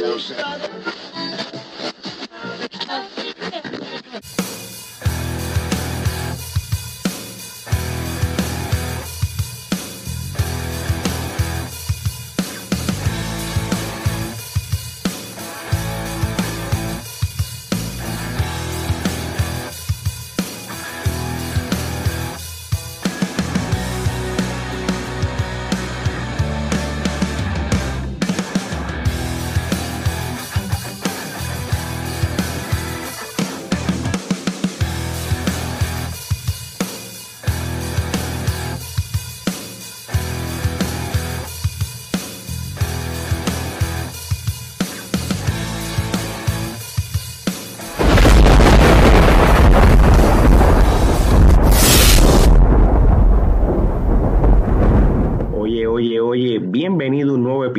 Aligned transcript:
Eu 0.00 0.20
sei. 0.20 0.36
É. 0.36 1.97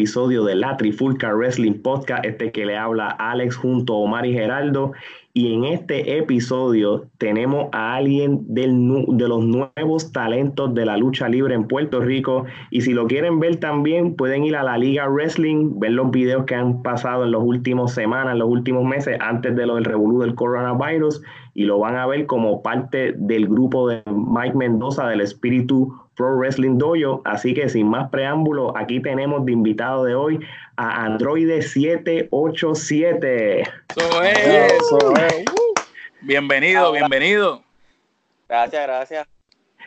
episodio 0.09 0.43
de 0.43 0.55
la 0.55 0.75
Trifulca 0.75 1.31
Wrestling 1.35 1.83
Podcast, 1.83 2.25
este 2.25 2.51
que 2.51 2.65
le 2.65 2.75
habla 2.75 3.09
Alex 3.09 3.55
junto 3.55 3.93
a 3.93 3.97
Omar 3.97 4.25
y 4.25 4.33
Geraldo. 4.33 4.93
Y 5.35 5.53
en 5.53 5.65
este 5.65 6.17
episodio 6.17 7.05
tenemos 7.19 7.67
a 7.73 7.93
alguien 7.93 8.43
del, 8.47 8.71
de 9.07 9.27
los 9.27 9.45
nuevos 9.45 10.11
talentos 10.11 10.73
de 10.73 10.87
la 10.87 10.97
lucha 10.97 11.29
libre 11.29 11.53
en 11.53 11.67
Puerto 11.67 11.99
Rico. 12.01 12.45
Y 12.71 12.81
si 12.81 12.93
lo 12.93 13.05
quieren 13.05 13.39
ver 13.39 13.57
también, 13.57 14.15
pueden 14.15 14.45
ir 14.45 14.55
a 14.55 14.63
la 14.63 14.79
Liga 14.79 15.07
Wrestling, 15.07 15.79
ver 15.79 15.91
los 15.91 16.09
videos 16.09 16.45
que 16.45 16.55
han 16.55 16.81
pasado 16.81 17.23
en 17.23 17.31
las 17.31 17.43
últimas 17.43 17.93
semanas, 17.93 18.33
en 18.33 18.39
los 18.39 18.49
últimos 18.49 18.83
meses, 18.85 19.15
antes 19.21 19.55
de 19.55 19.67
lo 19.67 19.75
del 19.75 19.85
revolú 19.85 20.21
del 20.21 20.33
coronavirus. 20.33 21.21
Y 21.53 21.65
lo 21.65 21.77
van 21.77 21.97
a 21.97 22.07
ver 22.07 22.25
como 22.25 22.63
parte 22.63 23.13
del 23.15 23.47
grupo 23.47 23.87
de 23.87 24.01
Mike 24.07 24.57
Mendoza 24.57 25.07
del 25.07 25.21
Espíritu 25.21 25.93
Pro 26.19 26.35
Wrestling 26.35 26.77
Dojo. 26.77 27.23
Así 27.23 27.53
que 27.53 27.69
sin 27.69 27.87
más 27.87 28.09
preámbulo, 28.09 28.75
aquí 28.75 28.99
tenemos 28.99 29.45
de 29.45 29.53
invitado 29.53 30.03
de 30.03 30.15
hoy 30.15 30.45
a 30.75 31.05
Android 31.05 31.61
787. 31.61 33.61
Eso 33.61 34.23
es, 34.23 34.37
eso 34.37 35.15
es. 35.15 35.45
Bienvenido, 36.19 36.91
bienvenido. 36.91 37.63
Gracias, 38.49 38.85
gracias. 38.85 39.25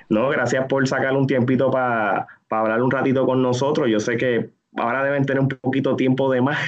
No, 0.08 0.30
gracias 0.30 0.64
por 0.68 0.88
sacar 0.88 1.14
un 1.14 1.26
tiempito 1.26 1.70
para 1.70 2.26
hablar 2.48 2.80
un 2.80 2.90
ratito 2.90 3.26
con 3.26 3.42
nosotros. 3.42 3.90
Yo 3.90 4.00
sé 4.00 4.16
que 4.16 4.48
ahora 4.78 5.04
deben 5.04 5.26
tener 5.26 5.42
un 5.42 5.50
poquito 5.50 5.96
tiempo 5.96 6.32
de 6.32 6.40
más. 6.40 6.58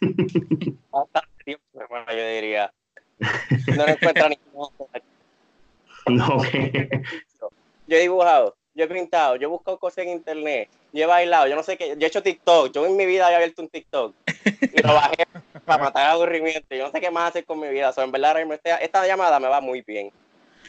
Bastante 0.90 1.44
tiempo, 1.44 1.62
bueno, 1.90 2.06
yo 2.08 2.26
diría. 2.26 2.72
No 3.76 3.84
lo 3.84 3.90
encuentran 3.90 4.30
ni 6.08 6.16
No, 6.16 6.42
Yo 7.86 7.96
he 7.96 8.00
dibujado 8.00 8.56
yo 8.80 8.86
he 8.86 8.88
pintado, 8.88 9.36
yo 9.36 9.48
he 9.48 9.50
buscado 9.50 9.78
cosas 9.78 9.98
en 10.06 10.10
internet, 10.10 10.70
yo 10.92 11.04
he 11.04 11.06
bailado, 11.06 11.46
yo 11.46 11.54
no 11.54 11.62
sé 11.62 11.76
qué, 11.76 11.96
yo 11.98 12.06
he 12.06 12.06
hecho 12.06 12.22
TikTok, 12.22 12.72
yo 12.72 12.86
en 12.86 12.96
mi 12.96 13.04
vida 13.04 13.30
he 13.30 13.34
abierto 13.34 13.62
un 13.62 13.68
TikTok 13.68 14.14
y 14.72 14.82
lo 14.82 14.94
bajé 14.94 15.26
para 15.66 15.84
matar 15.84 16.06
aburrimiento, 16.10 16.74
yo 16.74 16.86
no 16.86 16.90
sé 16.90 17.00
qué 17.00 17.10
más 17.10 17.30
hacer 17.30 17.44
con 17.44 17.60
mi 17.60 17.68
vida, 17.68 17.92
en 17.96 18.10
verdad 18.10 18.36
esta, 18.80 19.06
llamada 19.06 19.38
me 19.38 19.48
va 19.48 19.60
muy 19.60 19.82
bien. 19.82 20.10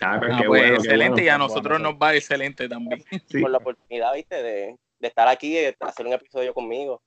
Ah, 0.01 0.19
pues, 0.19 0.33
ah, 0.33 0.73
excelente 0.75 1.23
y 1.23 1.29
a 1.29 1.37
nosotros 1.37 1.79
nos 1.79 1.93
va 1.93 2.15
excelente 2.15 2.67
también. 2.67 3.03
Por 3.39 3.51
la 3.51 3.59
oportunidad, 3.59 4.13
viste, 4.13 4.41
de, 4.41 4.75
de 4.99 5.07
estar 5.07 5.27
aquí, 5.27 5.53
de 5.53 5.75
hacer 5.79 6.05
un 6.07 6.13
episodio 6.13 6.53
conmigo. 6.53 7.01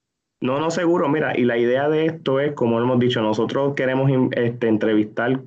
No, 0.44 0.60
no, 0.60 0.70
seguro. 0.70 1.08
Mira, 1.08 1.32
y 1.34 1.44
la 1.44 1.56
idea 1.56 1.88
de 1.88 2.04
esto 2.04 2.38
es, 2.38 2.52
como 2.52 2.78
hemos 2.78 2.98
dicho, 2.98 3.22
nosotros 3.22 3.72
queremos 3.74 4.10
este, 4.32 4.68
entrevistar 4.68 5.40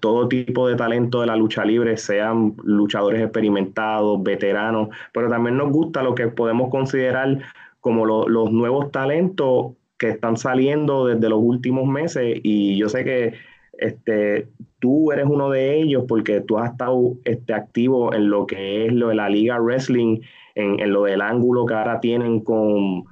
todo 0.00 0.28
tipo 0.28 0.66
de 0.66 0.76
talento 0.76 1.20
de 1.20 1.26
la 1.26 1.36
lucha 1.36 1.62
libre, 1.62 1.98
sean 1.98 2.54
luchadores 2.64 3.20
experimentados, 3.20 4.22
veteranos, 4.22 4.88
pero 5.12 5.28
también 5.28 5.58
nos 5.58 5.70
gusta 5.70 6.02
lo 6.02 6.14
que 6.14 6.28
podemos 6.28 6.70
considerar 6.70 7.38
como 7.80 8.06
los 8.06 8.50
nuevos 8.50 8.90
talentos 8.90 9.72
que 9.98 10.08
están 10.08 10.38
saliendo 10.38 11.04
desde 11.04 11.28
los 11.28 11.40
últimos 11.42 11.86
meses. 11.86 12.40
Y 12.42 12.78
yo 12.78 12.88
sé 12.88 13.04
que 13.04 13.34
este, 13.74 14.48
tú 14.78 15.12
eres 15.12 15.26
uno 15.28 15.50
de 15.50 15.82
ellos 15.82 16.04
porque 16.08 16.40
tú 16.40 16.56
has 16.56 16.70
estado 16.70 17.12
este, 17.26 17.52
activo 17.52 18.14
en 18.14 18.30
lo 18.30 18.46
que 18.46 18.86
es 18.86 18.92
lo 18.94 19.08
de 19.08 19.16
la 19.16 19.28
Liga 19.28 19.60
Wrestling, 19.60 20.22
en, 20.54 20.80
en 20.80 20.94
lo 20.94 21.02
del 21.02 21.20
ángulo 21.20 21.66
que 21.66 21.74
ahora 21.74 22.00
tienen 22.00 22.40
con 22.40 23.04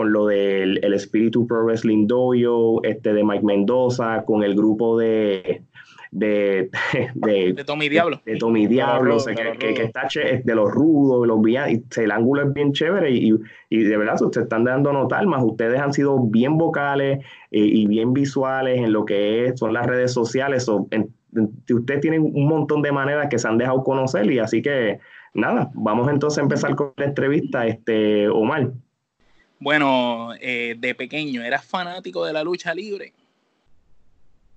con 0.00 0.14
lo 0.14 0.28
del 0.28 0.82
el 0.82 0.94
Espíritu 0.94 1.46
Pro 1.46 1.62
Wrestling 1.62 2.06
Dojo, 2.06 2.82
este 2.84 3.12
de 3.12 3.22
Mike 3.22 3.44
Mendoza, 3.44 4.24
con 4.24 4.42
el 4.42 4.54
grupo 4.54 4.98
de 4.98 5.64
de, 6.10 6.70
de, 7.14 7.52
de 7.52 7.64
Tommy 7.64 7.90
Diablo. 7.90 8.18
De, 8.24 8.36
Tommy 8.36 8.66
Diablo, 8.66 9.18
que, 9.58 9.74
que, 9.74 9.82
está 9.82 10.08
de 10.42 10.54
los 10.54 10.70
rudos, 10.70 11.28
los 11.28 11.38
y 11.46 11.84
el 12.00 12.10
ángulo 12.12 12.48
es 12.48 12.54
bien 12.54 12.72
chévere 12.72 13.10
y, 13.10 13.34
y 13.68 13.82
de 13.82 13.96
verdad 13.98 14.16
se 14.16 14.40
están 14.40 14.64
dando 14.64 14.90
notar, 14.90 15.26
más 15.26 15.42
ustedes 15.44 15.78
han 15.78 15.92
sido 15.92 16.18
bien 16.18 16.56
vocales 16.56 17.18
eh, 17.50 17.60
y 17.60 17.86
bien 17.86 18.14
visuales 18.14 18.78
en 18.78 18.94
lo 18.94 19.04
que 19.04 19.44
es, 19.44 19.58
son 19.60 19.74
las 19.74 19.86
redes 19.86 20.14
sociales. 20.14 20.66
o 20.70 20.88
ustedes 21.68 22.00
tienen 22.00 22.22
un 22.22 22.48
montón 22.48 22.80
de 22.80 22.90
maneras 22.90 23.28
que 23.28 23.38
se 23.38 23.46
han 23.46 23.58
dejado 23.58 23.84
conocer 23.84 24.30
y 24.32 24.38
así 24.38 24.62
que 24.62 24.98
nada, 25.34 25.70
vamos 25.74 26.08
entonces 26.08 26.38
a 26.38 26.42
empezar 26.42 26.74
con 26.74 26.94
la 26.96 27.04
entrevista, 27.04 27.66
este 27.66 28.30
Omar. 28.30 28.70
Bueno, 29.60 30.30
eh, 30.40 30.74
de 30.78 30.94
pequeño, 30.94 31.44
¿eras 31.44 31.66
fanático 31.66 32.24
de 32.24 32.32
la 32.32 32.42
lucha 32.42 32.74
libre? 32.74 33.12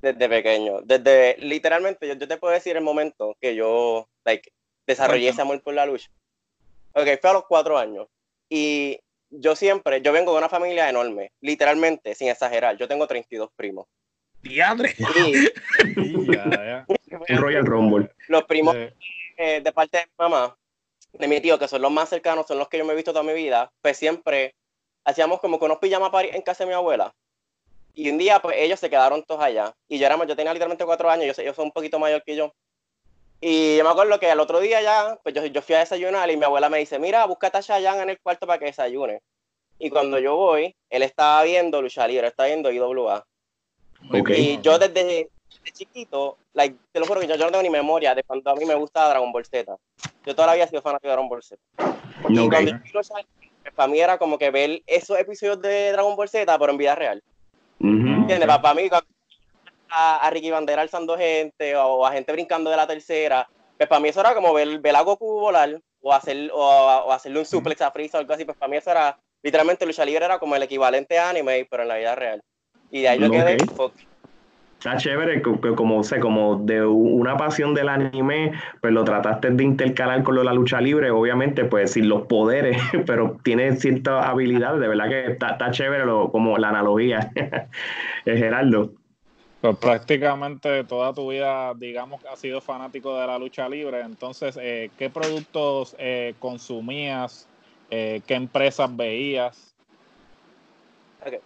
Desde 0.01 0.29
pequeño, 0.29 0.81
desde 0.81 1.35
literalmente, 1.39 2.07
yo, 2.07 2.17
te 2.17 2.37
puedo 2.37 2.53
decir 2.53 2.77
el 2.77 2.83
momento 2.83 3.35
que 3.41 3.53
yo 3.53 4.07
like, 4.23 4.49
desarrollé 4.87 5.27
ese 5.27 5.41
amor 5.41 5.61
por 5.61 5.73
la 5.73 5.85
lucha. 5.85 6.09
Ok, 6.93 7.07
fue 7.19 7.29
a 7.29 7.33
los 7.33 7.45
cuatro 7.45 7.77
años. 7.77 8.07
Y 8.49 8.97
yo 9.29 9.57
siempre, 9.57 10.01
yo 10.01 10.13
vengo 10.13 10.31
de 10.31 10.37
una 10.37 10.47
familia 10.47 10.89
enorme, 10.89 11.33
literalmente, 11.41 12.15
sin 12.15 12.29
exagerar. 12.29 12.77
Yo 12.77 12.87
tengo 12.87 13.05
32 13.05 13.49
primos. 13.57 13.87
¡Diadre! 14.41 14.95
Royal 17.27 17.65
Rumble. 17.65 18.09
Los 18.29 18.43
primos 18.45 18.75
eh, 18.75 19.61
de 19.61 19.71
parte 19.73 19.97
de 19.97 20.05
mi 20.05 20.13
mamá, 20.17 20.57
de 21.11 21.27
mi 21.27 21.41
tío, 21.41 21.59
que 21.59 21.67
son 21.67 21.81
los 21.81 21.91
más 21.91 22.07
cercanos, 22.07 22.47
son 22.47 22.57
los 22.57 22.69
que 22.69 22.77
yo 22.77 22.85
me 22.85 22.93
he 22.93 22.95
visto 22.95 23.11
toda 23.11 23.23
mi 23.23 23.33
vida, 23.33 23.69
pues 23.81 23.97
siempre 23.97 24.55
hacíamos 25.05 25.39
como 25.39 25.59
que 25.59 25.65
unos 25.65 25.79
pijamas 25.79 26.11
en 26.13 26.41
casa 26.41 26.63
de 26.63 26.69
mi 26.69 26.73
abuela. 26.73 27.13
Y 27.95 28.09
un 28.09 28.17
día, 28.17 28.41
pues 28.41 28.57
ellos 28.57 28.79
se 28.79 28.89
quedaron 28.89 29.23
todos 29.23 29.43
allá. 29.43 29.73
Y 29.87 29.99
yo, 29.99 30.05
éramos, 30.05 30.27
yo 30.27 30.35
tenía 30.35 30.53
literalmente 30.53 30.85
cuatro 30.85 31.09
años, 31.09 31.35
yo, 31.37 31.43
yo 31.43 31.53
soy 31.53 31.65
un 31.65 31.71
poquito 31.71 31.99
mayor 31.99 32.23
que 32.23 32.35
yo. 32.35 32.53
Y 33.39 33.77
yo 33.77 33.83
me 33.83 33.89
acuerdo 33.89 34.19
que 34.19 34.31
al 34.31 34.39
otro 34.39 34.59
día 34.59 34.81
ya, 34.81 35.19
pues 35.21 35.35
yo, 35.35 35.45
yo 35.45 35.61
fui 35.61 35.75
a 35.75 35.79
desayunar 35.79 36.29
y 36.31 36.37
mi 36.37 36.45
abuela 36.45 36.69
me 36.69 36.79
dice, 36.79 36.97
mira, 36.97 37.25
búscate 37.25 37.57
a 37.57 37.61
Chayanne 37.61 38.01
en 38.03 38.09
el 38.11 38.19
cuarto 38.19 38.47
para 38.47 38.57
que 38.57 38.65
desayune. 38.65 39.21
Y 39.79 39.89
cuando 39.89 40.17
yo 40.17 40.35
voy, 40.35 40.75
él 40.89 41.03
estaba 41.03 41.43
viendo 41.43 41.81
lucha 41.81 42.07
libre, 42.07 42.27
estaba 42.27 42.47
viendo 42.47 42.71
IWA. 42.71 43.25
Y 44.29 44.61
yo 44.61 44.79
desde, 44.79 45.29
chiquito, 45.73 46.37
like, 46.53 46.77
te 46.91 46.99
lo 46.99 47.05
juro 47.05 47.19
que 47.19 47.27
yo, 47.27 47.37
no 47.37 47.47
tengo 47.47 47.61
ni 47.61 47.69
memoria 47.69 48.15
de 48.15 48.23
cuando 48.23 48.49
a 48.49 48.55
mí 48.55 48.65
me 48.65 48.75
gusta 48.75 49.09
Dragon 49.09 49.31
Ball 49.31 49.45
Z. 49.45 49.75
Yo 50.25 50.35
todavía 50.35 50.63
he 50.63 50.67
sido 50.69 50.81
fanático 50.81 51.07
de 51.07 51.13
Dragon 51.13 51.29
Ball 51.29 51.43
Z. 51.43 51.61
Y 52.29 52.49
cuando 52.49 52.71
yo 52.71 53.01
para 53.71 53.87
mí 53.87 53.99
era 53.99 54.17
como 54.17 54.37
que 54.37 54.51
ver 54.51 54.81
esos 54.87 55.17
episodios 55.17 55.61
de 55.61 55.91
Dragon 55.91 56.15
Ball 56.15 56.29
Z, 56.29 56.57
pero 56.57 56.71
en 56.71 56.77
vida 56.77 56.95
real. 56.95 57.23
¿Entiendes? 57.79 58.47
Para, 58.47 58.73
mí, 58.73 58.89
a, 59.89 60.29
Ricky 60.31 60.51
Bandera 60.51 60.81
alzando 60.81 61.17
gente 61.17 61.75
o 61.75 62.05
a 62.05 62.11
gente 62.11 62.31
brincando 62.31 62.69
de 62.69 62.77
la 62.77 62.87
tercera, 62.87 63.47
pues 63.77 63.89
para 63.89 63.99
mí 63.99 64.09
eso 64.09 64.21
era 64.21 64.33
como 64.33 64.53
ver, 64.53 64.79
ver 64.79 64.95
a 64.95 65.01
Goku 65.01 65.39
volar 65.39 65.81
o, 66.01 66.13
hacer, 66.13 66.49
o, 66.53 67.11
hacerle 67.11 67.39
un 67.39 67.45
suplex 67.45 67.81
a 67.81 67.91
Freeza 67.91 68.17
o 68.17 68.21
algo 68.21 68.33
así, 68.33 68.45
pues 68.45 68.57
para 68.57 68.69
mí 68.69 68.77
eso 68.77 68.91
era, 68.91 69.17
literalmente 69.41 69.85
lucha 69.85 70.05
libre 70.05 70.25
era 70.25 70.39
como 70.39 70.55
el 70.55 70.63
equivalente 70.63 71.19
a 71.19 71.29
anime, 71.29 71.67
pero 71.69 71.83
en 71.83 71.89
la 71.89 71.97
vida 71.97 72.15
real. 72.15 72.41
Y 72.91 73.01
de 73.01 73.09
ahí 73.09 73.19
yo 73.19 73.29
quedé, 73.29 73.57
Está 74.83 74.97
chévere, 74.97 75.41
como 75.41 76.03
sé, 76.03 76.19
como 76.19 76.57
de 76.57 76.85
una 76.85 77.37
pasión 77.37 77.73
del 77.73 77.87
anime, 77.87 78.51
pues 78.81 78.91
lo 78.91 79.05
trataste 79.05 79.49
de 79.51 79.63
intercalar 79.63 80.23
con 80.23 80.35
lo 80.35 80.41
de 80.41 80.45
la 80.47 80.53
lucha 80.53 80.81
libre, 80.81 81.09
obviamente, 81.09 81.63
pues 81.63 81.93
sin 81.93 82.09
los 82.09 82.23
poderes, 82.23 82.75
pero 83.05 83.37
tiene 83.43 83.77
ciertas 83.77 84.25
habilidades, 84.25 84.81
de 84.81 84.89
verdad 84.89 85.07
que 85.07 85.31
está, 85.31 85.71
chévere 85.71 86.03
como 86.33 86.57
la 86.57 86.67
analogía, 86.67 87.31
eh, 88.25 88.37
Gerardo. 88.37 88.91
Pues 89.61 89.77
prácticamente 89.77 90.83
toda 90.83 91.13
tu 91.13 91.31
vida, 91.31 91.73
digamos, 91.75 92.21
has 92.25 92.39
sido 92.39 92.59
fanático 92.59 93.17
de 93.17 93.25
la 93.25 93.39
lucha 93.39 93.69
libre. 93.69 94.01
Entonces, 94.01 94.59
eh, 94.61 94.91
¿qué 94.97 95.09
productos 95.09 95.95
eh, 95.97 96.35
consumías? 96.39 97.47
¿Qué 97.89 98.23
empresas 98.27 98.93
veías? 98.93 99.72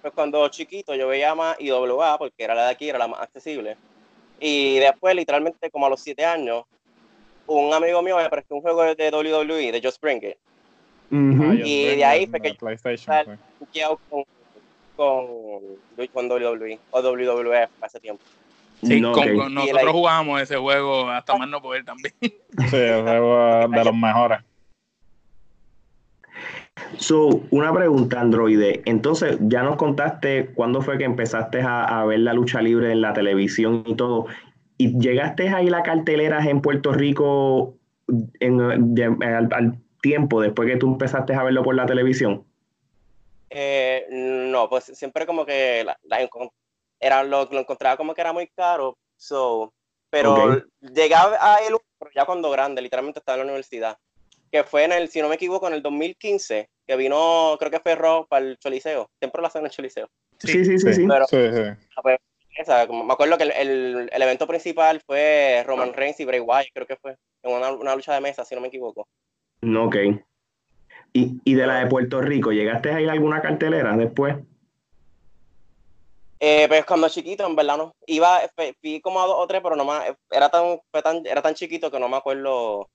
Pues 0.01 0.13
cuando 0.13 0.47
chiquito 0.49 0.95
yo 0.95 1.07
veía 1.07 1.35
más 1.35 1.55
IWA 1.59 2.17
porque 2.17 2.43
era 2.43 2.55
la 2.55 2.65
de 2.65 2.71
aquí, 2.71 2.89
era 2.89 2.99
la 2.99 3.07
más 3.07 3.21
accesible. 3.21 3.77
Y 4.39 4.77
después, 4.79 5.15
literalmente, 5.15 5.69
como 5.71 5.85
a 5.85 5.89
los 5.89 5.99
siete 6.01 6.23
años, 6.25 6.63
un 7.47 7.73
amigo 7.73 8.01
mío 8.01 8.17
me 8.17 8.29
prestó 8.29 8.55
un 8.55 8.61
juego 8.61 8.83
de 8.83 9.09
WWE, 9.11 9.71
de 9.71 9.81
Just 9.83 10.01
Bring 10.01 10.17
It. 10.23 10.35
Ah, 11.09 11.55
Y 11.63 11.85
Bring 11.85 11.97
de 11.97 12.05
ahí 12.05 12.27
fue 12.27 12.39
que 12.41 12.49
yo- 12.49 12.57
PlayStation. 12.57 13.39
Buqueado 13.59 13.99
Con, 14.09 14.23
con, 14.95 16.07
con 16.13 16.27
WWE 16.31 16.79
o 16.91 17.01
WWF 17.01 17.69
hace 17.81 17.99
tiempo. 17.99 18.23
Sí, 18.83 18.99
No, 19.01 19.11
con- 19.11 19.23
ok. 19.29 19.35
con- 19.35 19.51
Y 19.51 19.55
nosotros 19.55 19.91
jugábamos 19.91 20.41
ese 20.41 20.55
juego 20.57 21.09
hasta 21.09 21.35
más 21.37 21.47
no 21.49 21.61
poder 21.61 21.83
también. 21.85 22.13
Sí, 22.21 22.75
el 22.75 23.01
juego 23.03 23.61
es 23.61 23.71
de 23.71 23.83
los 23.85 23.95
mejores. 23.95 24.39
So, 26.97 27.41
una 27.51 27.73
pregunta, 27.73 28.19
Androide. 28.19 28.81
Entonces, 28.85 29.37
ya 29.41 29.63
nos 29.63 29.75
contaste 29.77 30.47
cuándo 30.53 30.81
fue 30.81 30.97
que 30.97 31.03
empezaste 31.03 31.61
a, 31.61 31.83
a 31.83 32.05
ver 32.05 32.19
la 32.19 32.33
lucha 32.33 32.61
libre 32.61 32.91
en 32.91 33.01
la 33.01 33.13
televisión 33.13 33.83
y 33.85 33.95
todo. 33.95 34.27
¿Y 34.77 34.99
llegaste 34.99 35.49
a 35.49 35.61
ir 35.61 35.73
a 35.75 35.83
carteleras 35.83 36.45
en 36.47 36.61
Puerto 36.61 36.91
Rico 36.93 37.75
en- 38.39 38.93
de- 38.95 39.05
al, 39.25 39.49
al 39.51 39.77
tiempo 40.01 40.41
después 40.41 40.69
que 40.69 40.77
tú 40.77 40.87
empezaste 40.87 41.33
a 41.33 41.43
verlo 41.43 41.63
por 41.63 41.75
la 41.75 41.85
televisión? 41.85 42.45
Eh, 43.49 44.05
no, 44.09 44.69
pues 44.69 44.85
siempre 44.85 45.25
como 45.25 45.45
que 45.45 45.83
la, 45.83 45.97
la 46.03 46.21
encon- 46.21 46.51
era 46.99 47.23
lo, 47.23 47.45
lo 47.45 47.59
encontraba 47.59 47.97
como 47.97 48.13
que 48.13 48.21
era 48.21 48.33
muy 48.33 48.47
caro. 48.47 48.97
So, 49.17 49.73
pero 50.09 50.61
llegaba 50.81 51.37
a 51.39 51.57
él 51.65 51.73
pero 51.99 52.11
ya 52.13 52.25
cuando 52.25 52.51
grande, 52.51 52.81
literalmente 52.81 53.19
estaba 53.19 53.35
en 53.37 53.39
la 53.47 53.51
universidad. 53.51 53.97
Que 54.51 54.63
fue 54.63 54.83
en 54.85 54.91
el, 54.93 55.09
si 55.09 55.21
no 55.21 55.29
me 55.29 55.35
equivoco, 55.35 55.67
en 55.67 55.73
el 55.73 55.81
2015, 55.81 56.69
que 56.87 56.95
vino, 56.95 57.55
creo 57.59 57.69
que 57.71 57.79
fue 57.79 57.95
Rob 57.95 58.27
para 58.27 58.45
el 58.45 58.57
Choliseo. 58.57 59.09
Siempre 59.19 59.41
lo 59.41 59.47
hacen 59.47 59.59
en 59.61 59.65
el 59.65 59.71
Choliseo. 59.71 60.07
Sí, 60.39 60.63
sí, 60.63 60.77
sí, 60.79 60.93
sí. 60.93 61.05
Pero- 61.07 61.25
Sí, 61.27 61.37
sí. 61.53 62.21
Esa, 62.57 62.87
como- 62.87 63.03
me 63.03 63.13
acuerdo 63.13 63.37
que 63.37 63.43
el, 63.43 63.51
el- 63.51 64.09
el 64.11 64.21
evento 64.21 64.47
principal 64.47 64.99
fue 65.05 65.63
Roman 65.67 65.93
Reigns 65.93 66.19
y 66.21 66.25
Bray 66.25 66.39
Wyatt, 66.39 66.67
creo 66.73 66.87
que 66.87 66.95
fue, 66.95 67.15
en 67.43 67.53
una, 67.53 67.71
una 67.71 67.95
lucha 67.95 68.13
de 68.15 68.21
mesa, 68.21 68.43
si 68.45 68.55
no 68.55 68.61
me 68.61 68.67
equivoco. 68.69 69.07
No, 69.61 69.85
ok. 69.85 69.95
¿Y, 71.13 71.39
y 71.43 71.53
de 71.53 71.67
la 71.67 71.79
de 71.79 71.87
Puerto 71.87 72.19
Rico, 72.21 72.51
llegaste 72.51 72.91
a 72.91 72.99
ir 73.01 73.09
a 73.09 73.13
alguna 73.13 73.41
cartelera 73.41 73.95
después? 73.95 74.35
Eh, 76.39 76.65
pues 76.67 76.85
cuando 76.85 77.09
chiquito, 77.09 77.45
en 77.45 77.55
verdad 77.55 77.77
no. 77.77 77.95
Iba, 78.05 78.41
fui 78.81 79.01
como 79.01 79.21
a 79.21 79.25
dos 79.25 79.37
o 79.39 79.47
tres, 79.47 79.61
pero 79.63 79.75
no 79.75 79.85
más, 79.85 80.05
era 80.31 80.49
tan, 80.49 80.79
fue 80.91 81.01
tan, 81.01 81.25
era 81.25 81.41
tan 81.41 81.55
chiquito 81.55 81.89
que 81.89 81.99
no 81.99 82.07
me 82.09 82.17
acuerdo, 82.17 82.89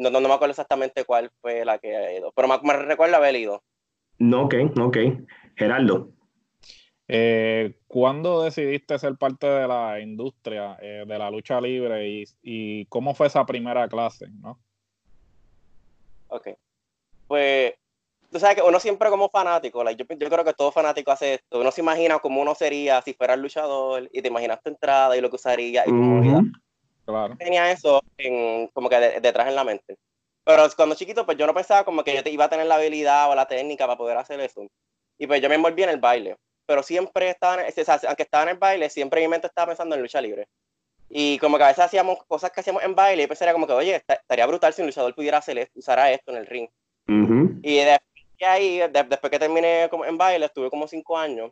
no, 0.00 0.10
no, 0.10 0.20
no 0.20 0.28
me 0.28 0.34
acuerdo 0.34 0.52
exactamente 0.52 1.04
cuál 1.04 1.30
fue 1.40 1.64
la 1.64 1.78
que 1.78 1.94
he 1.94 2.18
ido, 2.18 2.32
pero 2.32 2.48
me, 2.48 2.58
me 2.62 2.72
recuerdo 2.72 3.16
haber 3.16 3.36
ido. 3.36 3.62
No, 4.18 4.44
ok, 4.44 4.54
ok. 4.80 4.96
Geraldo. 5.56 6.12
Eh, 7.06 7.78
¿Cuándo 7.86 8.42
decidiste 8.42 8.98
ser 8.98 9.16
parte 9.16 9.46
de 9.46 9.68
la 9.68 10.00
industria 10.00 10.78
eh, 10.80 11.04
de 11.06 11.18
la 11.18 11.30
lucha 11.30 11.60
libre 11.60 12.08
y, 12.08 12.24
y 12.42 12.86
cómo 12.86 13.14
fue 13.14 13.26
esa 13.26 13.44
primera 13.44 13.88
clase? 13.88 14.26
¿no? 14.30 14.58
Ok. 16.28 16.48
Pues, 17.26 17.74
tú 18.30 18.38
sabes 18.38 18.56
que 18.56 18.62
uno 18.62 18.80
siempre 18.80 19.10
como 19.10 19.28
fanático, 19.28 19.84
like, 19.84 20.02
yo, 20.02 20.16
yo 20.16 20.30
creo 20.30 20.44
que 20.44 20.54
todo 20.54 20.72
fanático 20.72 21.10
hace 21.10 21.34
esto, 21.34 21.60
uno 21.60 21.70
se 21.70 21.80
imagina 21.80 22.20
cómo 22.20 22.40
uno 22.40 22.54
sería 22.54 23.02
si 23.02 23.12
fuera 23.12 23.34
el 23.34 23.42
luchador 23.42 24.08
y 24.12 24.22
te 24.22 24.28
imaginas 24.28 24.62
tu 24.62 24.70
entrada 24.70 25.16
y 25.16 25.20
lo 25.20 25.28
que 25.28 25.36
usaría 25.36 25.82
y 25.84 25.90
tu 25.90 25.94
movida. 25.94 26.42
Claro. 27.10 27.36
tenía 27.36 27.70
eso 27.70 28.02
en, 28.18 28.68
como 28.68 28.88
que 28.88 28.96
de- 28.98 29.20
detrás 29.20 29.48
en 29.48 29.54
la 29.54 29.64
mente. 29.64 29.96
Pero 30.44 30.64
cuando 30.76 30.94
chiquito, 30.94 31.24
pues 31.26 31.36
yo 31.36 31.46
no 31.46 31.54
pensaba 31.54 31.84
como 31.84 32.02
que 32.02 32.14
yo 32.14 32.22
te 32.22 32.30
iba 32.30 32.46
a 32.46 32.48
tener 32.48 32.66
la 32.66 32.76
habilidad 32.76 33.30
o 33.30 33.34
la 33.34 33.46
técnica 33.46 33.86
para 33.86 33.98
poder 33.98 34.16
hacer 34.16 34.40
eso. 34.40 34.66
Y 35.18 35.26
pues 35.26 35.40
yo 35.42 35.48
me 35.48 35.54
envolví 35.56 35.82
en 35.82 35.90
el 35.90 35.98
baile. 36.00 36.36
Pero 36.66 36.82
siempre 36.82 37.28
estaba, 37.30 37.62
en- 37.62 37.68
o 37.68 37.84
sea, 37.84 38.00
aunque 38.08 38.22
estaba 38.22 38.44
en 38.44 38.48
el 38.50 38.58
baile, 38.58 38.88
siempre 38.90 39.20
mi 39.20 39.28
mente 39.28 39.46
estaba 39.48 39.66
pensando 39.68 39.94
en 39.94 40.02
lucha 40.02 40.20
libre. 40.20 40.46
Y 41.08 41.38
como 41.38 41.58
que 41.58 41.64
a 41.64 41.68
veces 41.68 41.84
hacíamos 41.84 42.24
cosas 42.26 42.52
que 42.52 42.60
hacíamos 42.60 42.82
en 42.84 42.94
baile 42.94 43.24
y 43.24 43.26
pensaría 43.26 43.52
como 43.52 43.66
que, 43.66 43.72
oye, 43.72 43.96
esta- 43.96 44.14
estaría 44.14 44.46
brutal 44.46 44.72
si 44.72 44.80
un 44.80 44.86
luchador 44.88 45.14
pudiera 45.14 45.38
hacer 45.38 45.58
esto, 45.58 45.78
usara 45.78 46.10
esto 46.12 46.30
en 46.30 46.36
el 46.38 46.46
ring. 46.46 46.68
Ujú. 47.08 47.58
Y 47.62 47.76
después 47.78 48.24
de 48.38 48.46
ahí, 48.46 48.78
de- 48.78 49.04
después 49.04 49.30
que 49.30 49.38
terminé 49.38 49.88
como 49.90 50.04
en 50.04 50.16
baile, 50.16 50.46
estuve 50.46 50.70
como 50.70 50.86
cinco 50.86 51.18
años, 51.18 51.50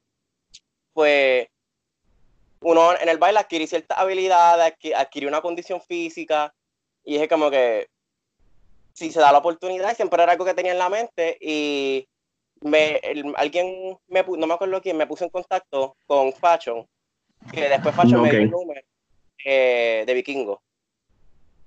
pues 0.93 1.47
uno 2.61 2.99
en 2.99 3.09
el 3.09 3.19
baile 3.19 3.39
adquirí 3.39 3.67
ciertas 3.67 3.99
habilidades, 3.99 4.73
adqui- 4.75 4.95
adquirí 4.95 5.27
una 5.27 5.41
condición 5.41 5.81
física 5.81 6.53
y 7.05 7.15
dije 7.15 7.29
como 7.29 7.51
que 7.51 7.89
si 8.93 9.11
se 9.13 9.21
da 9.21 9.31
la 9.33 9.39
oportunidad, 9.39 9.95
siempre 9.95 10.23
era 10.23 10.33
algo 10.33 10.45
que 10.45 10.55
tenía 10.55 10.73
en 10.73 10.79
la 10.79 10.89
mente 10.89 11.39
y 11.41 12.07
me, 12.61 12.97
el- 12.97 13.33
alguien, 13.37 13.97
me, 14.09 14.25
no 14.25 14.47
me 14.47 14.55
acuerdo 14.55 14.83
quién, 14.83 14.97
me 14.97 15.07
puso 15.07 15.25
en 15.25 15.31
contacto 15.31 15.97
con 16.07 16.33
Fashion, 16.33 16.85
que 17.53 17.69
después 17.69 17.95
Fashion 17.95 18.21
me 18.23 18.31
dio 18.31 18.41
el 18.41 18.51
número 18.51 18.81
eh, 19.45 20.03
de 20.05 20.15
Vikingo. 20.15 20.61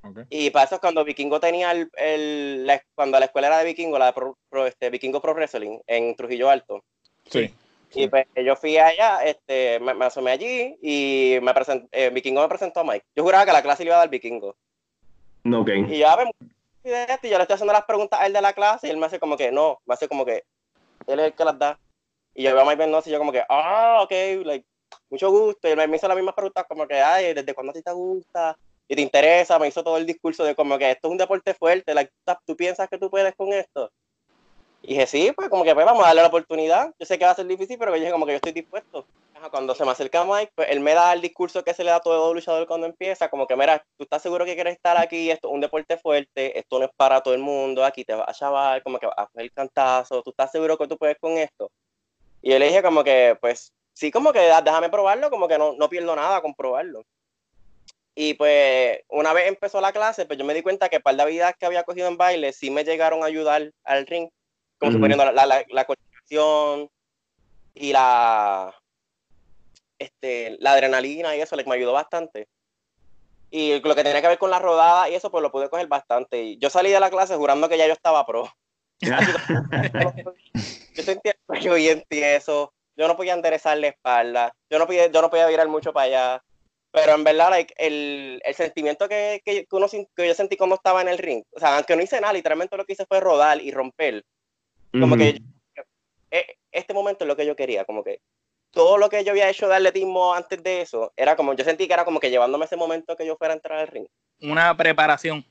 ok. 0.04 0.20
Y 0.30 0.50
para 0.50 0.66
eso 0.66 0.80
cuando 0.82 1.06
Vikingo 1.06 1.40
tenía 1.40 1.72
el, 1.72 1.90
el- 1.96 2.68
la- 2.68 2.84
cuando 2.94 3.18
la 3.18 3.26
escuela 3.28 3.48
era 3.48 3.60
de 3.60 3.66
Vikingo, 3.66 3.98
la 3.98 4.08
de 4.08 4.14
Pro- 4.14 4.38
Pro- 4.50 4.68
este, 4.68 4.90
Vikingo 4.90 5.22
Pro 5.22 5.34
Wrestling 5.34 5.80
en 5.88 6.14
Trujillo 6.18 6.50
Alto. 6.50 6.84
Sí. 7.30 7.54
Y 7.94 8.08
pues 8.08 8.26
yo 8.36 8.56
fui 8.56 8.78
allá, 8.78 9.24
este, 9.26 9.80
me, 9.80 9.94
me 9.94 10.06
asomé 10.06 10.32
allí 10.32 10.78
y 10.82 11.38
me 11.42 11.52
present- 11.54 11.88
eh, 11.92 12.10
Vikingo 12.10 12.42
me 12.42 12.48
presentó 12.48 12.80
a 12.80 12.84
Mike. 12.84 13.06
Yo 13.16 13.24
juraba 13.24 13.46
que 13.46 13.52
la 13.52 13.62
clase 13.62 13.84
le 13.84 13.90
iba 13.90 13.96
a 13.98 14.00
dar 14.00 14.10
Vikingo. 14.10 14.56
Ok. 15.54 15.70
Y 15.90 15.98
yo, 16.00 16.08
a 16.08 16.16
ver, 16.16 16.28
y 16.84 16.90
de 16.90 17.04
esto, 17.04 17.28
y 17.28 17.30
yo 17.30 17.38
le 17.38 17.44
estoy 17.44 17.56
haciendo 17.56 17.74
las 17.74 17.86
preguntas 17.86 18.20
a 18.20 18.26
él 18.28 18.34
de 18.34 18.42
la 18.42 18.54
clase 18.54 18.88
y 18.88 18.90
él 18.92 18.98
me 18.98 19.06
hace 19.08 19.20
como 19.20 19.36
que 19.38 19.52
no, 19.52 19.80
me 19.86 19.94
hace 19.94 20.08
como 20.08 20.26
que 20.26 20.44
él 21.08 21.20
es 21.20 21.26
el 21.28 21.34
que 21.34 21.44
las 21.46 21.58
da. 21.60 21.80
Y 22.34 22.44
yo 22.44 22.54
veo 22.54 22.62
a 22.62 22.66
Mike 22.66 22.78
Mendoza 22.78 23.10
y 23.10 23.12
yo 23.12 23.20
como 23.20 23.32
que, 23.32 23.44
ah, 23.50 24.00
ok, 24.04 24.12
like, 24.46 24.66
mucho 25.10 25.30
gusto. 25.30 25.68
Y 25.70 25.76
me 25.76 25.96
hizo 25.98 26.08
las 26.08 26.16
mismas 26.16 26.36
preguntas 26.36 26.66
como 26.68 26.88
que, 26.88 26.96
ay, 27.00 27.34
¿desde 27.34 27.54
cuándo 27.54 27.72
a 27.72 27.74
ti 27.74 27.82
te 27.82 27.92
gusta? 27.92 28.58
Y 28.88 28.96
te 28.96 29.02
interesa, 29.02 29.60
me 29.60 29.68
hizo 29.68 29.84
todo 29.84 29.98
el 29.98 30.06
discurso 30.06 30.44
de 30.44 30.56
como 30.56 30.78
que 30.78 30.92
esto 30.92 31.08
es 31.08 31.12
un 31.12 31.18
deporte 31.18 31.54
fuerte, 31.54 31.94
like, 31.94 32.12
¿tú- 32.26 32.34
¿tú 32.46 32.56
piensas 32.56 32.88
que 32.90 32.98
tú 32.98 33.10
puedes 33.10 33.34
con 33.36 33.52
esto? 33.54 33.92
Y 34.84 34.94
dije, 34.94 35.06
sí, 35.06 35.32
pues 35.36 35.50
como 35.50 35.64
que 35.64 35.74
pues, 35.76 35.86
vamos 35.86 36.04
a 36.04 36.08
darle 36.08 36.22
la 36.24 36.28
oportunidad. 36.30 36.92
Yo 37.00 37.06
sé 37.06 37.20
que 37.20 37.26
va 37.26 37.32
a 37.32 37.36
ser 37.36 37.46
difícil, 37.46 37.78
pero 37.78 37.92
yo 37.96 38.00
dije 38.00 38.12
como 38.12 38.26
que 38.26 38.32
yo 38.34 38.38
estoy 38.38 38.52
dispuesto. 38.52 39.06
Cuando 39.50 39.74
se 39.74 39.84
me 39.86 39.92
acerca 39.92 40.24
Mike, 40.24 40.52
pues 40.56 40.70
él 40.70 40.82
me 40.82 40.94
da 40.94 41.14
el 41.14 41.22
discurso 41.22 41.64
que 41.64 41.74
se 41.74 41.84
le 41.84 41.90
da 41.90 41.96
a 41.98 42.00
todo 42.00 42.32
luchador 42.32 42.68
cuando 42.68 42.86
empieza, 42.86 43.28
como 43.28 43.48
que, 43.48 43.56
mira, 43.56 43.84
tú 43.98 44.04
estás 44.04 44.22
seguro 44.22 44.46
que 44.46 44.54
quieres 44.54 44.76
estar 44.76 44.98
aquí, 44.98 45.32
esto 45.32 45.48
es 45.48 45.54
un 45.56 45.62
deporte 45.62 45.98
fuerte, 45.98 46.60
esto 46.60 46.78
no 46.78 46.86
es 46.86 46.92
para 46.96 47.22
todo 47.22 47.34
el 47.34 47.40
mundo, 47.40 47.84
aquí 47.84 48.06
te 48.06 48.14
vas 48.14 48.30
a 48.30 48.34
chaval, 48.34 48.84
como 48.84 49.00
que 49.00 49.08
vas 49.08 49.16
a 49.18 49.26
coger 49.26 49.42
el 49.46 49.52
cantazo, 49.52 50.22
tú 50.22 50.30
estás 50.30 50.52
seguro 50.52 50.78
que 50.78 50.88
tú 50.88 50.96
puedes 50.96 51.18
con 51.20 51.40
esto. 51.40 51.72
Y 52.44 52.52
yo 52.52 52.60
le 52.60 52.68
dije 52.68 52.84
como 52.84 53.04
que, 53.04 53.36
pues, 53.42 53.74
sí, 53.94 54.12
como 54.12 54.32
que 54.32 54.52
"Ah, 54.52 54.62
déjame 54.62 54.90
probarlo, 54.90 55.32
como 55.32 55.48
que 55.48 55.58
no, 55.58 55.74
no 55.74 55.90
pierdo 55.90 56.16
nada 56.16 56.40
con 56.42 56.54
probarlo. 56.54 57.04
Y 58.14 58.36
pues, 58.36 59.00
una 59.10 59.34
vez 59.34 59.48
empezó 59.48 59.82
la 59.82 59.92
clase, 59.92 60.26
pues 60.28 60.38
yo 60.38 60.46
me 60.46 60.54
di 60.54 60.62
cuenta 60.62 60.88
que 60.90 61.00
par 61.00 61.16
de 61.16 61.24
habilidades 61.24 61.56
que 61.60 61.66
había 61.66 61.84
cogido 61.84 62.08
en 62.08 62.18
baile 62.18 62.54
sí 62.54 62.70
me 62.70 62.84
llegaron 62.84 63.24
a 63.24 63.28
ayudar 63.28 63.72
al 63.86 64.06
ring, 64.06 64.30
como 64.82 64.94
suponiendo 64.94 65.24
la, 65.32 65.46
la, 65.46 65.64
la 65.70 65.86
coordinación 65.86 66.90
y 67.76 67.94
la, 67.94 68.76
este, 70.00 70.58
la 70.60 70.72
adrenalina 70.72 71.36
y 71.36 71.42
eso, 71.42 71.56
like, 71.56 71.70
me 71.70 71.76
ayudó 71.76 71.94
bastante. 71.94 72.48
Y 73.52 73.80
lo 73.80 73.96
que 73.96 74.04
tenía 74.04 74.22
que 74.22 74.28
ver 74.28 74.40
con 74.40 74.50
la 74.50 74.58
rodada 74.58 75.08
y 75.08 75.14
eso, 75.14 75.30
pues 75.30 75.44
lo 75.44 75.52
pude 75.52 75.70
coger 75.70 75.88
bastante. 75.88 76.42
Y 76.42 76.58
yo 76.58 76.72
salí 76.72 76.90
de 76.90 77.00
la 77.00 77.12
clase 77.12 77.36
jurando 77.36 77.70
que 77.70 77.78
ya 77.78 77.86
yo 77.86 77.94
estaba 77.94 78.26
pro. 78.26 78.52
yo 80.96 81.04
sentía 81.04 81.36
yo 81.62 81.76
bien 81.76 82.04
tieso, 82.08 82.74
yo 82.96 83.08
no 83.08 83.16
podía 83.16 83.34
enderezar 83.34 83.78
la 83.78 83.90
espalda, 83.90 84.52
yo 84.70 84.80
no 84.80 84.88
podía, 84.88 85.08
yo 85.08 85.22
no 85.22 85.30
podía 85.30 85.46
virar 85.48 85.68
mucho 85.68 85.94
para 85.94 86.06
allá. 86.06 86.44
Pero 86.92 87.14
en 87.14 87.24
verdad, 87.24 87.52
like, 87.52 87.74
el, 87.78 88.42
el 88.44 88.56
sentimiento 88.56 89.08
que, 89.08 89.42
que, 89.46 89.68
uno, 89.72 89.88
que 89.88 90.28
yo 90.28 90.34
sentí 90.34 90.58
cuando 90.58 90.76
estaba 90.76 91.02
en 91.02 91.08
el 91.08 91.20
ring, 91.20 91.44
o 91.52 91.60
sea, 91.60 91.76
aunque 91.78 91.96
no 91.96 92.02
hice 92.02 92.20
nada, 92.20 92.34
literalmente 92.34 92.76
lo 92.76 92.86
que 92.86 92.94
hice 92.94 93.06
fue 93.06 93.20
rodar 93.20 93.62
y 93.62 93.72
romper. 93.72 94.24
Como 94.92 95.16
que 95.16 95.42
eh, 96.32 96.46
este 96.72 96.94
momento 96.94 97.24
es 97.24 97.28
lo 97.28 97.36
que 97.36 97.46
yo 97.46 97.56
quería, 97.56 97.86
como 97.86 98.04
que 98.04 98.22
todo 98.72 98.98
lo 98.98 99.10
que 99.10 99.24
yo 99.24 99.32
había 99.32 99.50
hecho 99.50 99.68
de 99.68 99.76
atletismo 99.76 100.34
antes 100.34 100.64
de 100.64 100.82
eso, 100.82 101.12
era 101.16 101.36
como, 101.36 101.54
yo 101.54 101.64
sentí 101.64 101.88
que 101.88 101.94
era 101.94 102.06
como 102.06 102.20
que 102.20 102.30
llevándome 102.30 102.66
ese 102.66 102.78
momento 102.78 103.16
que 103.16 103.26
yo 103.26 103.36
fuera 103.36 103.54
a 103.54 103.58
entrar 103.58 103.80
al 103.80 103.88
ring. 103.88 104.08
Una 104.42 104.76
preparación. 104.76 105.46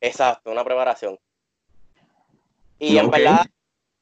Exacto, 0.00 0.50
una 0.50 0.64
preparación. 0.64 1.18
Y 2.78 2.96
en 2.96 3.10
verdad, 3.10 3.44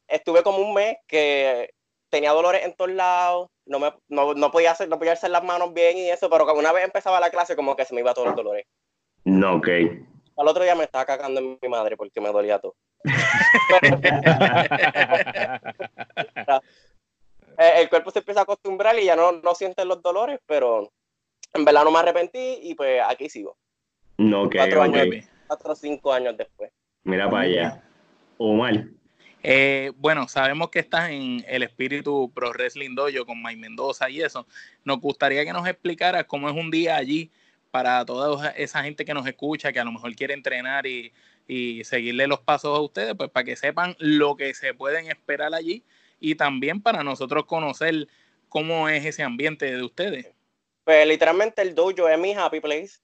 estuve 0.06 0.44
como 0.44 0.58
un 0.58 0.72
mes 0.72 0.98
que 1.08 1.74
tenía 2.10 2.30
dolores 2.30 2.64
en 2.64 2.74
todos 2.74 2.92
lados, 2.92 3.48
no, 3.66 3.80
me, 3.80 3.92
no, 4.08 4.34
no 4.34 4.50
podía 4.50 4.70
hacer, 4.70 4.88
no 4.88 4.98
podía 4.98 5.12
hacer 5.12 5.30
las 5.30 5.42
manos 5.42 5.74
bien 5.74 5.98
y 5.98 6.08
eso, 6.08 6.30
pero 6.30 6.52
una 6.54 6.72
vez 6.72 6.84
empezaba 6.84 7.20
la 7.20 7.30
clase 7.30 7.56
como 7.56 7.76
que 7.76 7.84
se 7.84 7.94
me 7.94 8.00
iba 8.00 8.14
todos 8.14 8.28
los 8.28 8.36
dolores. 8.36 8.66
No, 9.24 9.56
ok. 9.56 9.68
Al 10.36 10.48
otro 10.48 10.62
día 10.62 10.76
me 10.76 10.84
estaba 10.84 11.04
cagando 11.04 11.40
en 11.40 11.58
mi 11.60 11.68
madre 11.68 11.96
porque 11.96 12.20
me 12.20 12.30
dolía 12.30 12.60
todo. 12.60 12.76
Eh, 17.60 17.82
el 17.82 17.88
cuerpo 17.88 18.12
se 18.12 18.20
empieza 18.20 18.38
a 18.40 18.42
acostumbrar 18.44 18.96
y 19.00 19.06
ya 19.06 19.16
no, 19.16 19.32
no 19.32 19.52
siente 19.52 19.84
los 19.84 20.00
dolores, 20.00 20.38
pero 20.46 20.92
en 21.52 21.64
verdad 21.64 21.82
no 21.82 21.90
me 21.90 21.98
arrepentí 21.98 22.60
y 22.62 22.74
pues 22.76 23.00
aquí 23.08 23.28
sigo, 23.28 23.56
No, 24.16 24.44
ok, 24.44 24.54
Cuatro 24.54 24.78
ok. 24.80 24.94
años. 24.94 25.24
cuatro 25.48 25.72
o 25.72 25.74
cinco 25.74 26.12
años 26.12 26.36
después. 26.36 26.70
Mira 27.02 27.28
para 27.28 27.42
allá. 27.42 27.82
Omar. 28.36 28.84
Eh, 29.42 29.90
bueno, 29.96 30.28
sabemos 30.28 30.70
que 30.70 30.78
estás 30.78 31.10
en 31.10 31.44
el 31.48 31.64
espíritu 31.64 32.30
Pro 32.32 32.50
Wrestling 32.50 32.94
Dojo 32.94 33.26
con 33.26 33.42
Mike 33.42 33.60
Mendoza 33.60 34.08
y 34.08 34.20
eso. 34.20 34.46
Nos 34.84 35.00
gustaría 35.00 35.44
que 35.44 35.52
nos 35.52 35.66
explicaras 35.66 36.26
cómo 36.26 36.48
es 36.48 36.54
un 36.54 36.70
día 36.70 36.94
allí 36.96 37.32
para 37.72 38.04
toda 38.04 38.50
esa 38.50 38.84
gente 38.84 39.04
que 39.04 39.14
nos 39.14 39.26
escucha, 39.26 39.72
que 39.72 39.80
a 39.80 39.84
lo 39.84 39.90
mejor 39.90 40.14
quiere 40.14 40.34
entrenar 40.34 40.86
y, 40.86 41.12
y 41.48 41.82
seguirle 41.84 42.26
los 42.26 42.40
pasos 42.40 42.76
a 42.76 42.80
ustedes, 42.80 43.14
pues 43.16 43.30
para 43.30 43.44
que 43.44 43.56
sepan 43.56 43.96
lo 43.98 44.36
que 44.36 44.52
se 44.52 44.74
pueden 44.74 45.10
esperar 45.10 45.54
allí 45.54 45.82
y 46.20 46.34
también 46.34 46.82
para 46.82 47.02
nosotros 47.02 47.46
conocer 47.46 48.06
cómo 48.48 48.88
es 48.88 49.04
ese 49.06 49.22
ambiente 49.22 49.74
de 49.74 49.82
ustedes. 49.82 50.30
Pues 50.84 51.06
literalmente 51.06 51.62
el 51.62 51.74
dojo 51.74 52.08
es 52.08 52.18
mi 52.18 52.34
happy 52.34 52.60
place. 52.60 52.98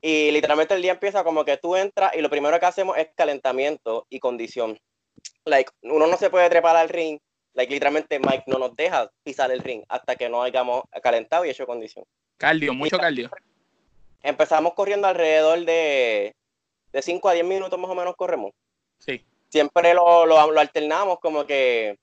Y 0.00 0.30
literalmente 0.30 0.74
el 0.74 0.82
día 0.82 0.92
empieza 0.92 1.24
como 1.24 1.44
que 1.44 1.56
tú 1.56 1.76
entras 1.76 2.14
y 2.14 2.20
lo 2.20 2.28
primero 2.28 2.60
que 2.60 2.66
hacemos 2.66 2.96
es 2.98 3.08
calentamiento 3.16 4.06
y 4.10 4.20
condición. 4.20 4.78
Like, 5.46 5.72
uno 5.82 6.06
no 6.06 6.16
se 6.16 6.28
puede 6.28 6.48
trepar 6.50 6.76
al 6.76 6.90
ring. 6.90 7.18
Like, 7.54 7.72
literalmente 7.72 8.18
Mike 8.18 8.44
no 8.46 8.58
nos 8.58 8.76
deja 8.76 9.10
pisar 9.22 9.50
el 9.50 9.60
ring 9.60 9.82
hasta 9.88 10.14
que 10.16 10.28
no 10.28 10.42
hayamos 10.42 10.82
calentado 11.02 11.44
y 11.44 11.50
hecho 11.50 11.66
condición. 11.66 12.04
Cardio, 12.36 12.74
mucho 12.74 12.98
cardio. 12.98 13.30
Empezamos 14.22 14.74
corriendo 14.74 15.06
alrededor 15.06 15.64
de, 15.64 16.34
de 16.94 17.02
5 17.02 17.28
a 17.28 17.32
10 17.32 17.44
minutos 17.44 17.78
más 17.78 17.90
o 17.90 17.94
menos 17.96 18.14
corremos. 18.14 18.52
Sí. 18.98 19.20
Siempre 19.48 19.94
lo, 19.94 20.26
lo, 20.26 20.50
lo 20.50 20.60
alternamos 20.60 21.18
como 21.18 21.44
que 21.44 21.98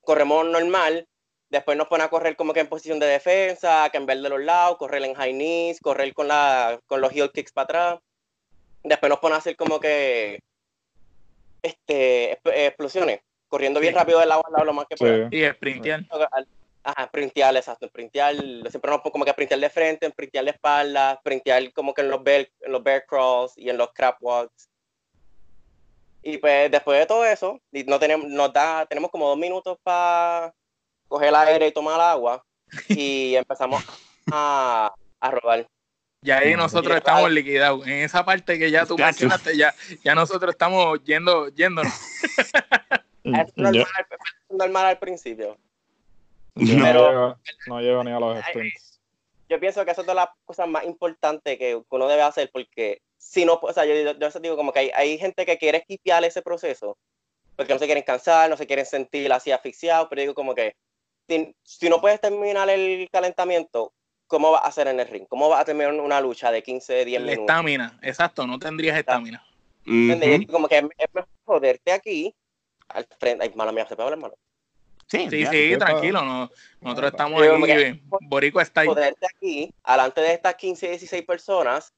corremos 0.00 0.44
normal, 0.46 1.06
después 1.48 1.78
nos 1.78 1.86
pone 1.86 2.02
a 2.02 2.10
correr 2.10 2.34
como 2.34 2.52
que 2.52 2.60
en 2.60 2.68
posición 2.68 2.98
de 2.98 3.06
defensa, 3.06 3.88
cambiar 3.92 4.18
de 4.18 4.28
los 4.28 4.40
lados, 4.40 4.78
correr 4.78 5.04
en 5.04 5.14
high 5.14 5.32
knees, 5.32 5.80
correr 5.80 6.12
con, 6.12 6.26
la, 6.26 6.80
con 6.86 7.00
los 7.00 7.12
heel 7.12 7.30
kicks 7.30 7.52
para 7.52 7.64
atrás. 7.64 8.00
Después 8.82 9.10
nos 9.10 9.20
pone 9.20 9.36
a 9.36 9.38
hacer 9.38 9.54
como 9.54 9.78
que 9.78 10.40
este, 11.62 12.32
explosiones, 12.32 13.20
corriendo 13.46 13.78
bien 13.78 13.94
rápido 13.94 14.18
del 14.18 14.28
lado 14.28 14.42
al 14.44 14.52
lado 14.52 14.64
lo 14.64 14.72
más 14.72 14.86
que 14.88 14.96
pueda. 14.96 15.28
Y 15.30 15.44
sprintear. 15.44 16.04
Ajá, 16.88 17.06
sprintear, 17.08 17.56
exacto, 17.56 17.88
sprintear, 17.88 18.36
siempre 18.70 18.92
nos 18.92 19.00
como 19.00 19.24
que 19.24 19.32
sprintear 19.32 19.58
de 19.58 19.70
frente, 19.70 20.08
sprintear 20.08 20.44
de 20.44 20.52
espalda, 20.52 21.16
sprintear 21.16 21.72
como 21.72 21.92
que 21.92 22.02
en 22.02 22.10
los 22.10 22.22
bear, 22.22 22.48
en 22.60 22.70
los 22.70 22.80
bear 22.80 23.04
crawls 23.04 23.54
y 23.56 23.68
en 23.68 23.76
los 23.76 23.92
crab 23.92 24.14
walks. 24.20 24.68
Y 26.22 26.38
pues 26.38 26.70
después 26.70 27.00
de 27.00 27.06
todo 27.06 27.24
eso, 27.24 27.60
no 27.72 27.98
tenemos, 27.98 28.28
nos 28.28 28.52
da, 28.52 28.86
tenemos 28.86 29.10
como 29.10 29.28
dos 29.28 29.36
minutos 29.36 29.76
para 29.82 30.54
coger 31.08 31.30
el 31.30 31.34
aire 31.34 31.66
y 31.66 31.72
tomar 31.72 32.00
agua 32.00 32.44
y 32.88 33.34
empezamos 33.36 33.82
a, 34.30 34.94
a 35.18 35.30
rodar. 35.32 35.66
Ya 36.22 36.38
ahí 36.38 36.54
nosotros 36.54 36.96
estamos 36.96 37.28
liquidados. 37.32 37.84
En 37.84 37.94
esa 37.94 38.24
parte 38.24 38.60
que 38.60 38.70
ya 38.70 38.86
tú 38.86 38.96
mencionaste, 38.96 39.56
ya, 39.56 39.74
ya 40.04 40.14
nosotros 40.14 40.52
estamos 40.52 41.02
yendo, 41.02 41.48
yéndonos. 41.48 41.92
es 43.24 43.56
normal, 43.56 43.96
normal 44.50 44.86
al 44.86 44.98
principio. 45.00 45.58
Pero, 46.56 47.38
no, 47.66 47.80
llego, 47.80 48.02
ni 48.02 48.10
a 48.12 48.18
los 48.18 48.38
sprints. 48.46 49.00
Yo 49.48 49.60
pienso 49.60 49.84
que 49.84 49.92
eso 49.92 50.00
es 50.00 50.06
de 50.06 50.14
las 50.14 50.28
cosas 50.44 50.68
más 50.68 50.84
importantes 50.84 51.56
que 51.58 51.80
uno 51.88 52.08
debe 52.08 52.22
hacer 52.22 52.50
porque 52.52 53.00
si 53.16 53.44
no, 53.44 53.60
o 53.62 53.72
sea, 53.72 53.84
yo, 53.84 54.12
yo, 54.18 54.40
digo 54.40 54.56
como 54.56 54.72
que 54.72 54.80
hay, 54.80 54.90
hay 54.94 55.18
gente 55.18 55.46
que 55.46 55.58
quiere 55.58 55.78
esquipear 55.78 56.24
ese 56.24 56.42
proceso 56.42 56.98
porque 57.54 57.72
no 57.72 57.78
se 57.78 57.86
quieren 57.86 58.04
cansar, 58.04 58.50
no 58.50 58.56
se 58.56 58.66
quieren 58.66 58.86
sentir 58.86 59.32
así 59.32 59.50
asfixiados, 59.50 60.08
pero 60.08 60.20
digo 60.20 60.34
como 60.34 60.54
que 60.54 60.74
si, 61.62 61.88
no 61.88 62.00
puedes 62.00 62.20
terminar 62.20 62.68
el 62.70 63.08
calentamiento, 63.10 63.92
¿cómo 64.26 64.50
vas 64.50 64.64
a 64.64 64.68
hacer 64.68 64.88
en 64.88 65.00
el 65.00 65.08
ring? 65.08 65.26
¿Cómo 65.28 65.48
vas 65.48 65.60
a 65.60 65.64
terminar 65.64 65.92
una 65.92 66.20
lucha 66.20 66.50
de 66.50 66.62
15, 66.62 67.04
10 67.04 67.20
minutos? 67.20 67.40
Estamina, 67.40 67.98
exacto, 68.02 68.46
no 68.46 68.58
tendrías 68.58 68.96
estamina. 68.96 69.44
Como 70.50 70.68
que 70.68 70.78
es, 70.78 70.84
mejor 71.14 71.28
joderte 71.44 71.92
aquí, 71.92 72.34
al 72.88 73.06
frente. 73.18 73.44
Ay, 73.44 73.52
mala 73.54 73.72
mía, 73.72 73.86
¿se 73.88 73.96
puede 73.96 74.08
hablar 74.08 74.20
malo? 74.20 74.38
Sí, 75.06 75.28
sí, 75.30 75.46
sí 75.46 75.76
tranquilo. 75.78 76.22
No, 76.22 76.50
nosotros 76.80 77.12
estamos 77.12 77.42
aquí, 77.42 78.02
Borico 78.22 78.60
está 78.60 78.82
ahí. 78.82 78.88
Joderte 78.88 79.26
aquí, 79.26 79.72
alante 79.84 80.20
de 80.20 80.32
estas 80.32 80.54
15, 80.56 80.88
16 80.88 81.24
personas, 81.24 81.94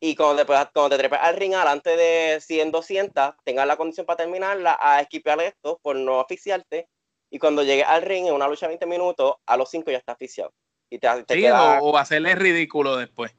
y 0.00 0.16
cuando 0.16 0.44
te, 0.44 0.46
cuando 0.46 0.90
te 0.90 0.98
trepes 0.98 1.20
al 1.22 1.36
ring, 1.36 1.54
alante 1.54 1.96
de 1.96 2.40
100, 2.40 2.72
200, 2.72 3.34
tengas 3.44 3.66
la 3.68 3.76
condición 3.76 4.04
para 4.04 4.16
terminarla, 4.16 4.76
a 4.80 5.00
esquipear 5.00 5.40
esto 5.40 5.78
por 5.80 5.94
no 5.94 6.20
asfixiarte 6.20 6.88
y 7.30 7.38
cuando 7.38 7.62
llegue 7.62 7.84
al 7.84 8.02
ring 8.02 8.26
en 8.26 8.34
una 8.34 8.48
lucha 8.48 8.66
de 8.66 8.72
20 8.72 8.86
minutos, 8.86 9.36
a 9.46 9.56
los 9.56 9.70
5 9.70 9.90
ya 9.90 9.98
está 9.98 10.12
oficiado. 10.12 10.52
Y 10.90 10.98
te, 10.98 11.08
te 11.22 11.34
sí, 11.34 11.46
o, 11.48 11.96
hacerle 11.96 12.34
ridículo 12.34 12.96
después. 12.96 13.34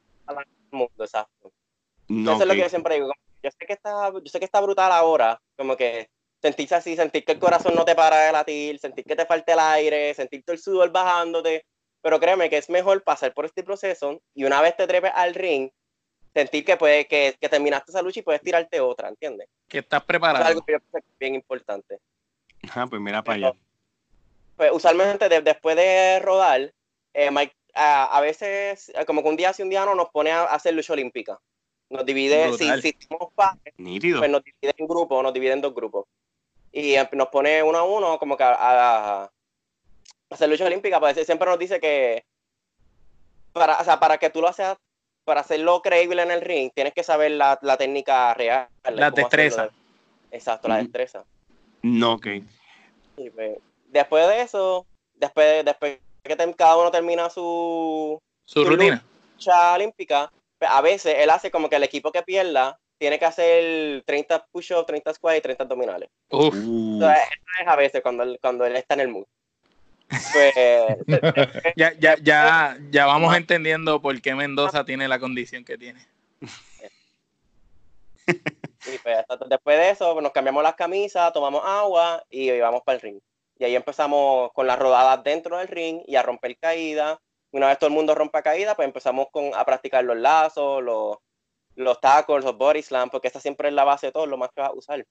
Mundo, 0.72 1.04
exacto. 1.04 1.52
Eso 2.08 2.32
es 2.32 2.46
lo 2.46 2.54
que 2.54 2.60
yo 2.60 2.68
siempre 2.68 2.94
digo. 2.94 3.12
Yo 3.42 3.50
sé, 3.50 3.66
que 3.66 3.74
está, 3.74 4.10
yo 4.10 4.26
sé 4.26 4.38
que 4.38 4.46
está 4.46 4.60
brutal 4.60 4.90
ahora, 4.90 5.40
como 5.56 5.76
que 5.76 6.08
sentirse 6.44 6.74
así, 6.74 6.94
sentir 6.94 7.24
que 7.24 7.32
el 7.32 7.38
corazón 7.38 7.74
no 7.74 7.86
te 7.86 7.94
para 7.94 8.26
de 8.26 8.32
latir, 8.32 8.78
sentir 8.78 9.04
que 9.04 9.16
te 9.16 9.24
falta 9.24 9.54
el 9.54 9.60
aire, 9.60 10.12
sentir 10.12 10.44
el 10.46 10.58
sudor 10.58 10.92
bajándote, 10.92 11.64
pero 12.02 12.20
créeme 12.20 12.50
que 12.50 12.58
es 12.58 12.68
mejor 12.68 13.02
pasar 13.02 13.32
por 13.32 13.46
este 13.46 13.62
proceso 13.62 14.20
y 14.34 14.44
una 14.44 14.60
vez 14.60 14.76
te 14.76 14.86
trepes 14.86 15.12
al 15.14 15.34
ring, 15.34 15.70
sentir 16.34 16.64
que, 16.64 16.76
puede, 16.76 17.06
que, 17.06 17.34
que 17.40 17.48
terminaste 17.48 17.92
esa 17.92 18.02
lucha 18.02 18.20
y 18.20 18.22
puedes 18.22 18.42
tirarte 18.42 18.78
otra, 18.80 19.08
¿entiendes? 19.08 19.48
Que 19.68 19.78
estás 19.78 20.04
preparado. 20.04 20.44
es 20.44 20.50
algo 20.50 20.62
que 20.66 20.72
yo 20.72 20.80
creo 20.80 21.02
que 21.02 21.08
es 21.10 21.18
bien 21.18 21.34
importante. 21.34 21.98
Ah, 22.74 22.86
pues 22.88 23.00
mira 23.00 23.22
para 23.22 23.36
allá 23.36 23.52
pues 24.56 24.70
usualmente 24.72 25.28
después 25.42 25.76
de 25.76 26.20
rodar, 26.20 26.72
eh, 27.12 27.30
a, 27.74 28.20
veces, 28.20 28.90
eh, 28.94 29.04
como 29.04 29.22
que 29.22 29.28
un 29.28 29.36
día 29.36 29.52
sí 29.52 29.62
un 29.62 29.70
día 29.70 29.84
no, 29.84 29.94
nos 29.94 30.10
pone 30.10 30.30
a, 30.30 30.44
hacer 30.44 30.74
lucha 30.74 30.92
olímpica. 30.92 31.38
Nos 31.90 32.04
divide, 32.04 32.52
si, 32.54 32.68
si 32.80 32.96
somos 33.08 33.32
padres, 33.34 33.74
pues 33.76 34.30
nos 34.30 34.42
divide 34.42 34.74
en 34.76 34.86
grupos, 34.86 35.22
nos 35.22 35.34
divide 35.34 35.52
en 35.52 35.60
dos 35.60 35.74
grupos. 35.74 36.06
Y 36.74 36.96
eh, 36.96 37.08
nos 37.12 37.28
pone 37.28 37.62
uno 37.62 37.78
a 37.78 37.84
uno 37.84 38.18
como 38.18 38.36
que 38.36 38.42
a, 38.42 39.30
hacer 40.28 40.48
lucha 40.48 40.66
olímpica. 40.66 40.98
Pues 40.98 41.24
siempre 41.24 41.48
nos 41.48 41.58
dice 41.58 41.78
que 41.78 42.24
para, 43.52 43.80
o 43.80 43.84
sea, 43.84 44.00
para 44.00 44.18
que 44.18 44.28
tú 44.28 44.40
lo 44.40 44.48
hagas, 44.48 44.76
para 45.24 45.40
hacerlo 45.40 45.80
creíble 45.82 46.22
en 46.22 46.32
el 46.32 46.40
ring, 46.40 46.72
tienes 46.74 46.92
que 46.92 47.04
saber 47.04 47.30
la, 47.30 47.58
la 47.62 47.76
técnica 47.76 48.34
real. 48.34 48.68
La 48.92 49.12
destreza. 49.12 49.70
Exacto, 50.32 50.66
la 50.66 50.78
destreza. 50.78 51.24
No, 51.82 52.14
ok. 52.14 52.26
pues, 53.14 53.58
después 53.86 54.26
de 54.26 54.42
eso, 54.42 54.84
después, 55.14 55.64
después 55.64 56.00
que 56.24 56.36
cada 56.56 56.76
uno 56.76 56.90
termina 56.90 57.30
su, 57.30 58.20
su, 58.44 58.64
rutina 58.64 59.04
lucha 59.34 59.74
olímpica, 59.74 60.32
pues, 60.58 60.68
a 60.68 60.80
veces 60.80 61.14
él 61.18 61.30
hace 61.30 61.52
como 61.52 61.68
que 61.68 61.76
el 61.76 61.84
equipo 61.84 62.10
que 62.10 62.22
pierda 62.22 62.80
tiene 63.04 63.18
que 63.18 63.26
hacer 63.26 64.02
30 64.06 64.46
push-ups, 64.46 64.86
30 64.86 65.12
squats 65.12 65.36
y 65.36 65.42
30 65.42 65.64
abdominales. 65.64 66.08
Uf. 66.30 66.54
Entonces, 66.54 67.18
eso 67.18 67.60
es 67.60 67.68
a 67.68 67.76
veces 67.76 68.00
cuando 68.00 68.22
él, 68.22 68.38
cuando 68.40 68.64
él 68.64 68.76
está 68.76 68.94
en 68.94 69.00
el 69.00 69.08
mood. 69.08 69.26
Pues, 70.08 70.54
ya, 71.76 71.92
ya, 71.98 72.16
ya, 72.22 72.78
ya 72.88 73.04
vamos 73.04 73.36
entendiendo 73.36 74.00
por 74.00 74.18
qué 74.22 74.34
Mendoza 74.34 74.86
tiene 74.86 75.06
la 75.06 75.18
condición 75.18 75.66
que 75.66 75.76
tiene. 75.76 76.00
Y 78.26 78.98
pues, 78.98 79.16
después 79.48 79.78
de 79.78 79.90
eso, 79.90 80.18
nos 80.22 80.32
cambiamos 80.32 80.62
las 80.62 80.74
camisas, 80.74 81.30
tomamos 81.32 81.62
agua 81.62 82.24
y 82.30 82.58
vamos 82.58 82.82
para 82.84 82.96
el 82.96 83.02
ring. 83.02 83.20
Y 83.58 83.64
ahí 83.64 83.76
empezamos 83.76 84.50
con 84.54 84.66
las 84.66 84.78
rodadas 84.78 85.22
dentro 85.22 85.58
del 85.58 85.68
ring 85.68 86.00
y 86.06 86.16
a 86.16 86.22
romper 86.22 86.56
caídas. 86.56 87.18
Una 87.50 87.68
vez 87.68 87.78
todo 87.78 87.88
el 87.88 87.94
mundo 87.94 88.14
rompa 88.14 88.42
caída, 88.42 88.74
pues 88.74 88.86
empezamos 88.86 89.26
con, 89.30 89.54
a 89.54 89.64
practicar 89.64 90.04
los 90.04 90.16
lazos, 90.16 90.82
los, 90.82 91.18
los 91.76 92.00
tacos, 92.00 92.44
los 92.44 92.56
body 92.56 92.82
slam, 92.82 93.10
porque 93.10 93.28
esta 93.28 93.40
siempre 93.40 93.68
es 93.68 93.74
la 93.74 93.84
base 93.84 94.06
de 94.06 94.12
todo, 94.12 94.26
lo 94.26 94.36
más 94.36 94.50
que 94.54 94.60
vas 94.60 94.70
a 94.70 94.74
usar. 94.74 95.06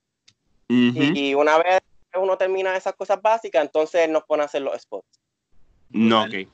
y, 0.68 1.34
una 1.34 1.58
vez 1.58 1.82
uno 2.16 2.38
termina 2.38 2.76
esas 2.76 2.96
cosas 2.96 3.22
básicas, 3.22 3.64
entonces 3.64 4.08
nos 4.10 4.24
pone 4.24 4.44
a 4.44 4.46
hacer 4.46 4.62
los 4.62 4.80
spots. 4.80 5.20
No, 5.90 6.24
ok. 6.24 6.48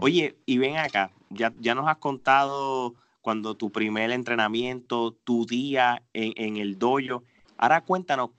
Oye, 0.00 0.36
y 0.46 0.58
ven 0.58 0.76
acá, 0.76 1.10
ya, 1.30 1.52
ya 1.60 1.74
nos 1.74 1.88
has 1.88 1.96
contado 1.96 2.94
cuando 3.20 3.54
tu 3.54 3.70
primer 3.70 4.10
entrenamiento, 4.10 5.12
tu 5.24 5.46
día 5.46 6.02
en, 6.12 6.32
en 6.36 6.56
el 6.56 6.78
dojo. 6.78 7.22
Ahora 7.56 7.80
cuéntanos 7.80 8.30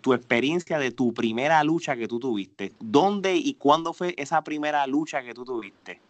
tu 0.00 0.12
experiencia 0.12 0.78
de 0.78 0.90
tu 0.90 1.14
primera 1.14 1.62
lucha 1.64 1.96
que 1.96 2.08
tú 2.08 2.18
tuviste. 2.18 2.72
¿Dónde 2.78 3.36
y 3.36 3.54
cuándo 3.54 3.92
fue 3.92 4.14
esa 4.18 4.42
primera 4.42 4.86
lucha 4.86 5.22
que 5.22 5.34
tú 5.34 5.44
tuviste? 5.44 6.00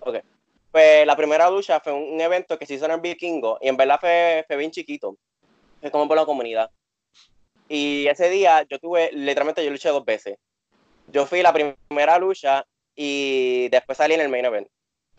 Ok. 0.00 0.18
Pues 0.70 1.06
la 1.06 1.16
primera 1.16 1.50
lucha 1.50 1.80
fue 1.80 1.92
un 1.92 2.20
evento 2.20 2.58
que 2.58 2.66
se 2.66 2.74
hizo 2.74 2.84
en 2.84 2.92
el 2.92 3.00
Vikingo 3.00 3.58
y 3.60 3.68
en 3.68 3.76
verdad 3.76 3.98
fue, 4.00 4.44
fue 4.46 4.56
bien 4.56 4.70
chiquito. 4.70 5.16
Fue 5.80 5.90
como 5.90 6.06
por 6.06 6.16
la 6.16 6.24
comunidad. 6.24 6.70
Y 7.68 8.06
ese 8.06 8.28
día 8.30 8.66
yo 8.68 8.78
tuve, 8.78 9.10
literalmente 9.12 9.64
yo 9.64 9.70
luché 9.70 9.88
dos 9.90 10.04
veces. 10.04 10.38
Yo 11.08 11.26
fui 11.26 11.42
la 11.42 11.52
primera 11.52 12.18
lucha 12.18 12.64
y 12.94 13.68
después 13.68 13.98
salí 13.98 14.14
en 14.14 14.20
el 14.20 14.28
main 14.28 14.44
event. 14.44 14.68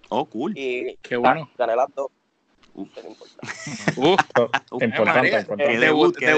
Oh, 0.09 0.25
cool. 0.25 0.57
Y 0.57 0.97
Qué 1.01 1.15
bueno. 1.15 1.49
gané 1.57 1.75
las 1.75 1.87
dos. 1.95 2.07
Uf. 2.73 2.89
importante. 4.81 5.45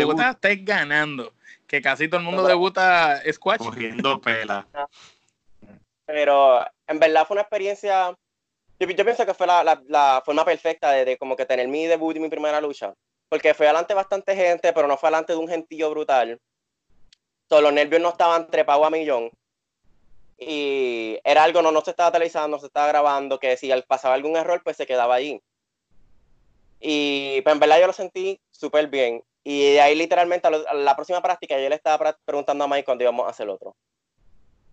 importante, 0.02 0.56
ganando. 0.58 1.34
Que 1.68 1.82
casi 1.82 2.08
todo 2.08 2.20
el 2.20 2.26
mundo 2.26 2.44
debuta 2.44 3.22
squash. 3.32 3.60
Cogiendo 3.60 4.22
pela. 4.22 4.68
Pero 6.06 6.66
en 6.88 7.00
verdad 7.00 7.26
fue 7.26 7.36
una 7.36 7.42
experiencia. 7.42 8.16
Yo, 8.80 8.88
pienso 8.88 9.26
que 9.26 9.34
fue 9.34 9.48
la, 9.48 9.82
la, 9.88 10.22
forma 10.26 10.44
perfecta 10.44 10.92
de, 10.92 11.18
como 11.18 11.36
que 11.36 11.46
tener 11.46 11.68
mi 11.68 11.86
debut 11.86 12.16
y 12.18 12.20
mi 12.20 12.30
primera 12.30 12.60
lucha. 12.60 12.94
Porque 13.30 13.54
fue 13.54 13.68
adelante 13.68 13.94
bastante 13.94 14.36
gente, 14.36 14.74
pero 14.74 14.88
no 14.88 14.98
fue 14.98 15.08
adelante 15.08 15.34
de 15.34 15.40
un 15.40 15.48
gentío 15.48 15.90
brutal. 15.90 16.40
Todos 17.48 17.64
los 17.64 17.74
nervios 17.74 18.02
no 18.02 18.10
estaban 18.10 18.48
trepados 18.50 18.86
a 18.86 18.90
millón. 18.90 19.32
Y 20.38 21.18
era 21.24 21.44
algo, 21.44 21.62
no, 21.62 21.72
no 21.72 21.82
se 21.82 21.92
estaba 21.92 22.12
televisando, 22.12 22.58
no 22.58 22.60
se 22.60 22.68
estaba 22.68 22.88
grabando, 22.88 23.40
que 23.40 23.56
si 23.56 23.72
pasaba 23.88 24.16
algún 24.16 24.36
error, 24.36 24.62
pues 24.64 24.76
se 24.76 24.86
quedaba 24.86 25.16
allí. 25.16 25.42
Y 26.80 27.42
pues 27.42 27.54
en 27.54 27.60
verdad 27.60 27.80
yo 27.80 27.88
lo 27.88 27.94
sentí 27.94 28.40
súper 28.52 28.88
bien. 28.88 29.24
Y 29.44 29.74
de 29.74 29.82
ahí 29.82 29.96
literalmente 29.96 30.48
a, 30.48 30.74
la 30.74 30.96
próxima 30.96 31.22
práctica 31.22 31.60
yo 31.60 31.70
le 31.70 31.76
estaba 31.76 32.18
preguntando 32.26 32.64
a 32.64 32.68
Mike 32.68 32.86
cuándo 32.86 33.04
íbamos 33.04 33.26
a 33.26 33.30
hacer 33.30 33.48
otro. 33.48 33.76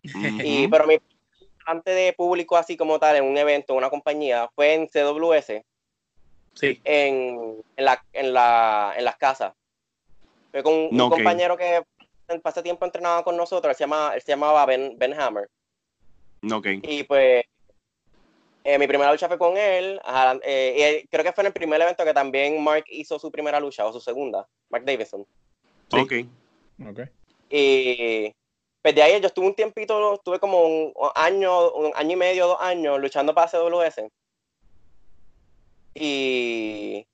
y, 0.03 0.67
pero 0.69 0.87
mi 0.87 0.99
antes 1.71 1.95
de 1.95 2.13
público 2.13 2.57
así 2.57 2.77
como 2.77 2.99
tal 2.99 3.17
en 3.17 3.25
un 3.25 3.37
evento, 3.39 3.73
en 3.73 3.79
una 3.79 3.91
compañía, 3.91 4.51
fue 4.55 4.75
en 4.75 4.89
CWS. 4.89 5.63
Sí. 6.55 6.81
En, 6.83 7.63
en, 7.77 7.85
la, 7.85 8.05
en, 8.13 8.33
la, 8.33 8.95
en 8.97 9.05
las 9.05 9.17
casas. 9.17 9.53
Fue 10.51 10.63
con 10.63 10.75
un, 10.75 11.11
compañero 11.11 11.57
que 11.57 11.77
en 11.77 12.41
pasatiempo 12.41 12.63
tiempo 12.63 12.85
entrenaba 12.85 13.23
con 13.23 13.37
nosotros, 13.37 13.71
él 13.71 13.77
se, 13.77 13.85
llama, 13.85 14.13
él 14.15 14.23
se 14.23 14.33
llamaba 14.33 14.67
Ben, 14.67 14.99
ben 14.99 15.15
Hammer. 15.15 15.49
Okay. 16.43 16.81
Y 16.83 17.05
pues 17.05 17.45
eh, 18.65 18.79
mi 18.79 18.87
primera 18.87 19.13
lucha 19.13 19.29
fue 19.29 19.39
con 19.39 19.57
él. 19.57 20.01
Eh, 20.43 21.03
y 21.03 21.07
creo 21.09 21.25
que 21.25 21.33
fue 21.33 21.43
en 21.43 21.49
el 21.49 21.53
primer 21.53 21.81
evento 21.81 22.05
que 22.05 22.15
también 22.15 22.63
Mark 22.63 22.85
hizo 22.89 23.19
su 23.19 23.31
primera 23.31 23.61
lucha 23.61 23.87
o 23.87 23.93
su 23.93 24.01
segunda. 24.01 24.47
Mark 24.71 24.85
Davidson. 24.85 25.25
Ok. 25.93 26.13
okay. 26.89 27.09
Y 27.49 28.33
pues 28.83 28.95
de 28.95 29.03
ahí 29.03 29.21
yo 29.21 29.27
estuve 29.27 29.47
un 29.47 29.55
tiempito, 29.55 30.15
estuve 30.15 30.39
como 30.39 30.63
un 30.63 30.93
año, 31.15 31.71
un 31.73 31.93
año 31.95 32.13
y 32.13 32.17
medio, 32.17 32.47
dos 32.47 32.61
años 32.61 33.01
luchando 33.01 33.35
para 33.35 33.51
CWS. 33.51 34.09
Y. 35.95 37.07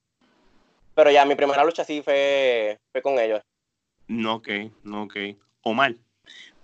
Pero 0.94 1.10
ya 1.10 1.24
mi 1.24 1.34
primera 1.34 1.64
lucha 1.64 1.84
sí 1.84 2.02
fue, 2.02 2.78
fue 2.92 3.02
con 3.02 3.18
ellos. 3.18 3.42
No, 4.06 4.36
ok, 4.36 4.48
no, 4.84 5.02
ok. 5.02 5.16
Omar. 5.62 5.94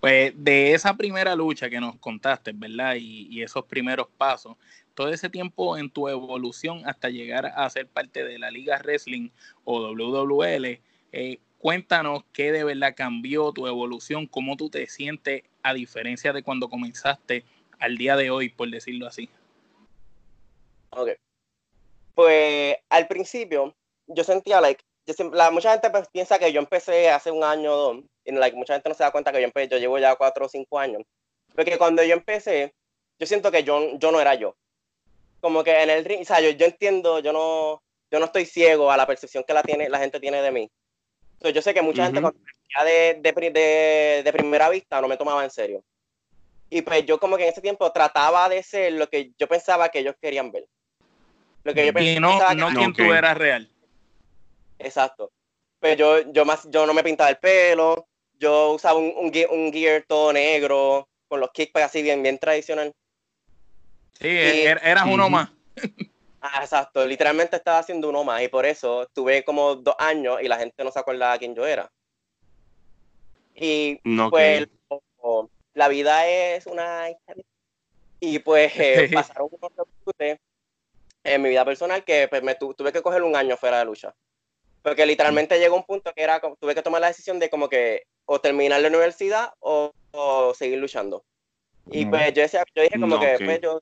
Pues 0.01 0.33
de 0.37 0.73
esa 0.73 0.97
primera 0.97 1.37
lucha 1.37 1.71
que 1.71 1.81
nos 1.81 1.97
contaste, 1.99 2.53
¿verdad? 2.53 2.97
Y, 2.99 3.43
esos 3.43 3.65
primeros 3.67 4.09
pasos, 4.17 4.57
todo 4.95 5.09
ese 5.09 5.31
tiempo 5.31 5.77
en 5.77 5.91
tu 5.91 6.09
evolución 6.09 6.83
hasta 6.87 7.09
llegar 7.09 7.47
a 7.47 7.71
ser 7.71 7.87
parte 7.87 8.25
de 8.25 8.39
la 8.39 8.51
Liga 8.51 8.79
Wrestling 8.79 9.31
o 9.65 9.93
WWL, 9.93 10.81
eh, 11.13 11.39
cuéntanos 11.63 12.25
qué 12.33 12.51
de 12.51 12.65
verdad 12.65 12.93
cambió 12.97 13.53
tu 13.53 13.69
evolución, 13.69 14.27
cómo 14.27 14.57
tú 14.57 14.69
te 14.69 14.89
sientes 14.89 15.45
a 15.63 15.73
diferencia 15.73 16.33
de 16.33 16.43
cuando 16.43 16.69
comenzaste 16.69 17.45
al 17.79 17.97
día 17.97 18.17
de 18.17 18.33
hoy, 18.33 18.49
por 18.49 18.69
decirlo 18.69 19.07
así. 19.07 19.31
Ok. 20.91 21.11
Pues 22.17 22.77
al 22.89 23.07
principio 23.07 23.77
yo 24.09 24.25
sentía, 24.25 24.61
like, 24.61 24.83
mucha 25.53 25.71
gente 25.71 25.91
pues, 25.91 26.09
piensa 26.09 26.37
que 26.41 26.53
yo 26.53 26.61
empecé 26.61 27.09
hace 27.11 27.31
un 27.31 27.45
año 27.45 27.73
o 27.73 27.77
dos, 27.77 28.05
y 28.25 28.33
like, 28.33 28.57
mucha 28.57 28.75
gente 28.75 28.89
no 28.89 28.97
se 28.97 29.05
da 29.05 29.13
cuenta 29.13 29.31
que 29.31 29.39
yo 29.39 29.45
empecé, 29.45 29.69
yo 29.69 29.79
llevo 29.79 30.01
ya 30.01 30.17
cuatro 30.17 30.47
o 30.47 30.49
cinco 30.49 30.81
años. 30.81 31.03
Porque 31.55 31.79
cuando 31.79 32.03
yo 32.03 32.15
empecé, 32.15 32.75
yo 33.21 33.27
siento 33.29 33.53
que 33.53 33.63
yo, 33.63 33.99
yo 33.99 34.11
no 34.11 34.21
era 34.21 34.35
yo. 34.35 34.57
Como 35.41 35.63
que 35.63 35.81
en 35.81 35.91
el 35.91 36.05
ring, 36.05 36.23
o 36.23 36.25
sea, 36.25 36.41
yo, 36.41 36.51
yo 36.51 36.67
entiendo, 36.67 37.21
yo 37.21 37.33
no, 37.33 37.81
yo 38.11 38.19
no 38.19 38.25
estoy 38.25 38.47
ciego 38.47 38.91
a 38.91 38.97
la 38.97 39.07
percepción 39.07 39.45
que 39.45 39.55
la, 39.55 39.63
tiene, 39.63 39.89
la 39.89 40.01
gente 40.01 40.19
tiene 40.19 40.43
de 40.43 40.51
mí. 40.51 40.69
Entonces, 41.43 41.57
yo 41.57 41.63
sé 41.63 41.75
que 41.75 41.83
mucha 41.83 42.07
gente 42.07 42.21
de, 42.21 43.51
de, 43.51 44.23
de, 44.23 44.33
primera 44.33 44.69
vista 44.69 45.01
no 45.01 45.09
me 45.09 45.17
tomaba 45.17 45.43
en 45.43 45.51
serio. 45.51 45.83
Y 46.71 46.83
pues 46.83 47.05
yo 47.05 47.19
como 47.19 47.37
que 47.37 47.43
en 47.43 47.49
ese 47.49 47.61
tiempo 47.61 47.91
trataba 47.91 48.49
de 48.49 48.63
ser 48.63 48.93
lo 48.93 49.09
que 49.09 49.33
yo 49.37 49.49
pensaba 49.49 49.89
que 49.89 49.99
ellos 49.99 50.15
querían 50.23 50.53
ver. 50.53 50.67
Lo 51.65 51.75
que 51.75 51.85
yo 51.85 52.01
y 52.01 52.21
no, 52.21 52.55
no 52.55 52.69
quien 52.69 52.93
tú 52.93 53.13
eras 53.13 53.37
real. 53.37 53.69
Exacto. 54.79 55.33
Pues 55.81 55.97
yo, 55.97 56.31
yo, 56.31 56.45
más, 56.45 56.69
yo 56.71 56.87
no 56.87 56.95
me 56.95 57.03
pintaba 57.03 57.31
el 57.31 57.39
pelo, 57.39 58.07
yo 58.39 58.71
usaba 58.71 59.01
un, 59.01 59.13
un, 59.17 59.73
gear 59.73 60.05
todo 60.07 60.33
negro, 60.33 61.09
con 61.27 61.41
los 61.41 61.51
kickbacks 61.51 61.87
así 61.87 62.03
bien, 62.03 62.23
bien 62.23 62.39
tradicional. 62.39 62.93
Sí, 64.21 64.29
er, 64.29 64.81
eras 64.85 65.07
uno 65.09 65.29
más. 65.29 65.51
Ah, 66.45 66.59
exacto, 66.63 67.07
literalmente 67.07 67.55
estaba 67.55 67.79
haciendo 67.79 68.09
uno 68.09 68.25
más 68.25 68.43
y 68.43 68.49
por 68.49 68.67
eso 68.67 69.07
tuve 69.15 69.45
como 69.45 69.77
dos 69.77 69.95
años 69.97 70.43
y 70.43 70.49
la 70.49 70.59
gente 70.59 70.83
no 70.83 70.91
se 70.91 70.99
acordaba 70.99 71.39
quién 71.39 71.55
yo 71.55 71.65
era. 71.65 71.89
Y 73.55 73.95
pues 74.29 74.67
la 75.75 75.87
vida 75.87 76.27
es 76.27 76.67
una 76.67 77.07
y 78.19 78.41
pues 78.41 78.73
eh, 78.77 79.09
pasaron 79.15 79.51
unos 79.53 79.73
en 81.23 81.43
mi 81.43 81.51
vida 81.51 81.65
personal 81.65 82.03
que 82.03 82.27
pues, 82.27 82.43
me 82.43 82.57
tuve 82.57 82.93
que 82.93 83.03
coger 83.03 83.23
un 83.23 83.37
año 83.37 83.57
fuera 83.57 83.79
de 83.79 83.85
lucha. 83.85 84.13
Porque 84.83 85.07
literalmente 85.07 85.61
llegó 85.61 85.77
un 85.77 85.85
punto 85.85 86.13
que 86.13 86.25
era, 86.25 86.41
tuve 86.59 86.75
que 86.75 86.83
tomar 86.83 87.01
la 87.01 87.07
decisión 87.07 87.39
de 87.39 87.51
como 87.51 87.69
que 87.69 88.03
o 88.25 88.41
terminar 88.41 88.81
la 88.81 88.89
universidad 88.89 89.53
o, 89.61 89.93
seguir 90.57 90.79
luchando. 90.79 91.25
Y 91.87 92.05
pues 92.07 92.33
yo, 92.35 92.43
decía, 92.43 92.65
yo 92.75 92.83
dije 92.83 92.99
como 92.99 93.21
que 93.21 93.37
pues, 93.39 93.61
yo 93.61 93.81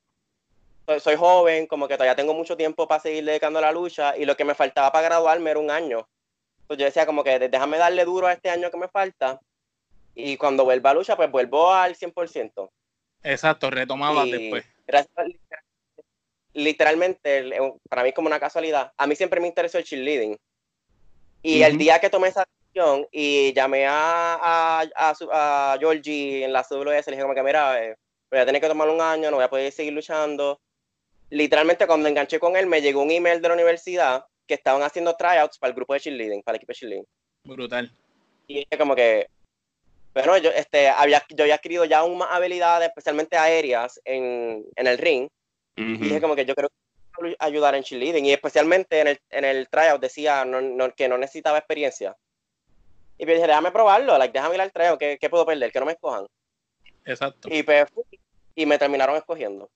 soy, 0.99 1.17
joven, 1.17 1.67
como 1.67 1.87
que 1.87 1.95
todavía 1.95 2.17
tengo 2.17 2.35
mucho 2.35 2.57
tiempo 2.57 2.89
para 2.89 3.01
seguir 3.01 3.25
dedicando 3.25 3.59
a 3.59 3.63
la 3.63 3.73
lucha 3.73 4.17
y 4.17 4.25
lo 4.25 4.37
que 4.37 4.45
me 4.45 4.55
faltaba 4.55 4.91
para 4.91 5.05
graduarme 5.05 5.51
era 5.51 5.61
un 5.61 5.71
año. 5.71 6.09
Entonces 6.63 6.79
yo 6.79 6.85
decía 6.87 7.07
como 7.07 7.23
que 7.23 7.39
déjame 7.39 7.79
darle 7.79 8.05
duro 8.05 8.27
a 8.27 8.33
este 8.33 8.51
año 8.51 8.71
que 8.71 8.79
me 8.79 8.89
falta 8.89 9.41
y 10.15 10.37
cuando 10.37 10.65
vuelva 10.65 10.91
a 10.91 10.95
lucha 10.95 11.17
pues 11.17 11.31
vuelvo 11.31 11.73
al 11.73 11.97
100%. 11.97 12.71
Exacto, 13.23 13.71
retomaba 13.71 14.25
después. 14.25 14.65
literalmente, 16.53 17.51
para 17.89 18.03
mí 18.03 18.09
es 18.09 18.15
como 18.15 18.29
una 18.29 18.41
casualidad, 18.41 18.93
a 18.97 19.07
mí 19.07 19.15
siempre 19.15 19.41
me 19.41 19.49
interesó 19.49 19.79
el 19.79 19.85
cheerleading 19.85 20.37
y 21.43 21.63
el 21.63 21.79
día 21.79 22.01
que 22.01 22.11
tomé 22.11 22.29
esa 22.29 22.45
decisión 22.45 23.07
y 23.11 23.53
llamé 23.55 23.87
a, 23.87 24.35
a, 24.35 24.85
a, 24.95 25.73
a 25.73 25.77
Georgie 25.79 26.45
en 26.45 26.53
la 26.53 26.63
CWS, 26.63 27.07
le 27.07 27.13
dije 27.13 27.23
como 27.23 27.35
que 27.35 27.43
mira, 27.43 27.83
eh, 27.83 27.97
voy 28.31 28.41
a 28.41 28.47
tener 28.47 28.61
que 28.61 28.69
tomar 28.69 28.89
un 28.89 29.01
año, 29.01 29.31
no 29.31 29.37
voy 29.37 29.45
a 29.45 29.51
poder 29.51 29.73
seguir 29.73 29.93
luchando. 29.93 30.61
Literalmente 31.31 31.87
cuando 31.87 32.09
enganché 32.09 32.39
con 32.39 32.57
él 32.57 32.67
me 32.67 32.83
llegó 32.83 33.03
un 33.03 33.11
email 33.11 33.41
de 33.41 33.49
la 33.49 33.55
universidad 33.55 34.25
que 34.47 34.55
estaban 34.55 34.83
haciendo 34.83 35.15
tryouts 35.15 35.59
para 35.59 35.71
el 35.71 35.77
grupo 35.77 35.95
de 35.95 36.01
cheerleading, 36.01 36.43
para 36.43 36.57
el 36.57 36.59
equipo 36.59 36.71
de 36.73 36.75
cheerleading. 36.75 37.07
Brutal. 37.45 37.93
Y 38.49 38.55
dije 38.55 38.79
como 38.79 38.97
que, 38.97 39.29
bueno, 40.13 40.37
yo, 40.39 40.51
este, 40.51 40.89
había, 40.89 41.25
yo 41.29 41.45
había 41.45 41.55
adquirido 41.55 41.85
ya 41.85 42.01
aún 42.01 42.19
más 42.19 42.29
habilidades, 42.33 42.89
especialmente 42.89 43.37
aéreas, 43.37 44.01
en, 44.05 44.65
en 44.75 44.87
el 44.87 44.99
ring. 44.99 45.29
Y 45.77 45.97
dije 45.97 46.21
como 46.21 46.37
que 46.37 46.45
yo 46.45 46.55
creo 46.55 46.69
que 46.69 47.37
ayudar 47.39 47.75
en 47.75 47.85
cheerleading 47.85 48.27
y 48.27 48.33
especialmente 48.33 49.01
en 49.01 49.07
el, 49.09 49.21
en 49.31 49.45
el 49.45 49.69
tryout 49.69 50.01
decía 50.01 50.45
que 50.95 51.09
no 51.09 51.17
necesitaba 51.17 51.59
experiencia. 51.59 52.15
Y 53.17 53.25
yo 53.25 53.33
dije, 53.33 53.47
déjame 53.47 53.71
probarlo, 53.71 54.19
like, 54.19 54.33
déjame 54.33 54.57
ir 54.57 54.61
al 54.61 54.73
tryout, 54.73 54.99
¿qué, 54.99 55.19
¿qué, 55.19 55.31
puedo 55.31 55.47
perder? 55.47 55.71
Que 55.71 55.81
no 55.81 55.87
me 55.87 55.93
escojan. 55.93 56.27
Exacto. 57.05 57.49
Y 57.51 57.63
pues 57.63 57.87
y 58.55 58.67
me 58.67 58.79
terminaron 58.79 59.17
escogiendo. 59.17 59.71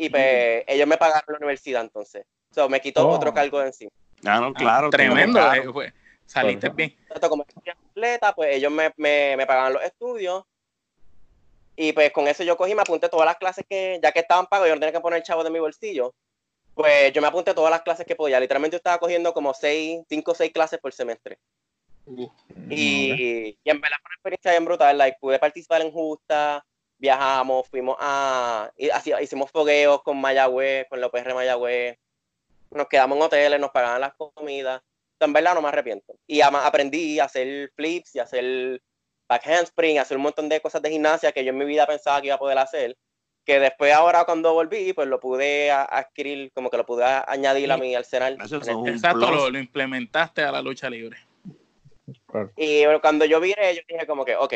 Y 0.00 0.08
pues 0.08 0.64
ellos 0.66 0.86
me 0.86 0.96
pagaron 0.96 1.24
la 1.28 1.36
universidad 1.36 1.82
entonces. 1.82 2.24
So, 2.50 2.68
me 2.68 2.80
quitó 2.80 3.06
oh. 3.06 3.16
otro 3.16 3.34
cargo 3.34 3.60
de 3.60 3.66
encima. 3.66 3.90
Ah, 4.24 4.40
no, 4.40 4.52
claro. 4.54 4.86
Ah, 4.86 4.90
tremendo. 4.90 5.40
Eh, 5.52 5.92
saliste 6.26 6.68
bien. 6.70 6.96
como 7.28 7.44
atleta, 7.90 8.34
pues 8.34 8.56
ellos 8.56 8.72
me, 8.72 8.92
me, 8.96 9.36
me 9.36 9.46
pagaban 9.46 9.74
los 9.74 9.82
estudios 9.82 10.44
y 11.76 11.92
pues 11.92 12.12
con 12.12 12.28
eso 12.28 12.42
yo 12.44 12.56
cogí, 12.56 12.74
me 12.74 12.82
apunté 12.82 13.08
todas 13.08 13.26
las 13.26 13.36
clases 13.36 13.64
que, 13.68 13.98
ya 14.02 14.12
que 14.12 14.20
estaban 14.20 14.46
pagos, 14.46 14.68
yo 14.68 14.74
no 14.74 14.80
tenía 14.80 14.92
que 14.92 15.00
poner 15.00 15.18
el 15.18 15.22
chavo 15.22 15.44
de 15.44 15.50
mi 15.50 15.58
bolsillo 15.58 16.14
pues 16.74 17.12
yo 17.12 17.20
me 17.20 17.28
apunté 17.28 17.50
a 17.50 17.54
todas 17.54 17.70
las 17.70 17.82
clases 17.82 18.06
que 18.06 18.16
podía. 18.16 18.40
Literalmente 18.40 18.74
yo 18.74 18.78
estaba 18.78 18.98
cogiendo 18.98 19.34
como 19.34 19.52
seis, 19.52 20.02
cinco 20.08 20.32
o 20.32 20.34
seis 20.34 20.50
clases 20.50 20.78
por 20.80 20.92
semestre. 20.92 21.38
y, 22.70 23.58
en 23.64 23.80
verdad 23.80 23.98
fue 24.00 24.08
una 24.08 24.14
experiencia 24.14 24.50
bien 24.52 24.64
brutal. 24.64 24.96
Like, 24.96 25.18
pude 25.20 25.38
participar 25.38 25.82
en 25.82 25.92
Justa, 25.92 26.64
viajamos, 27.00 27.68
fuimos 27.68 27.96
a. 27.98 28.70
hicimos 28.76 29.50
fogueos 29.50 30.02
con 30.02 30.20
Mayagüez, 30.20 30.86
con 30.88 31.00
la 31.00 31.10
PR 31.10 31.34
Mayagüez. 31.34 31.98
Nos 32.70 32.86
quedamos 32.86 33.16
en 33.16 33.22
hoteles, 33.22 33.60
nos 33.60 33.70
pagaban 33.70 34.00
las 34.00 34.14
comidas. 34.14 34.80
en 35.18 35.32
verdad 35.32 35.54
no 35.54 35.62
me 35.62 35.68
arrepiento. 35.68 36.14
Y 36.26 36.40
aprendí 36.40 37.18
a 37.18 37.24
hacer 37.24 37.72
flips 37.74 38.14
y 38.14 38.20
a 38.20 38.22
hacer 38.22 38.80
back 39.28 39.46
handspring, 39.46 39.98
a 39.98 40.02
hacer 40.02 40.16
un 40.16 40.22
montón 40.22 40.48
de 40.48 40.60
cosas 40.60 40.82
de 40.82 40.90
gimnasia 40.90 41.32
que 41.32 41.44
yo 41.44 41.50
en 41.50 41.58
mi 41.58 41.64
vida 41.64 41.86
pensaba 41.86 42.20
que 42.20 42.28
iba 42.28 42.36
a 42.36 42.38
poder 42.38 42.58
hacer 42.58 42.96
que 43.44 43.58
después 43.58 43.92
ahora 43.92 44.24
cuando 44.24 44.52
volví, 44.52 44.92
pues 44.92 45.08
lo 45.08 45.18
pude 45.18 45.70
adquirir, 45.70 46.52
como 46.52 46.70
que 46.70 46.76
lo 46.76 46.86
pude 46.86 47.04
añadir 47.04 47.70
a 47.72 47.76
mi 47.76 47.94
arsenal. 47.94 48.36
Exacto, 48.40 49.50
lo, 49.50 49.58
implementaste 49.58 50.42
a 50.42 50.52
la 50.52 50.62
lucha 50.62 50.90
libre. 50.90 51.16
Y 52.56 52.84
cuando 53.00 53.24
yo 53.24 53.40
viré, 53.40 53.74
yo 53.74 53.82
dije 53.88 54.06
como 54.06 54.24
que, 54.24 54.36
ok, 54.36 54.54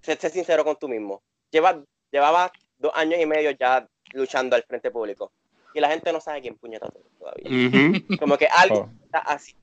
sé, 0.00 0.30
sincero 0.30 0.64
con 0.64 0.76
tú 0.76 0.88
mismo. 0.88 1.22
Lleva, 1.50 1.82
llevaba 2.10 2.52
dos 2.78 2.92
años 2.94 3.20
y 3.20 3.26
medio 3.26 3.50
ya 3.52 3.86
luchando 4.12 4.56
al 4.56 4.62
frente 4.62 4.90
público. 4.90 5.32
Y 5.74 5.80
la 5.80 5.88
gente 5.88 6.12
no 6.12 6.20
sabe 6.20 6.40
quién 6.40 6.56
puñeta 6.56 6.88
todavía. 7.18 8.00
Como 8.18 8.38
que 8.38 8.46
algo 8.46 8.88
oh. 8.90 9.04
está 9.04 9.18
así. 9.18 9.54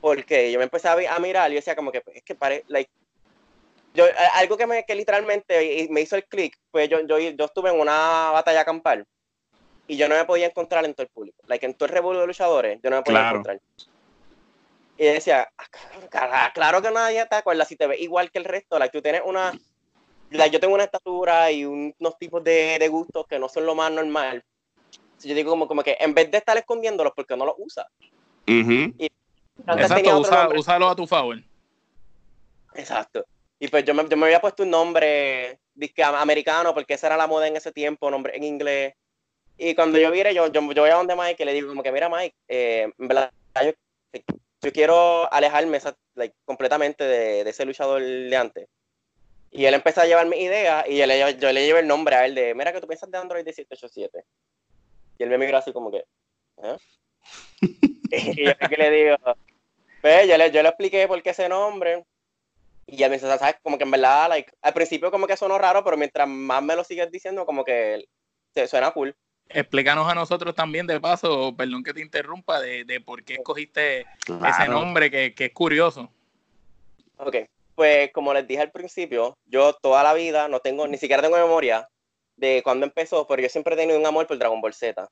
Porque 0.00 0.52
yo 0.52 0.58
me 0.58 0.64
empecé 0.64 0.88
a, 0.88 1.18
mirar 1.18 1.50
y 1.50 1.54
yo 1.54 1.58
decía 1.58 1.74
como 1.74 1.90
que, 1.90 2.02
es 2.14 2.22
que 2.22 2.34
parece, 2.34 2.64
like, 2.68 2.90
yo, 3.94 4.04
algo 4.34 4.56
que, 4.56 4.66
me, 4.66 4.84
que 4.84 4.94
literalmente 4.94 5.88
me 5.90 6.02
hizo 6.02 6.16
el 6.16 6.24
clic 6.24 6.56
fue 6.70 6.86
yo, 6.86 7.00
yo, 7.00 7.18
yo 7.18 7.44
estuve 7.44 7.70
en 7.70 7.80
una 7.80 8.30
batalla 8.30 8.64
campal 8.64 9.06
y 9.88 9.96
yo 9.96 10.08
no 10.08 10.16
me 10.16 10.24
podía 10.24 10.46
encontrar 10.46 10.84
en 10.84 10.94
todo 10.94 11.04
el 11.04 11.10
público. 11.12 11.42
Like, 11.46 11.64
en 11.64 11.74
todo 11.74 11.86
el 11.86 11.92
revuelo 11.92 12.20
de 12.20 12.26
luchadores, 12.26 12.80
yo 12.82 12.90
no 12.90 12.96
me 12.96 13.02
podía 13.02 13.30
encontrar. 13.30 13.60
Y 14.98 15.04
decía, 15.04 15.48
"Ah, 16.12 16.50
claro 16.54 16.82
que 16.82 16.90
nadie 16.90 17.24
te 17.26 17.36
acuerda 17.36 17.64
si 17.64 17.76
te 17.76 17.86
ves 17.86 18.00
igual 18.00 18.30
que 18.30 18.38
el 18.38 18.44
resto. 18.44 18.78
Like, 18.78 18.96
tú 18.96 19.02
tienes 19.02 19.22
una. 19.24 19.52
Like, 20.30 20.50
yo 20.52 20.60
tengo 20.60 20.74
una 20.74 20.84
estatura 20.84 21.50
y 21.50 21.64
un- 21.64 21.94
unos 21.98 22.18
tipos 22.18 22.42
de, 22.44 22.78
de 22.78 22.88
gustos 22.88 23.26
que 23.26 23.38
no 23.38 23.48
son 23.48 23.66
lo 23.66 23.74
más 23.74 23.90
normal. 23.92 24.42
Yo 25.22 25.34
digo, 25.34 25.50
como, 25.50 25.66
como 25.66 25.82
que 25.82 25.96
en 25.98 26.14
vez 26.14 26.30
de 26.30 26.38
estar 26.38 26.56
escondiéndolos, 26.56 27.12
¿por 27.14 27.26
qué 27.26 27.36
no 27.36 27.46
los 27.46 27.54
usas? 27.58 27.86
Ujú. 28.46 28.92
Antes 29.66 29.88
tenía 29.88 30.12
Exacto, 30.16 30.20
usa- 30.20 30.48
úsalo 30.54 30.88
a 30.88 30.94
tu 30.96 31.06
favor. 31.06 31.38
Exacto. 32.74 33.24
Y 33.58 33.68
pues 33.68 33.84
yo 33.84 33.94
me, 33.94 34.06
yo 34.08 34.16
me 34.16 34.26
había 34.26 34.40
puesto 34.40 34.62
un 34.62 34.70
nombre 34.70 35.58
americano 36.14 36.74
porque 36.74 36.94
esa 36.94 37.06
era 37.06 37.16
la 37.16 37.26
moda 37.26 37.48
en 37.48 37.56
ese 37.56 37.72
tiempo, 37.72 38.10
nombre 38.10 38.36
en 38.36 38.44
inglés. 38.44 38.94
Y 39.56 39.74
cuando 39.74 39.98
yo 39.98 40.10
vire, 40.10 40.34
yo, 40.34 40.48
yo, 40.52 40.60
yo 40.72 40.82
voy 40.82 40.90
a 40.90 40.96
donde 40.96 41.16
Mike 41.16 41.42
y 41.42 41.46
le 41.46 41.52
digo 41.54 41.68
como 41.68 41.82
que, 41.82 41.90
mira 41.90 42.10
Mike, 42.10 42.36
eh, 42.48 42.92
en 42.98 43.08
verdad, 43.08 43.32
yo, 43.64 43.70
yo 44.60 44.72
quiero 44.72 45.32
alejarme 45.32 45.78
esa- 45.78 45.96
like, 46.14 46.34
completamente 46.44 47.04
de, 47.04 47.42
de 47.44 47.50
ese 47.50 47.64
luchador 47.64 48.02
de 48.02 48.36
antes. 48.36 48.68
Y 49.50 49.64
él 49.64 49.74
empezó 49.74 50.02
a 50.02 50.06
llevar 50.06 50.26
mi 50.26 50.36
idea 50.36 50.84
y 50.86 50.98
yo 50.98 51.06
le, 51.06 51.38
yo 51.38 51.52
le 51.52 51.64
llevé 51.64 51.80
el 51.80 51.86
nombre 51.86 52.14
a 52.16 52.26
él 52.26 52.34
de, 52.34 52.54
mira 52.54 52.72
que 52.72 52.80
tú 52.80 52.86
piensas 52.86 53.10
de 53.10 53.18
Android 53.18 53.44
787. 53.44 54.24
Y 55.18 55.22
él 55.22 55.30
me 55.30 55.38
miró 55.38 55.56
así 55.56 55.72
como 55.72 55.90
que, 55.90 56.04
¿eh? 56.62 56.76
y 58.10 58.44
yo 58.44 58.52
que 58.68 58.76
le 58.76 58.90
digo, 58.90 59.16
pues 60.00 60.28
yo 60.28 60.36
le, 60.36 60.50
yo 60.50 60.62
le 60.62 60.68
expliqué 60.68 61.08
por 61.08 61.22
qué 61.22 61.30
ese 61.30 61.48
nombre. 61.48 62.04
Y 62.86 62.96
ya 62.96 63.08
me 63.08 63.14
dice, 63.14 63.26
¿sabes? 63.26 63.56
Como 63.62 63.78
que 63.78 63.84
en 63.84 63.90
verdad, 63.90 64.28
like, 64.28 64.52
al 64.62 64.72
principio 64.72 65.10
como 65.10 65.26
que 65.26 65.36
sonó 65.36 65.58
raro, 65.58 65.82
pero 65.82 65.96
mientras 65.96 66.28
más 66.28 66.62
me 66.62 66.76
lo 66.76 66.84
sigues 66.84 67.10
diciendo, 67.10 67.44
como 67.44 67.64
que 67.64 68.06
se 68.54 68.68
suena 68.68 68.92
cool. 68.92 69.16
Explícanos 69.48 70.08
a 70.08 70.14
nosotros 70.14 70.54
también, 70.54 70.86
de 70.86 71.00
paso, 71.00 71.56
perdón 71.56 71.82
que 71.82 71.94
te 71.94 72.00
interrumpa, 72.00 72.60
de, 72.60 72.84
de 72.84 73.00
por 73.00 73.24
qué 73.24 73.34
escogiste 73.34 74.06
ese 74.26 74.68
nombre 74.68 75.10
que, 75.10 75.34
que 75.34 75.46
es 75.46 75.52
curioso. 75.52 76.10
Ok, 77.16 77.36
pues 77.76 78.10
como 78.12 78.32
les 78.34 78.48
dije 78.48 78.62
al 78.62 78.72
principio, 78.72 79.36
yo 79.44 79.74
toda 79.74 80.02
la 80.02 80.14
vida 80.14 80.48
no 80.48 80.58
tengo, 80.60 80.88
ni 80.88 80.96
siquiera 80.96 81.22
tengo 81.22 81.36
memoria 81.36 81.88
de 82.36 82.62
cuándo 82.64 82.86
empezó, 82.86 83.26
pero 83.26 83.42
yo 83.42 83.48
siempre 83.48 83.74
he 83.74 83.76
tenido 83.76 83.98
un 83.98 84.06
amor 84.06 84.26
por 84.26 84.38
Dragon 84.38 84.60
Ball 84.60 84.74
Z. 84.74 85.06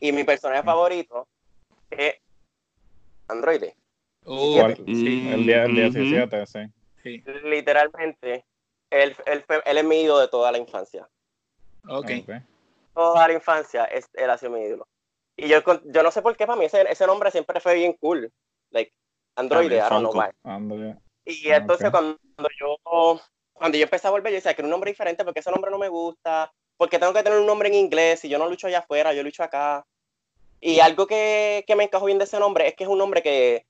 Y 0.00 0.12
mi 0.12 0.22
personaje 0.24 0.62
favorito 0.62 1.26
es 1.90 2.14
Android. 3.28 3.64
Uh, 4.24 4.74
sí, 4.86 5.28
El, 5.30 5.46
día, 5.46 5.64
el 5.64 5.72
Ujú. 5.72 5.98
17, 5.98 6.46
sí. 6.46 6.58
sí. 7.02 7.24
Literalmente, 7.44 8.44
él, 8.90 9.16
él, 9.26 9.42
fue- 9.46 9.62
él 9.64 9.78
es 9.78 9.84
mi 9.84 10.02
ídolo 10.02 10.20
de 10.20 10.28
toda 10.28 10.52
la 10.52 10.58
infancia. 10.58 11.08
Ok. 11.88 12.10
Toda 12.94 13.26
la 13.26 13.34
infancia 13.34 13.84
es, 13.86 14.08
él 14.12 14.28
ha 14.30 14.36
sido 14.36 14.52
mi 14.52 14.60
ídolo. 14.60 14.86
Y 15.36 15.48
yo, 15.48 15.64
con- 15.64 15.82
yo 15.90 16.02
no 16.02 16.10
sé 16.10 16.20
por 16.20 16.36
qué 16.36 16.46
para 16.46 16.58
mí 16.58 16.66
ese, 16.66 16.82
ese 16.90 17.06
nombre 17.06 17.30
siempre 17.30 17.58
fue 17.60 17.74
bien 17.74 17.94
cool. 17.94 18.30
Like, 18.70 18.92
Android, 19.36 19.72
I 19.72 19.78
don't 19.88 20.02
know 20.02 20.12
why. 20.12 20.30
Y 21.24 21.50
Ah, 21.50 21.56
entonces 21.56 21.90
cuando 21.90 22.18
yo 22.58 22.76
cuando 23.52 23.78
yo 23.78 23.84
empecé 23.84 24.08
a 24.08 24.10
volver, 24.10 24.32
yo 24.32 24.36
decía 24.36 24.54
que 24.54 24.62
era 24.62 24.66
un 24.66 24.70
nombre 24.72 24.90
diferente 24.90 25.24
porque 25.24 25.40
ese 25.40 25.50
nombre 25.50 25.70
no 25.70 25.78
me 25.78 25.88
gusta, 25.88 26.50
porque 26.76 26.98
tengo 26.98 27.12
que 27.12 27.22
tener 27.22 27.38
un 27.38 27.46
nombre 27.46 27.68
en 27.68 27.74
inglés, 27.74 28.20
si 28.20 28.28
yo 28.28 28.38
no 28.38 28.48
lucho 28.48 28.66
allá 28.66 28.80
afuera, 28.80 29.12
yo 29.12 29.22
lucho 29.22 29.42
acá. 29.44 29.84
Y 30.60 30.80
algo 30.80 31.06
que, 31.06 31.64
que 31.66 31.76
me 31.76 31.84
encajó 31.84 32.06
bien 32.06 32.18
de 32.18 32.24
ese 32.24 32.38
nombre 32.40 32.66
es 32.68 32.74
que 32.74 32.84
es 32.84 32.90
un 32.90 32.98
nombre 32.98 33.22
que, 33.22 33.64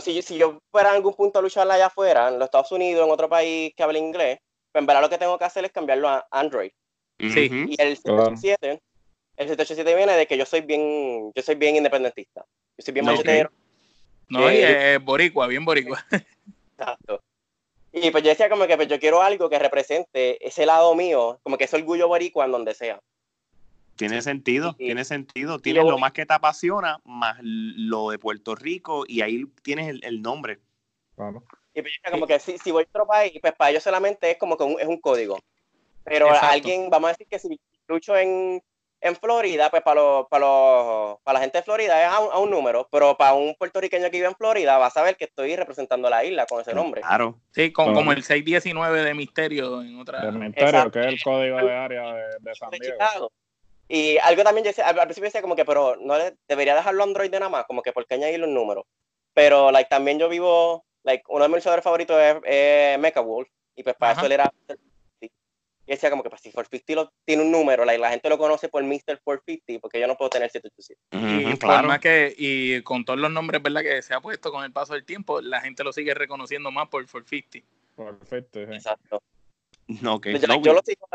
si, 0.00 0.14
yo- 0.14 0.22
si 0.22 0.36
yo 0.38 0.58
fuera 0.70 0.90
en 0.90 0.96
algún 0.96 1.14
punto 1.14 1.38
a 1.38 1.42
luchar 1.42 1.70
allá 1.70 1.86
afuera, 1.86 2.28
en 2.28 2.38
los 2.38 2.46
Estados 2.46 2.72
Unidos, 2.72 3.06
en 3.06 3.12
otro 3.12 3.28
país 3.28 3.72
que 3.76 3.82
hable 3.82 3.98
inglés, 3.98 4.38
pues 4.72 4.82
en 4.82 4.86
verdad 4.86 5.02
lo 5.02 5.08
que 5.10 5.18
tengo 5.18 5.38
que 5.38 5.44
hacer 5.44 5.64
es 5.64 5.72
cambiarlo 5.72 6.08
a 6.08 6.26
Android. 6.30 6.70
Sí. 7.20 7.50
Y 7.68 7.80
el 7.80 7.98
Claro. 7.98 8.36
787, 8.36 8.82
el 9.36 9.48
787 9.48 9.94
viene 9.94 10.12
de 10.14 10.26
que 10.26 10.36
yo 10.36 10.44
soy 10.46 10.60
bien, 10.62 11.32
yo 11.34 11.42
soy 11.42 11.54
bien 11.54 11.76
independentista. 11.76 12.44
Yo 12.76 12.84
soy 12.84 12.92
bien 12.94 13.06
machetero. 13.06 13.50
No, 14.28 14.50
y 14.52 14.56
Eh, 14.56 14.94
es 14.94 15.04
boricua, 15.04 15.46
bien 15.46 15.64
boricua. 15.64 16.04
Exacto. 16.78 17.22
Y 17.92 18.10
pues 18.10 18.22
yo 18.24 18.30
decía 18.30 18.50
como 18.50 18.66
que 18.66 18.76
pues 18.76 18.88
yo 18.88 18.98
quiero 19.00 19.22
algo 19.22 19.48
que 19.48 19.58
represente 19.58 20.44
ese 20.46 20.66
lado 20.66 20.94
mío, 20.94 21.40
como 21.42 21.56
que 21.56 21.64
ese 21.64 21.76
orgullo 21.76 22.08
boricua 22.08 22.44
en 22.44 22.52
donde 22.52 22.74
sea. 22.74 23.00
Tiene 23.96 24.20
sentido, 24.20 24.74
tiene 24.74 25.04
sentido. 25.06 25.58
Tienes 25.58 25.84
yo- 25.84 25.90
lo 25.90 25.98
más 25.98 26.12
que 26.12 26.26
te 26.26 26.34
apasiona, 26.34 27.00
más 27.04 27.38
lo 27.40 28.10
de 28.10 28.18
Puerto 28.18 28.54
Rico, 28.54 29.04
y 29.08 29.22
ahí 29.22 29.46
tienes 29.62 29.88
el, 29.88 30.04
el 30.04 30.20
nombre. 30.20 30.58
Claro. 31.14 31.42
Y 31.72 31.80
pues 31.80 31.94
yo 31.94 32.00
decía 32.02 32.10
como 32.10 32.26
que 32.26 32.38
si, 32.38 32.58
si 32.58 32.70
voy 32.70 32.82
a 32.84 32.86
otro 32.88 33.06
país, 33.06 33.32
pues 33.40 33.54
para 33.54 33.70
ellos 33.70 33.82
solamente 33.82 34.30
es 34.30 34.36
como 34.36 34.58
que 34.58 34.64
un- 34.64 34.78
es 34.78 34.86
un 34.86 35.00
código. 35.00 35.38
Pero 36.04 36.26
Exacto. 36.26 36.46
alguien, 36.48 36.90
vamos 36.90 37.08
a 37.08 37.12
decir 37.12 37.26
que 37.26 37.38
si 37.38 37.58
lucho 37.88 38.14
en, 38.16 38.62
en 39.08 39.16
Florida, 39.16 39.70
pues 39.70 39.82
para, 39.82 40.00
los, 40.00 40.26
para, 40.28 40.46
los, 40.46 41.18
para 41.22 41.38
la 41.38 41.40
gente 41.42 41.58
de 41.58 41.64
Florida 41.64 42.02
es 42.04 42.08
a 42.12 42.20
un, 42.20 42.32
a 42.32 42.38
un 42.38 42.50
número, 42.50 42.88
pero 42.90 43.16
para 43.16 43.34
un 43.34 43.54
puertorriqueño 43.54 44.04
que 44.04 44.10
vive 44.16 44.26
en 44.26 44.34
Florida 44.36 44.78
va 44.78 44.86
a 44.86 44.90
saber 44.90 45.16
que 45.16 45.24
estoy 45.24 45.54
representando 45.56 46.08
la 46.10 46.24
isla 46.24 46.46
con 46.46 46.60
ese 46.60 46.74
nombre. 46.74 47.00
Claro. 47.02 47.40
Sí, 47.52 47.72
con- 47.72 47.94
como 47.94 48.12
el 48.12 48.22
619 48.22 49.02
de 49.02 49.14
Misterio 49.14 49.80
en 49.82 49.98
otra. 50.00 50.20
Del 50.22 50.38
Misterio, 50.38 50.68
Exacto. 50.68 50.90
que 50.92 51.00
es 51.00 51.06
el 51.06 51.22
código 51.22 51.56
de 51.58 51.74
área 51.74 52.12
de, 52.14 52.22
de 52.40 52.54
San 52.54 52.70
de 52.70 52.78
Diego. 52.80 52.94
Chicago. 52.94 53.32
Y 53.88 54.18
algo 54.18 54.42
también, 54.42 54.64
yo 54.64 54.70
decía, 54.70 54.88
al, 54.88 54.98
al 54.98 55.06
principio 55.06 55.28
decía 55.28 55.42
como 55.42 55.54
que, 55.56 55.64
pero 55.64 55.96
no 56.00 56.18
le- 56.18 56.34
debería 56.48 56.74
dejarlo 56.74 57.04
Android 57.04 57.30
de 57.30 57.38
nada 57.38 57.50
más, 57.50 57.64
como 57.66 57.82
que 57.82 57.92
por 57.92 58.06
qué 58.06 58.14
añadirle 58.16 58.46
un 58.46 58.54
número. 58.54 58.84
Pero, 59.32 59.70
like, 59.70 59.88
también 59.88 60.18
yo 60.18 60.28
vivo, 60.28 60.84
like, 61.04 61.22
uno 61.28 61.44
de 61.44 61.48
mis 61.48 61.56
luchadores 61.58 61.84
favoritos 61.84 62.18
es, 62.20 62.36
es 62.44 62.98
Mecha 62.98 63.20
Wolf, 63.20 63.48
y 63.76 63.82
pues 63.84 63.94
para 63.96 64.12
Ajá. 64.12 64.20
eso 64.22 64.26
él 64.26 64.32
era. 64.32 64.52
Y 65.86 65.92
decía 65.92 66.10
como 66.10 66.24
que, 66.24 66.30
pues 66.30 66.42
si 66.42 66.50
450 66.50 66.94
lo, 66.94 67.12
tiene 67.24 67.42
un 67.44 67.52
número, 67.52 67.84
like, 67.84 68.00
la 68.00 68.10
gente 68.10 68.28
lo 68.28 68.38
conoce 68.38 68.68
por 68.68 68.82
Mr. 68.82 69.20
450, 69.22 69.80
porque 69.80 70.00
yo 70.00 70.08
no 70.08 70.16
puedo 70.16 70.30
tener 70.30 70.50
787. 70.50 71.00
Y 71.12 71.46
Ujú, 71.46 71.58
por 71.58 71.68
claro. 71.68 71.88
más 71.88 72.00
que, 72.00 72.34
y 72.36 72.82
con 72.82 73.04
todos 73.04 73.20
los 73.20 73.30
nombres, 73.30 73.62
¿verdad? 73.62 73.82
Que 73.82 74.02
se 74.02 74.12
ha 74.12 74.20
puesto 74.20 74.50
con 74.50 74.64
el 74.64 74.72
paso 74.72 74.94
del 74.94 75.04
tiempo, 75.04 75.40
la 75.40 75.60
gente 75.60 75.84
lo 75.84 75.92
sigue 75.92 76.12
reconociendo 76.14 76.72
más 76.72 76.88
por 76.88 77.06
450. 77.08 77.66
Perfecto, 77.94 78.66
sí. 78.66 78.74
Exacto. 78.74 79.22
Ok, 80.04 80.26
Yo, 80.26 80.48
no, 80.48 80.62
yo 80.62 80.72
lo 80.72 80.80
sigo, 80.84 81.06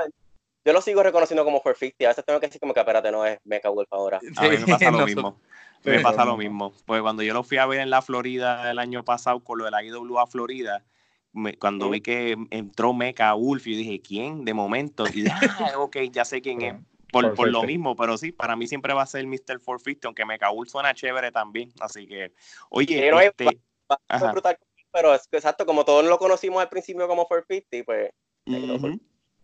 yo 0.64 0.74
lo 0.74 0.82
sigo 0.82 1.04
reconociendo 1.04 1.44
como 1.44 1.62
450, 1.62 2.06
a 2.06 2.10
veces 2.10 2.26
tengo 2.26 2.40
que 2.40 2.48
decir 2.48 2.62
como 2.62 2.74
que, 2.74 2.80
espérate, 2.80 3.12
no 3.12 3.26
es 3.26 3.40
Mecha 3.44 3.70
Wolf 3.70 3.92
ahora. 3.92 4.22
A 4.38 4.48
mí 4.48 4.58
me 4.58 4.68
pasa 4.68 4.86
lo 4.92 5.00
no 5.00 5.06
mismo. 5.06 5.42
Sí, 5.84 5.90
Me 5.90 6.00
pasa 6.00 6.24
lo 6.24 6.38
mismo. 6.38 6.74
Porque 6.86 7.02
cuando 7.02 7.24
yo 7.24 7.34
lo 7.34 7.44
fui 7.44 7.58
a 7.58 7.66
ver 7.66 7.80
en 7.82 7.90
la 7.90 8.02
Florida 8.02 8.70
el 8.70 8.78
año 8.78 9.04
pasado 9.04 9.44
con 9.44 9.58
lo 9.58 9.66
de 9.66 9.72
la 9.72 9.84
IWA 9.84 10.28
Florida, 10.28 10.86
me- 11.34 11.58
cuando 11.58 11.90
vi 11.90 12.02
que 12.02 12.36
entró 12.50 12.94
Mecha 12.94 13.34
Wolf, 13.34 13.64
yo 13.66 13.76
dije, 13.78 14.02
¿quién? 14.02 14.44
De 14.46 14.54
momento. 14.54 15.06
Y 15.08 15.24
dije, 15.24 15.32
ah, 15.32 15.74
ok, 15.80 15.98
ya 16.12 16.26
sé 16.26 16.42
quién 16.42 16.62
es. 16.62 16.76
Por, 17.12 17.34
por 17.36 17.50
lo 17.50 17.64
mismo, 17.64 17.96
pero 17.96 18.18
sí, 18.18 18.32
para 18.32 18.56
mí 18.56 18.68
siempre 18.68 18.94
va 18.94 19.02
a 19.02 19.06
ser 19.06 19.26
Mr. 19.28 19.60
450, 19.60 20.08
aunque 20.08 20.26
Mecha 20.26 20.50
Wolf 20.50 20.70
suena 20.70 20.94
chévere 20.94 21.32
también. 21.32 21.70
Así 21.82 22.08
que, 22.08 22.32
oye, 22.70 23.12
hay- 23.12 23.28
este, 23.28 23.46
Fue 23.88 23.98
Ajá. 24.08 24.32
brutal, 24.32 24.58
pero 24.94 25.14
es 25.14 25.28
que 25.28 25.36
exacto, 25.38 25.66
como 25.66 25.84
todos 25.84 26.06
lo 26.06 26.18
conocimos 26.18 26.62
al 26.62 26.70
principio 26.70 27.08
como 27.10 27.26
450, 27.28 27.86
pues 27.86 28.12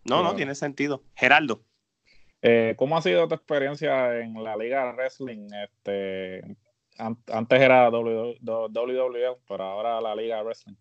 no, 0.04 0.22
no, 0.22 0.34
tiene 0.34 0.54
sentido. 0.54 1.02
Geraldo. 1.14 1.62
Eh, 2.40 2.74
¿Cómo 2.78 2.96
ha 2.96 3.02
sido 3.02 3.28
tu 3.28 3.34
experiencia 3.34 4.18
en 4.20 4.42
la 4.42 4.56
Liga 4.56 4.86
de 4.86 4.92
Wrestling? 4.92 5.48
Este, 5.64 6.56
an- 6.96 7.18
antes 7.30 7.60
era 7.60 7.90
WWE, 7.90 9.36
pero 9.46 9.64
ahora 9.64 10.00
la 10.00 10.14
Liga 10.14 10.36
de 10.38 10.42
Wrestling. 10.44 10.74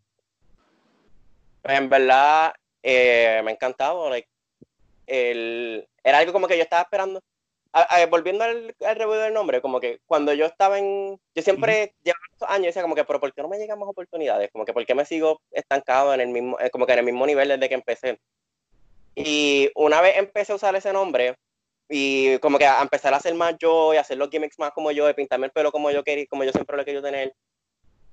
Pues, 1.68 1.78
en 1.80 1.90
verdad 1.90 2.54
eh, 2.82 3.42
me 3.44 3.52
ha 3.52 3.54
encantado. 3.54 4.10
like, 4.10 4.28
el, 5.06 5.88
era 6.04 6.20
algo 6.20 6.32
como 6.34 6.48
que 6.48 6.56
yo 6.58 6.64
estaba 6.64 6.84
esperando. 6.84 7.22
A- 7.74 7.82
a- 8.02 8.06
volviendo 8.08 8.44
al, 8.46 8.74
al 8.86 8.96
review 8.96 9.16
del 9.16 9.34
nombre, 9.34 9.62
como 9.62 9.80
que 9.82 10.00
cuando 10.06 10.34
yo 10.34 10.46
estaba 10.46 10.80
en. 10.80 11.20
Yo 11.36 11.42
siempre 11.44 11.94
llevaba 12.04 12.24
estos 12.32 12.50
años 12.50 12.64
y 12.64 12.68
decía, 12.68 12.82
como 12.82 12.96
que, 12.96 13.04
pero 13.04 13.20
¿por 13.20 13.34
qué 13.34 13.42
no 13.42 13.50
me 13.50 13.58
llegan 13.58 13.78
más 13.78 13.90
oportunidades? 13.90 14.50
Como 14.52 14.64
que, 14.66 14.74
¿por 14.74 14.86
qué 14.86 14.96
me 14.96 15.04
sigo 15.06 15.42
estancado 15.52 16.14
en 16.14 16.22
el 16.22 16.30
mismo, 16.30 16.58
eh, 16.60 16.70
como 16.70 16.86
que 16.86 16.94
en 16.94 17.00
el 17.00 17.06
mismo 17.06 17.26
nivel 17.28 17.50
desde 17.50 17.68
que 17.68 17.76
empecé? 17.76 18.18
Y 19.16 19.70
una 19.76 20.00
vez 20.00 20.16
empecé 20.18 20.54
a 20.54 20.56
usar 20.56 20.76
ese 20.76 20.94
nombre 20.94 21.36
y 21.90 22.38
como 22.40 22.58
que 22.58 22.66
a 22.66 22.82
empezar 22.82 23.14
a 23.14 23.18
hacer 23.18 23.34
más 23.36 23.56
yo 23.60 23.94
y 23.94 23.98
hacer 23.98 24.18
los 24.18 24.30
gimmicks 24.30 24.58
más 24.60 24.72
como 24.72 24.92
yo, 24.92 25.06
de 25.06 25.14
pintarme 25.14 25.48
el 25.48 25.52
pelo 25.52 25.72
como 25.72 25.92
yo 25.92 26.04
quería, 26.04 26.26
como 26.28 26.44
yo 26.46 26.52
siempre 26.52 26.76
lo 26.76 26.82
he 26.82 26.86
querido 26.86 27.04
tener, 27.04 27.34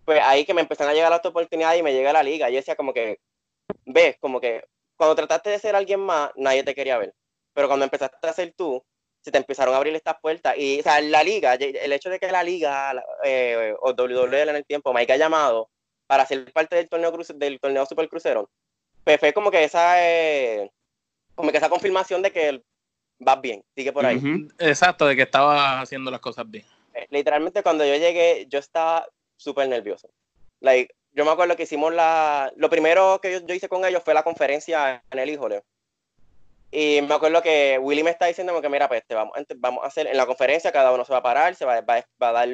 pues 0.05 0.21
ahí 0.23 0.45
que 0.45 0.55
me 0.55 0.61
empezaron 0.63 0.91
a 0.91 0.95
llegar 0.95 1.11
las 1.11 1.25
oportunidades 1.25 1.79
y 1.79 1.83
me 1.83 1.93
llega 1.93 2.13
la 2.13 2.23
liga. 2.23 2.49
Y 2.51 2.55
yo 2.55 2.59
decía 2.59 2.77
como 2.77 2.93
que, 2.93 3.19
ves, 3.85 4.17
como 4.21 4.41
que 4.41 4.65
cuando 4.97 5.15
trataste 5.17 5.51
de 5.51 5.59
ser 5.59 5.75
alguien 5.77 6.01
más, 6.01 6.31
nadie 6.37 6.63
te 6.65 6.75
quería 6.75 6.99
ver. 6.99 7.15
Pero 7.55 7.69
cuando 7.69 7.85
empezaste 7.85 8.27
a 8.27 8.33
ser 8.33 8.53
tú, 8.57 8.83
se 9.23 9.31
te 9.31 9.39
empezaron 9.39 9.75
a 9.75 9.79
abrir 9.79 9.95
estas 9.95 10.17
puertas. 10.21 10.55
Y, 10.59 10.81
o 10.81 10.83
sea, 10.83 11.01
la 11.01 11.23
liga, 11.23 11.55
el 11.55 11.93
hecho 11.93 12.11
de 12.11 12.19
que 12.19 12.31
la 12.31 12.43
liga 12.43 12.93
eh, 13.23 13.75
o 13.81 13.93
WWE 13.93 14.43
en 14.43 14.57
el 14.57 14.67
tiempo 14.67 14.93
me 14.93 15.01
haya 15.01 15.17
llamado 15.17 15.71
para 16.07 16.27
ser 16.27 16.53
parte 16.53 16.77
del 16.77 16.89
torneo, 16.89 17.13
cruce- 17.13 17.35
del 17.35 17.59
torneo 17.59 17.87
Super 17.87 18.09
Crucero, 18.09 18.51
pues 19.05 19.19
fue 19.19 19.33
como 19.33 19.51
que 19.51 19.65
esa, 19.65 19.97
eh, 20.07 20.71
como 21.35 21.51
que 21.51 21.57
esa 21.59 21.71
confirmación 21.71 22.21
de 22.23 22.31
que 22.31 22.63
vas 23.19 23.41
bien, 23.41 23.65
sigue 23.75 23.93
por 23.93 24.05
ahí. 24.05 24.17
Ujú. 24.17 24.49
Exacto, 24.59 25.07
de 25.07 25.17
que 25.17 25.23
estaba 25.23 25.81
haciendo 25.81 26.11
las 26.11 26.21
cosas 26.21 26.49
bien. 26.51 26.65
Eh, 26.93 27.07
Literalmente 27.11 27.63
cuando 27.63 27.85
yo 27.87 27.95
llegué, 27.97 28.47
yo 28.49 28.59
estaba 28.59 29.07
súper 29.37 29.69
nervioso. 29.69 30.11
Like, 30.61 30.95
yo 31.15 31.25
me 31.25 31.31
acuerdo 31.31 31.57
que 31.57 31.63
hicimos 31.65 31.93
la... 31.95 32.53
Lo 32.57 32.69
primero 32.69 33.21
que 33.21 33.33
yo, 33.33 33.47
yo 33.47 33.55
hice 33.55 33.69
con 33.69 33.85
ellos 33.85 34.03
fue 34.05 34.15
la 34.15 34.23
conferencia 34.23 35.03
en 35.11 35.19
el 35.19 35.31
Híjole. 35.31 35.63
Y 36.71 37.01
me 37.03 37.15
acuerdo 37.15 37.41
que 37.41 37.79
Willy 37.81 38.03
me 38.03 38.11
está 38.11 38.27
diciendo 38.27 38.61
que, 38.61 38.69
mira, 38.69 38.89
pues 38.89 39.03
te 39.07 39.15
vamos, 39.15 39.33
vamos 39.57 39.85
a 39.85 39.87
hacer 39.87 40.09
en 40.09 40.17
la 40.17 40.27
conferencia, 40.27 40.73
cada 40.73 40.93
uno 40.93 41.05
se 41.05 41.13
va 41.13 41.19
a 41.19 41.23
parar, 41.23 41.55
se 41.55 41.65
va, 41.65 41.81
va- 41.83 42.05
va 42.21 42.29
a 42.29 42.33
dar 42.33 42.49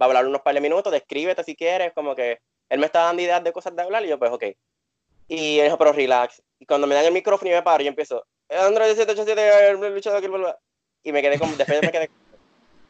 va 0.00 0.04
a 0.04 0.08
hablar 0.08 0.26
unos 0.26 0.42
par 0.42 0.54
de 0.54 0.60
minutos, 0.60 0.92
descríbete 0.92 1.42
si 1.42 1.56
quieres, 1.56 1.92
como 1.94 2.14
que 2.14 2.38
él 2.68 2.78
me 2.78 2.84
está 2.86 3.00
dando 3.04 3.22
ideas 3.22 3.42
de 3.42 3.52
cosas 3.52 3.74
de 3.74 3.82
hablar 3.82 4.04
y 4.04 4.08
yo 4.08 4.18
pues 4.18 4.30
ok. 4.30 4.44
Y 5.28 5.58
él 5.58 5.64
dijo, 5.66 5.78
pero 5.78 5.92
relax. 5.92 6.42
Y 6.58 6.66
cuando 6.66 6.86
me 6.86 6.94
dan 6.94 7.06
el 7.06 7.12
micrófono 7.12 7.50
y 7.50 7.54
me 7.54 7.62
paro, 7.62 7.82
yo 7.82 7.88
empiezo, 7.88 8.26
Android 8.50 8.94
787, 8.94 9.68
el 9.88 9.94
luchador 9.94 10.58
Y 11.02 11.12
me 11.12 11.22
quedé 11.22 11.38
como, 11.38 11.56
después 11.56 11.82
me 11.82 11.92
quedé 11.92 12.10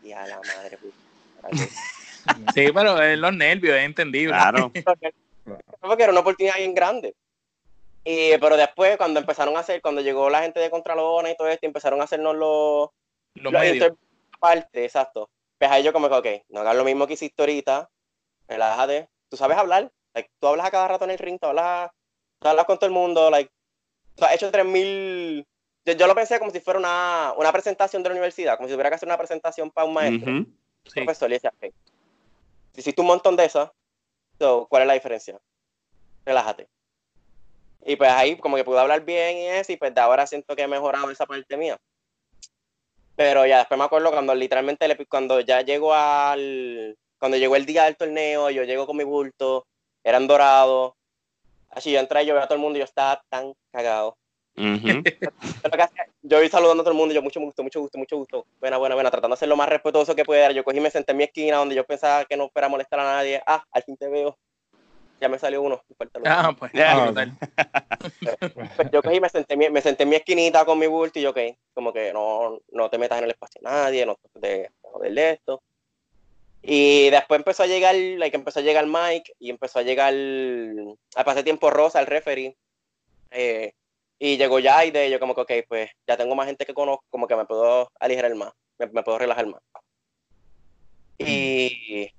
y 0.03 0.13
a 0.13 0.27
la 0.27 0.43
madre, 0.43 0.79
puta. 0.79 0.99
Sí, 2.55 2.71
pero 2.73 3.01
es 3.01 3.19
los 3.19 3.35
nervios, 3.35 3.77
es 3.77 3.85
entendible. 3.85 4.35
Claro. 4.35 4.73
Porque 5.81 6.03
era 6.03 6.13
una 6.13 6.21
oportunidad 6.21 6.57
bien 6.57 6.75
grande. 6.75 7.15
Y, 8.05 8.37
pero 8.39 8.57
después, 8.57 8.97
cuando 8.97 9.19
empezaron 9.21 9.57
a 9.57 9.61
hacer, 9.61 9.81
cuando 9.83 10.01
llegó 10.01 10.31
la 10.31 10.43
gente 10.43 10.61
de 10.61 10.71
Contralona 10.71 11.31
y 11.31 11.37
todo 11.37 11.49
esto, 11.49 11.67
empezaron 11.67 12.01
a 12.01 12.05
hacernos 12.05 12.37
los, 12.37 12.91
Los 13.35 13.53
los 13.53 13.63
medios. 13.63 13.93
parte, 14.39 14.85
exacto. 14.85 15.29
Pues 15.59 15.71
ahí 15.71 15.83
yo 15.83 15.93
como 15.93 16.09
que, 16.09 16.15
ok, 16.15 16.27
no 16.51 16.61
hagas 16.61 16.77
lo 16.77 16.85
mismo 16.85 17.07
que 17.07 17.15
hiciste 17.15 17.43
ahorita, 17.43 17.89
relájate, 18.47 19.09
tú 19.29 19.37
sabes 19.37 19.57
hablar, 19.57 19.91
like, 20.15 20.31
tú 20.39 20.47
hablas 20.47 20.67
a 20.67 20.71
cada 20.71 20.87
rato 20.89 21.05
en 21.05 21.11
el 21.13 21.19
ring, 21.19 21.39
tú 21.41 21.47
hablas, 21.47 21.91
tú 22.39 22.49
hablas 22.49 22.65
con 22.67 22.79
todo 22.79 22.87
el 22.87 22.93
mundo, 22.93 23.31
like, 23.31 23.51
tú 24.15 24.25
has 24.25 24.35
hecho 24.35 24.51
3000, 24.51 25.45
yo, 25.87 25.93
yo 25.95 26.07
lo 26.07 26.15
pensé 26.15 26.39
como 26.39 26.51
si 26.51 26.61
fuera 26.61 26.79
una, 26.79 27.33
una 27.37 27.51
presentación 27.53 28.03
de 28.03 28.11
la 28.11 28.15
universidad, 28.15 28.57
como 28.57 28.69
si 28.69 28.75
tuviera 28.75 28.91
que 28.91 28.97
hacer 28.97 29.09
una 29.09 29.19
presentación 29.19 29.71
para 29.71 29.87
un 29.87 29.95
maestro, 29.95 30.31
Ujú. 30.33 30.47
Sí. 30.85 31.01
profesor, 31.01 31.31
y 31.31 31.35
decía, 31.35 31.53
ok, 31.57 31.73
si 31.85 31.96
hiciste 32.77 33.01
un 33.01 33.07
montón 33.09 33.37
de 33.37 33.45
esas, 33.45 33.71
so, 34.39 34.67
¿cuál 34.69 34.83
es 34.83 34.89
la 34.89 34.95
diferencia? 34.95 35.39
Relájate. 36.25 36.69
Y 37.85 37.97
pues 37.97 38.11
ahí 38.11 38.37
como 38.39 38.57
que 38.57 38.65
pude 38.65 38.81
hablar 38.81 39.05
bien 39.05 39.37
y 39.39 39.47
eso, 39.47 39.73
y 39.73 39.77
pues 39.77 39.95
de 39.95 40.01
ahora 40.01 40.27
siento 40.27 40.57
que 40.57 40.63
he 40.63 40.69
mejorado 40.69 41.11
esa 41.11 41.27
parte 41.27 41.57
mía. 41.57 41.77
Pero 43.15 43.47
ya 43.47 43.59
después 43.59 43.79
me 43.79 43.85
acuerdo 43.85 44.11
cuando 44.11 44.35
literalmente, 44.35 44.87
le- 44.89 45.07
cuando 45.07 45.41
ya 45.41 45.63
llegó 45.63 45.95
al, 45.95 46.97
cuando 47.19 47.37
llegó 47.39 47.57
el 47.57 47.65
día 47.65 47.85
del 47.85 47.97
torneo, 47.97 48.51
yo 48.51 48.65
llego 48.65 48.87
con 48.87 48.97
mi 48.97 49.05
bulto, 49.05 49.67
eran 50.05 50.27
dorados, 50.27 50.93
así 51.71 51.93
yo 51.93 52.01
entré, 52.01 52.27
yo 52.27 52.35
veo 52.35 52.43
a 52.43 52.47
todo 52.47 52.57
el 52.57 52.61
mundo 52.61 52.77
y 52.79 52.81
yo 52.81 52.85
estaba 52.85 53.23
tan 53.31 53.55
cagado. 53.73 54.17
Yo 54.55 54.95
lo 55.65 55.71
que 55.71 55.83
hacía, 55.83 56.07
yo 56.29 56.41
iba 56.43 56.49
saludando 56.51 56.83
a 56.83 56.85
todo 56.85 56.93
el 56.93 56.99
mundo, 56.99 57.15
yo 57.15 57.23
mucho 57.23 57.41
gusto, 57.41 57.63
mucho 57.63 57.81
gusto, 57.81 57.99
mucho 57.99 58.17
gusto, 58.17 58.47
buena, 58.61 58.79
buena, 58.79 58.95
buena, 58.95 59.11
tratando 59.11 59.37
de 59.37 59.39
ser 59.41 59.49
lo 59.49 59.57
más 59.57 59.69
respetuoso 59.69 60.15
que 60.15 60.25
pudiera. 60.25 60.53
Yo 60.53 60.65
cogí 60.65 60.79
y 60.79 60.81
me 60.81 60.91
senté 60.91 61.13
en 61.13 61.19
mi 61.19 61.25
esquina 61.25 61.59
donde 61.59 61.75
yo 61.75 61.85
pensaba 61.85 62.25
que 62.25 62.37
no 62.37 62.49
fuera 62.51 62.67
a 62.67 62.71
molestar 62.71 63.01
a 63.01 63.05
nadie. 63.05 63.41
Ah, 63.47 63.65
al 63.71 63.83
fin 63.83 63.97
te 63.97 64.09
veo. 64.09 64.37
Ya 65.21 65.29
me 65.29 65.39
salió 65.39 65.63
uno. 65.63 65.81
Ah, 66.25 66.55
pues, 66.59 66.73
Ya, 66.75 66.95
brutal. 67.05 67.39
Pues 68.77 68.89
yo 68.93 69.03
cogí 69.03 69.17
y 69.17 69.21
me 69.21 69.29
senté, 69.29 69.55
en 69.55 69.59
mi- 69.61 69.71
me 69.71 69.81
senté 69.81 70.03
en 70.03 70.09
mi 70.11 70.17
esquinita 70.17 70.65
con 70.65 70.79
mi 70.79 70.87
bulto 70.87 71.19
y 71.19 71.23
yo, 71.23 71.31
ok, 71.31 71.39
como 71.75 71.93
que 71.93 72.13
no, 72.13 72.59
no 72.73 72.91
te 72.91 72.99
metas 72.99 73.19
en 73.19 73.25
el 73.25 73.31
espacio 73.31 73.61
de 73.63 73.71
nadie, 73.71 74.05
no 74.07 74.17
te 74.17 74.41
de 74.41 74.71
joder 74.83 75.13
de 75.15 75.31
esto. 75.31 75.63
Y 76.63 77.11
después 77.11 77.39
empezó 77.39 77.63
a 77.63 77.67
llegar, 77.67 77.95
like, 77.95 78.37
empezó 78.37 78.59
a 78.59 78.63
llegar 78.63 78.87
Mike 78.87 79.33
y 79.39 79.51
empezó 79.51 79.79
a 79.79 79.83
llegar, 79.83 80.13
al 80.13 81.25
pasar 81.25 81.45
tiempo 81.45 81.71
Rosa, 81.71 82.01
el 82.01 82.07
referee. 82.07 82.57
eh, 83.31 83.73
y 84.19 84.37
llegó 84.37 84.59
Yaide 84.59 85.09
y 85.09 85.11
yo 85.11 85.21
como 85.21 85.35
que, 85.35 85.41
ok, 85.43 85.53
pues 85.69 85.91
ya 86.07 86.17
tengo 86.17 86.35
más 86.35 86.47
gente 86.47 86.65
que 86.67 86.75
conozco, 86.75 87.05
como 87.11 87.27
que 87.27 87.37
me 87.37 87.45
puedo 87.47 87.89
aligerar 88.01 88.35
más, 88.35 88.53
me, 88.79 88.87
me 88.87 89.03
puedo 89.03 89.19
relajar 89.19 89.47
más. 89.47 89.61
Y... 91.19 92.11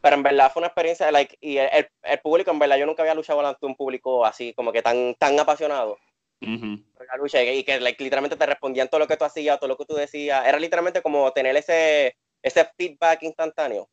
Pero 0.00 0.16
en 0.16 0.22
verdad 0.22 0.52
fue 0.52 0.60
una 0.60 0.66
experiencia, 0.66 1.10
like, 1.10 1.36
y 1.40 1.56
el, 1.56 1.68
el- 1.72 1.88
el 2.02 2.18
público, 2.20 2.50
en 2.50 2.58
verdad, 2.58 2.76
yo 2.76 2.84
nunca 2.84 3.02
había 3.02 3.14
luchado 3.14 3.40
de 3.42 3.66
un 3.66 3.74
público 3.74 4.24
así, 4.26 4.52
como 4.52 4.70
que 4.70 4.82
tan, 4.82 5.14
tan 5.14 5.38
apasionado 5.40 5.96
Ujú. 6.42 6.84
por 6.94 7.06
la 7.06 7.16
lucha 7.16 7.42
y 7.42 7.64
que 7.64 7.80
like, 7.80 8.02
literalmente 8.04 8.36
te 8.36 8.44
respondían 8.44 8.88
todo 8.88 8.98
lo 8.98 9.06
que 9.06 9.16
tú 9.16 9.24
hacías, 9.24 9.58
todo 9.58 9.68
lo 9.68 9.78
que 9.78 9.86
tú 9.86 9.94
decías. 9.94 10.46
Era 10.46 10.58
literalmente 10.58 11.00
como 11.00 11.32
tener 11.32 11.56
ese, 11.56 12.14
ese 12.42 12.68
feedback 12.76 13.22
instantáneo. 13.22 13.88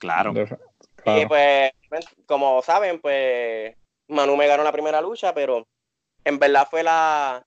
Claro. 0.00 0.32
Def- 0.32 0.52
Y 0.52 0.96
claro. 0.96 1.28
pues, 1.28 1.70
como 2.26 2.60
saben, 2.62 3.00
pues 3.00 3.72
Manu 4.08 4.36
me 4.36 4.48
ganó 4.48 4.64
la 4.64 4.72
primera 4.72 5.00
lucha, 5.00 5.32
pero 5.32 5.64
en 6.26 6.38
verdad 6.38 6.66
fue 6.68 6.82
la. 6.82 7.46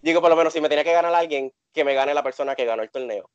Digo, 0.00 0.20
por 0.20 0.30
lo 0.30 0.36
menos, 0.36 0.52
si 0.52 0.60
me 0.60 0.68
tenía 0.68 0.84
que 0.84 0.92
ganar 0.92 1.14
alguien, 1.14 1.52
que 1.72 1.84
me 1.84 1.94
gane 1.94 2.14
la 2.14 2.22
persona 2.22 2.54
que 2.54 2.64
ganó 2.64 2.82
el 2.82 2.90
torneo. 2.90 3.30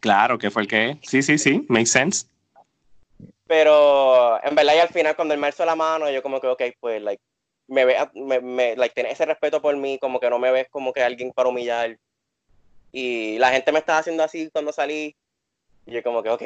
Claro, 0.00 0.38
que 0.38 0.50
fue 0.50 0.62
el 0.62 0.68
que. 0.68 0.98
Sí, 1.02 1.22
sí, 1.22 1.38
sí. 1.38 1.64
Makes 1.68 1.90
sense. 1.90 2.26
Pero 3.46 4.42
en 4.44 4.54
verdad, 4.54 4.74
y 4.74 4.78
al 4.78 4.88
final, 4.90 5.16
cuando 5.16 5.32
él 5.34 5.40
me 5.40 5.46
alzó 5.46 5.64
la 5.64 5.74
mano, 5.74 6.10
yo 6.10 6.22
como 6.22 6.40
que, 6.40 6.46
ok, 6.46 6.62
pues, 6.80 7.00
like, 7.02 7.22
me 7.66 7.84
ve, 7.86 7.96
me, 8.14 8.40
me, 8.40 8.76
like, 8.76 8.94
tenés 8.94 9.12
ese 9.14 9.24
respeto 9.24 9.62
por 9.62 9.74
mí, 9.76 9.98
como 9.98 10.20
que 10.20 10.28
no 10.28 10.38
me 10.38 10.50
ves 10.50 10.68
como 10.70 10.92
que 10.92 11.02
alguien 11.02 11.32
para 11.32 11.48
humillar. 11.48 11.98
Y 12.92 13.38
la 13.38 13.50
gente 13.50 13.72
me 13.72 13.78
estaba 13.78 13.98
haciendo 13.98 14.22
así 14.22 14.50
cuando 14.50 14.72
salí. 14.72 15.16
Y 15.86 15.92
yo 15.92 16.02
como 16.02 16.22
que, 16.22 16.28
ok. 16.30 16.42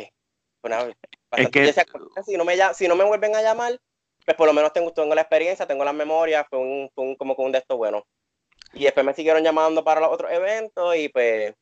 Pues 0.61 0.71
nada, 0.71 0.93
pasa- 1.29 1.51
que- 1.51 1.73
si, 2.25 2.37
no 2.37 2.45
me, 2.45 2.57
si 2.75 2.87
no 2.87 2.95
me 2.95 3.05
vuelven 3.05 3.35
a 3.35 3.43
llamar, 3.43 3.79
pues 4.25 4.37
por 4.37 4.47
lo 4.47 4.53
menos 4.53 4.73
tengo, 4.73 4.93
tengo 4.93 5.15
la 5.15 5.23
experiencia, 5.23 5.67
tengo 5.67 5.85
las 5.85 5.95
memorias, 5.95 6.47
fue 6.49 6.59
un, 6.59 6.91
fue 6.95 7.05
un- 7.05 7.17
como 7.17 7.35
que 7.37 7.43
un 7.43 7.53
de 7.53 7.59
estos 7.59 7.77
bueno. 7.77 8.05
Y 8.75 8.85
después 8.85 9.05
me 9.05 9.15
siguieron 9.15 9.43
llamando 9.43 9.85
para 9.85 10.01
los 10.01 10.11
otros 10.11 10.31
eventos 10.33 10.97
y 10.97 11.09
pues, 11.09 11.55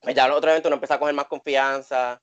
pues 0.00 0.14
ya 0.14 0.28
los 0.28 0.36
otros 0.38 0.50
eventos 0.52 0.68
uno 0.68 0.76
empezó 0.76 0.94
a 0.94 0.98
coger 0.98 1.14
más 1.14 1.26
confianza. 1.26 2.20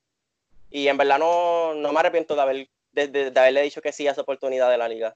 Y 0.70 0.88
en 0.88 0.98
verdad 0.98 1.20
no, 1.20 1.74
no 1.76 1.92
me 1.94 2.00
arrepiento 2.00 2.36
de, 2.36 2.42
haber, 2.42 2.70
de, 2.92 3.08
de- 3.08 3.32
de 3.32 3.40
haberle 3.40 3.62
dicho 3.64 3.82
que 3.82 3.92
sí 3.92 4.08
a 4.08 4.12
esa 4.12 4.22
oportunidad 4.22 4.70
de 4.70 4.78
la 4.78 4.88
liga. 4.88 5.16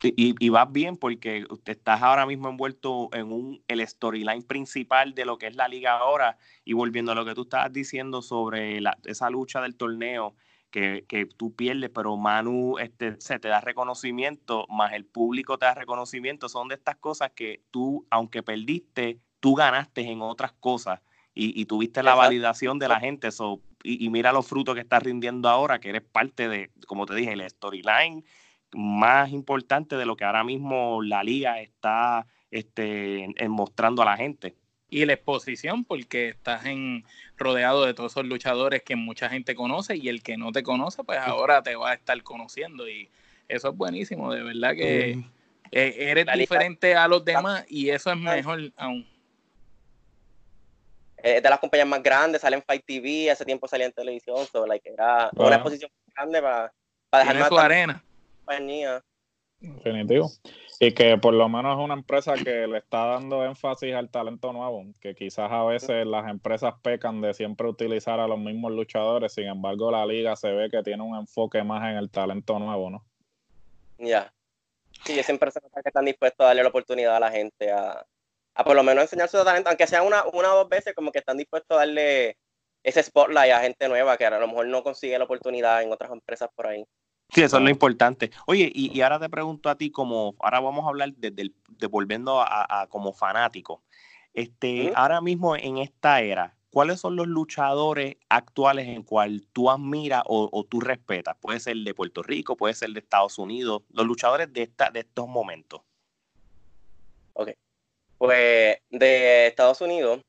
Y, 0.00 0.36
y 0.38 0.48
vas 0.48 0.70
bien 0.70 0.96
porque 0.96 1.44
estás 1.66 2.00
ahora 2.02 2.24
mismo 2.24 2.48
envuelto 2.48 3.08
en 3.12 3.32
un 3.32 3.64
el 3.66 3.84
storyline 3.86 4.44
principal 4.44 5.12
de 5.12 5.24
lo 5.24 5.38
que 5.38 5.48
es 5.48 5.56
la 5.56 5.66
liga 5.66 5.98
ahora 5.98 6.38
y 6.64 6.72
volviendo 6.72 7.10
a 7.10 7.16
lo 7.16 7.24
que 7.24 7.34
tú 7.34 7.42
estabas 7.42 7.72
diciendo 7.72 8.22
sobre 8.22 8.80
la- 8.80 8.96
esa 9.06 9.28
lucha 9.28 9.60
del 9.60 9.76
torneo 9.76 10.36
que, 10.70 11.04
que 11.08 11.26
tú 11.26 11.54
pierdes, 11.54 11.90
pero 11.90 12.16
Manu 12.16 12.78
este, 12.78 13.20
se 13.20 13.38
te 13.38 13.48
da 13.48 13.60
reconocimiento, 13.60 14.66
más 14.68 14.92
el 14.92 15.04
público 15.06 15.58
te 15.58 15.66
da 15.66 15.74
reconocimiento, 15.74 16.48
son 16.48 16.68
de 16.68 16.74
estas 16.76 16.96
cosas 16.96 17.30
que 17.34 17.62
tú, 17.70 18.06
aunque 18.10 18.42
perdiste, 18.42 19.18
tú 19.40 19.54
ganaste 19.54 20.02
en 20.02 20.20
otras 20.22 20.52
cosas 20.52 21.00
y, 21.34 21.60
y 21.60 21.66
tuviste 21.66 22.02
la 22.02 22.14
validación 22.14 22.78
de 22.78 22.88
la 22.88 23.00
gente. 23.00 23.30
so, 23.30 23.62
y, 23.82 24.04
y 24.04 24.10
mira 24.10 24.32
los 24.32 24.46
frutos 24.46 24.74
que 24.74 24.80
estás 24.82 25.02
rindiendo 25.02 25.48
ahora, 25.48 25.78
que 25.78 25.90
eres 25.90 26.02
parte 26.02 26.48
de, 26.48 26.70
como 26.86 27.06
te 27.06 27.14
dije, 27.14 27.32
el 27.32 27.48
storyline 27.48 28.24
más 28.72 29.30
importante 29.32 29.96
de 29.96 30.04
lo 30.06 30.16
que 30.16 30.24
ahora 30.24 30.44
mismo 30.44 31.00
la 31.02 31.22
liga 31.22 31.60
está 31.60 32.26
este, 32.50 33.24
en- 33.24 33.34
en 33.36 33.50
mostrando 33.50 34.02
a 34.02 34.04
la 34.04 34.16
gente. 34.16 34.56
Y 34.90 35.04
la 35.04 35.12
exposición, 35.12 35.84
porque 35.84 36.30
estás 36.30 36.64
en, 36.66 37.04
rodeado 37.36 37.84
de 37.84 37.94
todos 37.94 38.12
esos 38.12 38.24
luchadores 38.24 38.82
que 38.82 38.96
mucha 38.96 39.28
gente 39.28 39.54
conoce 39.54 39.96
y 39.96 40.08
el 40.08 40.22
que 40.22 40.36
no 40.36 40.50
te 40.50 40.62
conoce, 40.62 41.04
pues 41.04 41.18
ahora 41.18 41.62
te 41.62 41.76
va 41.76 41.90
a 41.90 41.94
estar 41.94 42.22
conociendo. 42.22 42.88
Y 42.88 43.08
eso 43.48 43.68
es 43.68 43.76
buenísimo, 43.76 44.32
de 44.32 44.42
verdad 44.42 44.74
que 44.74 45.10
eh, 45.70 45.94
eres 45.98 46.26
diferente 46.34 46.94
a 46.94 47.06
los 47.06 47.24
demás 47.24 47.64
y 47.68 47.90
eso 47.90 48.10
es 48.10 48.16
mejor 48.16 48.72
aún. 48.76 49.06
Es 51.18 51.42
de 51.42 51.50
las 51.50 51.58
compañías 51.58 51.88
más 51.88 52.02
grandes, 52.02 52.40
sale 52.40 52.56
en 52.56 52.62
Fight 52.62 52.84
TV, 52.86 53.30
hace 53.30 53.44
tiempo 53.44 53.66
salía 53.66 53.86
en 53.86 53.92
televisión, 53.92 54.46
so, 54.46 54.64
like, 54.66 54.88
era 54.88 55.30
Wow. 55.34 55.48
una 55.48 55.56
exposición 55.56 55.90
grande 56.14 56.40
para, 56.40 56.72
para 57.10 57.24
dejar 57.24 57.40
más 57.40 57.48
su 57.48 57.58
arena. 57.58 58.04
compañía. 58.38 59.02
Definitivo. 59.60 60.30
Y 60.80 60.94
que 60.94 61.18
por 61.18 61.34
lo 61.34 61.48
menos 61.48 61.76
es 61.76 61.84
una 61.84 61.94
empresa 61.94 62.34
que 62.34 62.66
le 62.68 62.78
está 62.78 63.06
dando 63.06 63.44
énfasis 63.44 63.94
al 63.94 64.10
talento 64.10 64.52
nuevo, 64.52 64.84
que 65.00 65.14
quizás 65.14 65.50
a 65.50 65.64
veces 65.64 66.06
las 66.06 66.28
empresas 66.28 66.74
pecan 66.82 67.20
de 67.20 67.34
siempre 67.34 67.66
utilizar 67.66 68.20
a 68.20 68.28
los 68.28 68.38
mismos 68.38 68.70
luchadores, 68.72 69.32
sin 69.32 69.48
embargo 69.48 69.90
la 69.90 70.06
liga 70.06 70.36
se 70.36 70.52
ve 70.52 70.70
que 70.70 70.82
tiene 70.84 71.02
un 71.02 71.16
enfoque 71.16 71.64
más 71.64 71.82
en 71.90 71.96
el 71.96 72.10
talento 72.10 72.60
nuevo, 72.60 72.90
¿no? 72.90 73.04
Ya. 73.98 74.32
Sí, 75.04 75.16
yo 75.16 75.22
siempre 75.24 75.50
se 75.50 75.60
nota 75.60 75.82
que 75.82 75.88
están 75.88 76.04
dispuestos 76.04 76.44
a 76.44 76.48
darle 76.48 76.62
la 76.62 76.68
oportunidad 76.68 77.16
a 77.16 77.20
la 77.20 77.30
gente 77.32 77.72
a, 77.72 78.06
a 78.54 78.64
por 78.64 78.76
lo 78.76 78.84
menos 78.84 79.02
enseñar 79.02 79.28
su 79.28 79.42
talento, 79.44 79.70
aunque 79.70 79.86
sea 79.88 80.02
una, 80.02 80.24
una 80.32 80.54
o 80.54 80.58
dos 80.58 80.68
veces, 80.68 80.94
como 80.94 81.10
que 81.10 81.18
están 81.18 81.36
dispuestos 81.36 81.76
a 81.76 81.80
darle 81.80 82.36
ese 82.82 83.02
spotlight 83.02 83.52
a 83.52 83.60
gente 83.60 83.88
nueva 83.88 84.16
que 84.16 84.26
a 84.26 84.38
lo 84.38 84.46
mejor 84.46 84.66
no 84.66 84.82
consigue 84.82 85.18
la 85.18 85.24
oportunidad 85.24 85.82
en 85.82 85.92
otras 85.92 86.10
empresas 86.12 86.48
por 86.54 86.68
ahí. 86.68 86.84
Sí, 87.30 87.42
eso 87.42 87.58
es 87.58 87.62
lo 87.62 87.70
importante. 87.70 88.30
Oye, 88.46 88.70
y, 88.74 88.96
y 88.96 89.02
ahora 89.02 89.18
te 89.18 89.28
pregunto 89.28 89.68
a 89.68 89.76
ti, 89.76 89.90
como 89.90 90.34
ahora 90.40 90.60
vamos 90.60 90.84
a 90.84 90.88
hablar 90.88 91.12
desde 91.14 91.42
el, 91.42 91.54
de 91.68 91.86
volviendo 91.86 92.40
a, 92.40 92.82
a 92.82 92.86
como 92.86 93.12
fanático. 93.12 93.82
Este, 94.32 94.92
ahora 94.94 95.20
mismo 95.20 95.56
en 95.56 95.78
esta 95.78 96.20
era, 96.20 96.56
¿cuáles 96.70 97.00
son 97.00 97.16
los 97.16 97.26
luchadores 97.26 98.16
actuales 98.28 98.88
en 98.88 99.02
cual 99.02 99.46
tú 99.52 99.70
admiras 99.70 100.22
o, 100.26 100.48
o 100.50 100.64
tú 100.64 100.80
respetas? 100.80 101.36
Puede 101.40 101.60
ser 101.60 101.76
de 101.76 101.94
Puerto 101.94 102.22
Rico, 102.22 102.56
puede 102.56 102.74
ser 102.74 102.90
de 102.90 103.00
Estados 103.00 103.38
Unidos, 103.38 103.82
los 103.92 104.06
luchadores 104.06 104.52
de 104.52 104.62
esta, 104.62 104.90
de 104.90 105.00
estos 105.00 105.28
momentos. 105.28 105.82
Pues 108.18 108.78
de 108.90 109.46
Estados 109.46 109.80
Unidos, 109.80 110.20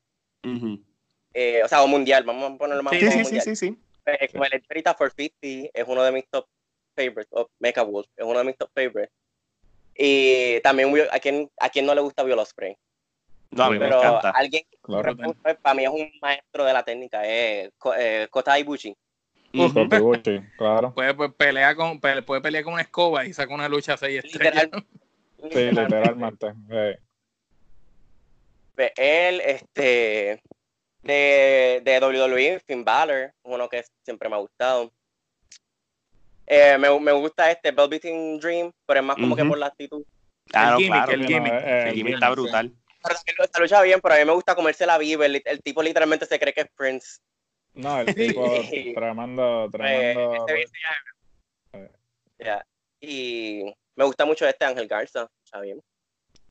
eh, 1.34 1.60
o 1.64 1.68
sea, 1.68 1.82
o 1.82 1.88
mundial, 1.88 2.22
vamos 2.22 2.52
a 2.52 2.56
ponerlo 2.56 2.84
más 2.84 2.94
Sí, 2.94 3.00
Sí, 3.00 3.10
sí, 3.10 3.24
sí, 3.24 3.40
sí, 3.40 3.56
sí. 3.56 3.78
Eh, 4.06 4.28
como 4.30 4.44
el 4.44 4.62
Perita 4.62 4.94
for 4.94 5.12
50 5.12 5.70
es 5.74 5.84
uno 5.88 6.02
de 6.04 6.12
mis 6.12 6.28
top 6.28 6.46
favorites, 7.04 7.28
o 7.30 7.48
Mecha 7.58 7.82
Wolf 7.82 8.06
es 8.16 8.24
uno 8.24 8.38
de 8.38 8.44
mis 8.44 8.56
top 8.56 8.70
favorites. 8.74 9.10
Y 9.96 10.60
también 10.60 10.92
a 11.10 11.18
quien, 11.18 11.50
a 11.58 11.68
quien 11.68 11.86
no 11.86 11.94
le 11.94 12.00
gusta 12.00 12.24
Will 12.24 12.38
Ospreay. 12.38 12.76
No, 13.50 13.64
a 13.64 13.70
mí 13.70 13.78
me 13.78 13.86
Pero 13.86 13.98
encanta. 13.98 14.30
alguien 14.30 14.62
Claro. 14.82 15.14
Para 15.60 15.74
mí 15.74 15.84
es 15.84 15.90
un 15.90 16.10
maestro 16.22 16.64
de 16.64 16.72
la 16.72 16.82
técnica, 16.84 17.24
es 17.26 17.70
eh, 17.98 18.28
Kota 18.30 18.58
Ibushi. 18.58 18.94
Ujú. 19.52 19.74
Totibuchi, 19.74 20.40
claro. 20.56 20.94
Puede, 20.94 21.12
pues, 21.14 21.32
pelea 21.34 21.74
con, 21.74 22.00
pe- 22.00 22.22
puede 22.22 22.40
pelear 22.40 22.62
con 22.62 22.74
una 22.74 22.82
escoba 22.82 23.26
y 23.26 23.32
saca 23.32 23.52
una 23.52 23.68
lucha 23.68 23.94
a 23.94 23.96
seis 23.96 24.24
estrellas. 24.24 24.64
Literal. 24.64 24.86
Sí, 25.50 25.70
literalmente. 25.70 26.52
Sí. 26.52 26.98
Él, 28.96 29.40
este, 29.40 30.42
de, 31.02 31.80
de 31.82 31.98
WWE, 32.00 32.60
Finn 32.66 32.84
Balor, 32.84 33.32
uno 33.44 33.68
que 33.68 33.84
siempre 34.04 34.28
me 34.28 34.36
ha 34.36 34.40
gustado. 34.40 34.92
Eh, 36.52 36.76
me, 36.78 36.98
me 36.98 37.12
gusta 37.12 37.48
este 37.50 37.70
Velveteen 37.70 38.40
Dream, 38.40 38.72
pero 38.84 38.98
es 39.00 39.06
más 39.06 39.14
como 39.16 39.36
que 39.36 39.44
por 39.44 39.56
la 39.56 39.66
actitud. 39.66 40.02
Claro, 40.48 40.78
gimmick, 40.78 40.92
claro. 40.94 41.12
el 41.12 41.20
El 41.20 41.26
gimmick. 41.28 41.52
eh, 41.54 41.90
gimmick 41.94 42.06
el 42.08 42.14
está 42.14 42.30
brutal. 42.30 42.72
Pero 43.02 43.14
también 43.14 43.36
lucha 43.60 43.82
bien, 43.82 44.00
pero 44.00 44.14
a 44.14 44.18
mí 44.18 44.24
me 44.24 44.32
gusta 44.32 44.54
comerse 44.56 44.84
la 44.84 44.98
viva. 44.98 45.26
El, 45.26 45.40
el 45.44 45.62
tipo 45.62 45.80
literalmente 45.82 46.26
se 46.26 46.40
cree 46.40 46.52
que 46.52 46.62
es 46.62 46.66
Prince. 46.74 47.18
No, 47.74 48.00
el 48.00 48.06
tipo 48.16 48.62
Sí. 48.64 48.92
tremendo, 48.94 49.70
Eh, 49.78 50.14
este 50.58 50.78
ya- 52.38 52.58
Eh. 52.58 52.62
Y 53.02 53.62
me 53.96 54.04
gusta 54.04 54.24
mucho 54.24 54.46
este 54.46 54.64
Ángel 54.64 54.88
Garza, 54.88 55.28
está 55.44 55.60
bien. 55.60 55.80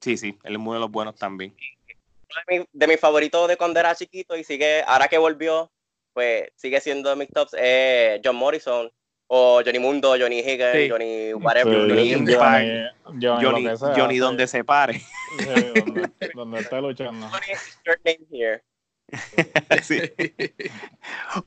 Sí, 0.01 0.15
sí, 0.17 0.39
él 0.43 0.53
es 0.53 0.57
uno 0.59 0.73
de 0.75 0.79
los 0.79 0.89
buenos 0.89 1.15
también. 1.15 1.53
Uno 1.57 2.41
de 2.47 2.59
mis 2.59 2.67
de 2.71 2.87
mis 2.87 2.99
favoritos 2.99 3.47
de 3.49 3.57
cuando 3.57 3.79
era 3.81 3.93
chiquito 3.95 4.35
y 4.37 4.43
sigue, 4.45 4.81
ahora 4.87 5.07
que 5.09 5.17
volvió, 5.17 5.69
pues 6.13 6.49
sigue 6.55 6.79
siendo 6.79 7.09
de 7.09 7.15
mis 7.17 7.27
tops, 7.29 7.53
eh, 7.57 8.21
John 8.23 8.37
Morrison 8.37 8.89
o 9.31 9.61
Johnny 9.63 9.77
Mundo, 9.77 10.15
Johnny 10.19 10.39
Higgins, 10.39 10.71
Sí. 10.73 10.89
Johnny 10.89 11.27
Sí, 11.27 11.33
whatever. 11.35 11.77
Johnny 11.77 11.89
Johnny 11.89 12.11
Impact. 12.13 12.67
Johnny, 13.05 13.25
Johnny, 13.25 13.45
Johnny, 13.45 13.63
lo 13.63 13.71
que 13.71 13.77
sea, 13.77 13.93
Johnny 13.95 14.13
sí. 14.15 14.19
donde 14.19 14.47
se 14.47 14.63
pare. 14.63 14.99
Sí, 14.99 15.45
donde, 15.45 16.09
donde 16.33 16.59
esté 16.59 16.81
luchando. 16.81 17.27
Johnny 17.27 17.53
your 17.85 17.99
name 18.03 18.27
here. 18.31 18.63
Sí. 19.83 19.99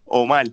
Omar. 0.05 0.47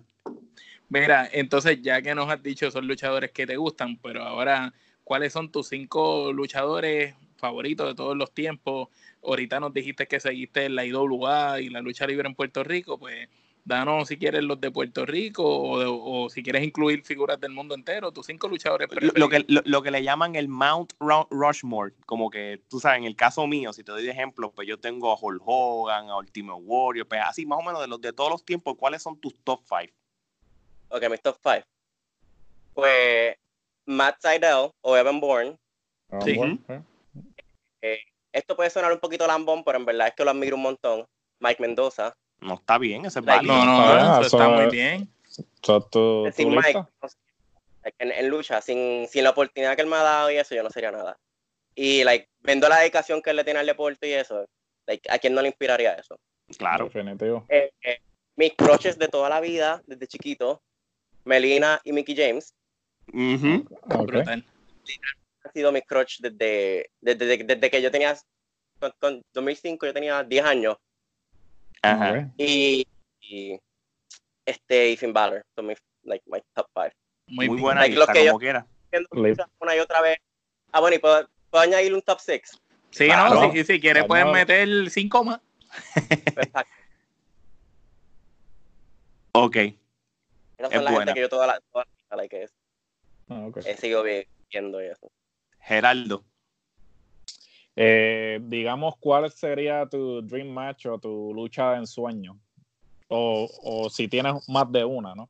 Mira, 0.89 1.29
entonces 1.31 1.79
ya 1.83 2.01
que 2.01 2.15
nos 2.15 2.29
has 2.29 2.41
dicho 2.41 2.67
esos 2.67 2.83
luchadores 2.83 3.31
que 3.31 3.45
te 3.45 3.57
gustan, 3.57 3.97
pero 3.97 4.23
ahora, 4.23 4.73
¿cuáles 5.03 5.31
son 5.33 5.51
tus 5.51 5.67
cinco 5.69 6.33
luchadores 6.33 7.13
favoritos 7.37 7.87
de 7.87 7.95
todos 7.95 8.17
los 8.17 8.33
tiempos? 8.33 8.89
Ahorita 9.23 9.59
nos 9.59 9.71
dijiste 9.71 10.07
que 10.07 10.19
seguiste 10.19 10.65
en 10.65 10.75
la 10.75 10.85
IWA 10.85 11.61
y 11.61 11.69
la 11.69 11.81
lucha 11.81 12.07
libre 12.07 12.27
en 12.27 12.33
Puerto 12.33 12.63
Rico, 12.63 12.97
pues 12.97 13.29
danos 13.65 14.07
si 14.07 14.17
quieres 14.17 14.43
los 14.43 14.59
de 14.59 14.71
Puerto 14.71 15.05
Rico 15.05 15.43
o, 15.45 15.79
de- 15.79 15.85
o 15.89 16.29
si 16.29 16.41
quieres 16.41 16.63
incluir 16.63 17.03
figuras 17.03 17.39
del 17.39 17.51
mundo 17.51 17.75
entero, 17.75 18.11
tus 18.11 18.25
cinco 18.25 18.47
luchadores 18.47 18.87
Lo, 18.87 18.89
preferidos. 18.89 19.17
lo 19.19 19.29
que, 19.29 19.45
lo, 19.47 19.61
lo 19.65 19.81
que 19.83 19.91
le 19.91 20.01
llaman 20.03 20.35
el 20.35 20.47
Mount 20.47 20.93
Ru- 20.99 21.27
Rushmore, 21.29 21.93
como 22.05 22.29
que 22.29 22.61
tú 22.69 22.79
sabes, 22.79 22.99
en 22.99 23.03
el 23.05 23.15
caso 23.15 23.45
mío, 23.47 23.71
si 23.73 23.83
te 23.83 23.91
doy 23.91 24.03
de 24.03 24.11
ejemplo, 24.11 24.51
pues 24.51 24.67
yo 24.67 24.79
tengo 24.79 25.11
a 25.11 25.17
Hulk 25.19 25.41
Hogan, 25.45 26.09
a 26.09 26.17
Ultimate 26.17 26.61
Warrior, 26.63 27.07
pues 27.07 27.21
así 27.23 27.45
más 27.45 27.59
o 27.59 27.63
menos 27.63 27.81
de 27.81 27.87
los 27.87 28.01
de 28.01 28.13
todos 28.13 28.31
los 28.31 28.43
tiempos, 28.43 28.75
¿cuáles 28.77 29.01
son 29.03 29.19
tus 29.19 29.35
top 29.43 29.61
five? 29.67 29.93
Ok, 30.89 31.09
mis 31.09 31.21
top 31.21 31.37
5. 31.43 31.63
Pues 32.73 33.35
Matt 33.85 34.15
Seidel 34.19 34.71
o 34.81 34.97
Evan 34.97 35.19
Bourne. 35.19 35.55
Sí. 36.25 36.35
sí. 36.35 37.87
Esto 38.31 38.55
puede 38.55 38.69
sonar 38.69 38.91
un 38.91 38.99
poquito 38.99 39.25
lambón, 39.27 39.63
pero 39.63 39.77
en 39.77 39.85
verdad 39.85 40.07
es 40.07 40.13
que 40.15 40.23
lo 40.23 40.31
admiro 40.31 40.55
un 40.55 40.61
montón. 40.63 41.05
Mike 41.39 41.61
Mendoza. 41.61 42.13
No 42.41 42.55
está 42.55 42.77
bien, 42.77 43.05
ese 43.05 43.19
es 43.19 43.25
Like. 43.25 43.45
No, 43.45 43.65
no, 43.65 43.77
no, 43.77 43.97
eso 43.97 44.21
eso 44.21 44.37
está 44.37 44.49
muy 44.49 44.67
bien. 44.71 45.09
Sin 46.33 46.49
Mike, 46.49 46.73
no 46.73 46.87
en, 47.97 48.11
en 48.11 48.29
lucha, 48.29 48.61
sin, 48.61 49.07
sin 49.07 49.23
la 49.23 49.31
oportunidad 49.31 49.75
que 49.75 49.81
él 49.81 49.87
me 49.87 49.95
ha 49.95 50.03
dado 50.03 50.31
y 50.31 50.37
eso, 50.37 50.55
yo 50.55 50.63
no 50.63 50.69
sería 50.69 50.91
nada. 50.91 51.17
Y, 51.75 52.03
like, 52.03 52.29
viendo 52.41 52.67
la 52.67 52.79
dedicación 52.79 53.21
que 53.21 53.29
él 53.29 53.37
le 53.37 53.43
tiene 53.43 53.59
al 53.59 53.65
deporte 53.65 54.07
y 54.07 54.13
eso, 54.13 54.45
like, 54.85 55.09
¿a 55.11 55.19
quién 55.19 55.33
no 55.33 55.41
le 55.41 55.47
inspiraría 55.49 55.93
eso? 55.93 56.19
Claro. 56.57 56.85
Definitivo. 56.85 57.45
Eh, 57.47 57.71
eh, 57.81 57.99
mis 58.35 58.53
crushes 58.55 58.97
de 58.97 59.07
toda 59.07 59.29
la 59.29 59.39
vida, 59.39 59.81
desde 59.85 60.07
chiquito, 60.07 60.61
Melina 61.25 61.79
y 61.83 61.93
Mickey 61.93 62.15
James, 62.15 62.53
Ujú. 63.13 63.65
Ok. 63.89 64.05
Brutal. 64.05 64.45
han 65.43 65.53
sido 65.53 65.71
mis 65.71 65.83
crush 65.83 66.19
desde, 66.19 66.91
desde, 67.01 67.25
desde, 67.25 67.43
desde 67.43 67.71
que 67.71 67.81
yo 67.81 67.91
tenía, 67.91 68.15
con, 68.79 68.93
con 68.99 69.21
2005 69.33 69.85
yo 69.85 69.93
tenía 69.93 70.23
10 70.23 70.45
años, 70.45 70.77
Ajá. 71.81 72.29
Y, 72.37 72.85
y 73.21 73.59
este, 74.45 74.89
y 74.91 74.97
Finn 74.97 75.13
Balor, 75.13 75.45
son 75.55 75.67
mis, 75.67 75.77
like, 76.03 76.23
my 76.27 76.39
top 76.53 76.67
5. 76.73 76.89
Muy, 77.27 77.47
Muy 77.49 77.61
buena 77.61 77.81
Like, 77.81 77.95
lo 77.95 78.01
lista, 78.01 78.13
que 78.13 78.25
yo- 78.25 78.31
como 78.31 78.39
quiera. 78.39 78.65
Listo. 79.11 79.45
Una 79.59 79.75
y 79.75 79.79
otra 79.79 80.01
vez. 80.01 80.17
Ah, 80.71 80.79
bueno, 80.79 80.95
y 80.95 80.99
puedo, 80.99 81.29
puedo 81.51 81.63
añadir 81.63 81.93
un 81.93 82.01
top 82.01 82.19
6. 82.19 82.41
Sí, 82.91 83.05
Claro. 83.05 83.35
no, 83.35 83.51
si, 83.51 83.63
si 83.63 83.79
quieres 83.79 84.05
puedes 84.05 84.25
Claro. 84.25 84.33
meter 84.37 84.89
cinco 84.89 85.23
más. 85.23 85.39
Exacto. 85.95 86.59
Ok. 89.31 89.55
Esas 89.55 89.75
Es 90.71 90.73
son 90.73 90.83
la 90.85 90.91
buena. 90.91 91.05
gente 91.05 91.13
que 91.13 91.21
yo 91.21 91.29
toda 91.29 91.47
la, 91.47 91.59
toda 91.71 91.85
la 91.85 91.91
vida, 91.91 92.15
like, 92.17 92.43
es- 92.43 92.53
Ah, 93.29 93.45
ok. 93.47 93.57
he 93.63 93.75
vi- 94.03 94.27
viendo 94.51 94.81
y 94.83 94.87
eso. 94.87 95.11
Geraldo. 95.59 96.23
Eh, 97.81 98.39
digamos, 98.41 98.95
¿cuál 98.99 99.31
sería 99.31 99.87
tu 99.87 100.21
dream 100.21 100.49
match 100.49 100.87
o 100.87 100.99
tu 100.99 101.33
lucha 101.33 101.71
de 101.71 101.77
ensueño? 101.77 102.37
O, 103.07 103.49
o 103.63 103.89
si 103.89 104.09
tienes 104.09 104.33
más 104.49 104.69
de 104.69 104.83
una, 104.83 105.15
¿no? 105.15 105.29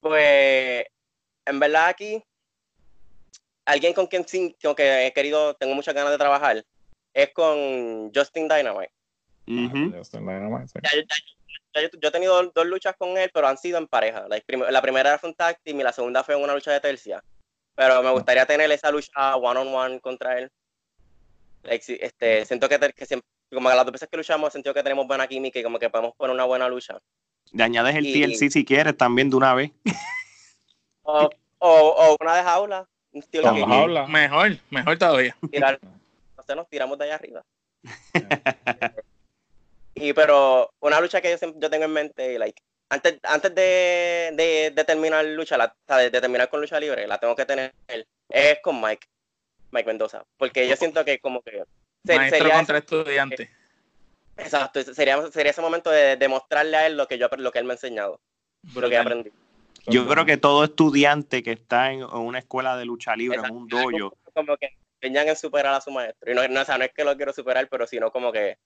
Pues, 0.00 0.86
en 1.46 1.60
verdad 1.60 1.88
aquí, 1.88 2.24
alguien 3.66 3.92
con 3.92 4.06
quien 4.06 4.26
sí, 4.26 4.56
con 4.60 4.74
que 4.74 5.06
he 5.06 5.12
querido, 5.12 5.54
tengo 5.54 5.74
muchas 5.74 5.94
ganas 5.94 6.10
de 6.10 6.18
trabajar, 6.18 6.64
es 7.14 7.32
con 7.34 8.10
Justin 8.12 8.48
Dynamite. 8.48 8.92
Ujú. 9.46 9.94
Justin 9.96 10.20
Dynamite, 10.20 10.68
sí. 10.68 10.78
Ya- 10.82 10.98
ya- 10.98 11.82
ya 11.82 11.90
yo, 12.00 12.08
he 12.08 12.10
tenido 12.10 12.42
dos, 12.42 12.54
dos 12.54 12.66
luchas 12.66 12.96
con 12.96 13.18
él, 13.18 13.30
pero 13.34 13.46
han 13.46 13.58
sido 13.58 13.76
en 13.76 13.86
pareja. 13.86 14.26
La 14.70 14.80
primera 14.80 15.18
fue 15.18 15.28
un 15.28 15.36
tag 15.36 15.60
team 15.62 15.78
y 15.80 15.82
la 15.82 15.92
segunda 15.92 16.24
fue 16.24 16.34
en 16.36 16.42
una 16.42 16.54
lucha 16.54 16.72
de 16.72 16.80
tercia. 16.80 17.22
Pero 17.74 18.02
me 18.02 18.10
gustaría 18.10 18.44
tener 18.46 18.70
esa 18.70 18.90
lucha 18.90 19.36
one 19.36 19.60
on 19.60 19.74
one 19.74 20.00
contra 20.00 20.38
él. 20.38 20.50
Este, 21.64 22.44
siento 22.44 22.68
que, 22.68 22.78
que 22.94 23.06
siempre, 23.06 23.26
como 23.52 23.68
que 23.70 23.76
las 23.76 23.84
dos 23.84 23.92
veces 23.92 24.08
que 24.10 24.16
luchamos, 24.16 24.48
he 24.48 24.52
sentido 24.52 24.74
que 24.74 24.82
tenemos 24.82 25.06
buena 25.06 25.26
química 25.26 25.58
y 25.58 25.62
como 25.62 25.78
que 25.78 25.88
podemos 25.90 26.14
poner 26.16 26.34
una 26.34 26.44
buena 26.44 26.68
lucha. 26.68 26.98
Le 27.52 27.62
añades 27.64 27.94
el 27.96 28.06
Y- 28.06 28.12
TLC 28.12 28.50
si 28.50 28.64
quieres 28.64 28.96
también 28.96 29.30
de 29.30 29.36
una 29.36 29.54
vez. 29.54 29.70
O, 31.04 31.28
o, 31.58 31.68
o 31.68 32.16
una 32.20 32.36
de 32.36 32.42
jaula, 32.44 32.86
un 33.10 33.20
estilo 33.22 33.52
que 33.52 33.60
a 33.62 33.80
hablar. 33.82 34.08
Mejor, 34.08 34.56
mejor 34.70 34.96
todavía. 34.98 35.36
tirar, 35.50 35.80
sé, 36.46 36.54
nos 36.54 36.68
tiramos 36.68 36.96
de 36.96 37.04
allá 37.06 37.14
arriba. 37.16 37.42
Y 39.94 40.12
pero 40.14 40.72
una 40.80 41.00
lucha 41.00 41.20
que 41.20 41.30
yo, 41.32 41.38
siempre- 41.38 41.60
yo 41.60 41.68
tengo 41.70 41.84
en 41.84 41.92
mente, 41.92 42.38
like, 42.38 42.62
antes, 42.92 43.18
antes 43.22 43.54
de, 43.54 44.30
de, 44.34 44.72
de 44.74 44.84
terminar 44.84 45.24
lucha, 45.24 45.56
la, 45.56 45.74
de, 45.96 46.10
de 46.10 46.20
terminar 46.20 46.50
con 46.50 46.60
lucha 46.60 46.78
libre, 46.78 47.06
la 47.06 47.18
tengo 47.18 47.34
que 47.34 47.46
tener, 47.46 47.72
es 48.28 48.58
con 48.62 48.80
Mike, 48.82 49.06
Mike 49.70 49.86
Mendoza, 49.86 50.24
porque 50.36 50.68
yo 50.68 50.76
siento 50.76 51.02
que 51.02 51.18
como 51.18 51.40
que 51.40 51.64
Maestro 52.04 52.38
sería, 52.38 52.54
contra 52.54 52.78
estudiante. 52.78 53.50
exacto, 54.36 54.82
sería, 54.82 55.30
sería 55.30 55.52
ese 55.52 55.62
momento 55.62 55.90
de 55.90 56.16
demostrarle 56.16 56.76
a 56.76 56.86
él 56.86 56.98
lo 56.98 57.08
que 57.08 57.16
yo 57.16 57.28
lo 57.34 57.50
que 57.50 57.60
él 57.60 57.64
me 57.64 57.72
ha 57.72 57.74
enseñado, 57.74 58.20
lo 58.62 58.72
que 58.72 58.78
he 58.78 58.98
Brutal. 58.98 59.00
aprendido. 59.00 59.36
Yo 59.86 60.06
creo 60.06 60.26
que 60.26 60.36
todo 60.36 60.62
estudiante 60.62 61.42
que 61.42 61.52
está 61.52 61.92
en, 61.92 62.04
una 62.04 62.40
escuela 62.40 62.76
de 62.76 62.84
lucha 62.84 63.16
libre, 63.16 63.38
en 63.38 63.50
un 63.50 63.66
dojo, 63.66 64.14
Como 64.34 64.56
que 64.58 64.76
enseñan 65.00 65.28
en 65.28 65.36
superar 65.36 65.74
a 65.74 65.80
su 65.80 65.90
maestro. 65.90 66.30
Y 66.30 66.34
no, 66.34 66.46
no, 66.46 66.60
o 66.60 66.64
sea, 66.64 66.78
no 66.78 66.84
es 66.84 66.92
que 66.92 67.04
lo 67.04 67.16
quiero 67.16 67.32
superar, 67.32 67.68
pero 67.68 67.86
sino 67.86 68.12
como 68.12 68.30
que 68.30 68.58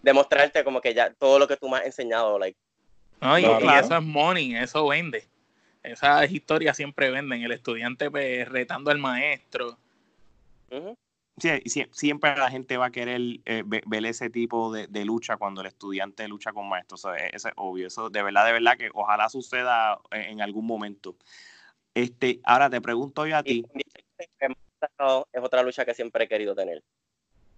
demostrarte 0.00 0.64
como 0.64 0.80
que 0.80 0.94
ya 0.94 1.12
todo 1.12 1.38
lo 1.38 1.46
que 1.46 1.56
tú 1.56 1.68
me 1.68 1.78
has 1.78 1.84
enseñado, 1.84 2.38
like, 2.38 2.58
No, 3.24 3.38
y, 3.38 3.42
Claro. 3.42 3.64
y 3.64 3.74
eso 3.84 3.96
es 3.96 4.02
money, 4.04 4.54
eso 4.56 4.86
vende. 4.86 5.24
Esas 5.82 6.30
historias 6.30 6.76
siempre 6.76 7.10
venden. 7.10 7.42
El 7.42 7.52
estudiante 7.52 8.10
pues, 8.10 8.48
retando 8.48 8.90
al 8.90 8.98
maestro. 8.98 9.78
ujú. 10.70 10.94
sí, 11.38 11.50
sí, 11.66 11.86
siempre 11.92 12.36
la 12.36 12.50
gente 12.50 12.76
va 12.76 12.86
a 12.86 12.90
querer 12.90 13.20
eh, 13.44 13.62
ve- 13.66 13.82
ver 13.86 14.06
ese 14.06 14.30
tipo 14.30 14.72
de, 14.72 14.86
de 14.86 15.04
lucha 15.04 15.36
cuando 15.36 15.62
el 15.62 15.66
estudiante 15.68 16.28
lucha 16.28 16.52
con 16.52 16.68
maestro. 16.68 16.96
Eso 16.96 17.14
es, 17.14 17.34
eso 17.34 17.48
es 17.48 17.54
obvio. 17.56 17.86
Eso 17.88 18.08
de 18.10 18.22
verdad, 18.22 18.46
de 18.46 18.52
verdad 18.52 18.76
que 18.76 18.90
ojalá 18.94 19.28
suceda 19.28 19.98
en, 20.10 20.20
en 20.22 20.40
algún 20.42 20.66
momento. 20.66 21.16
Este, 21.94 22.40
ahora 22.44 22.68
te 22.70 22.80
pregunto 22.80 23.26
yo 23.26 23.36
a 23.36 23.42
ti. 23.42 23.62
con 23.62 23.72
16 23.72 24.30
hemos 24.40 24.58
sacado- 24.80 25.28
es 25.32 25.42
otra 25.42 25.62
lucha 25.62 25.84
que 25.84 25.94
siempre 25.94 26.24
he 26.24 26.28
querido 26.28 26.54
tener. 26.54 26.82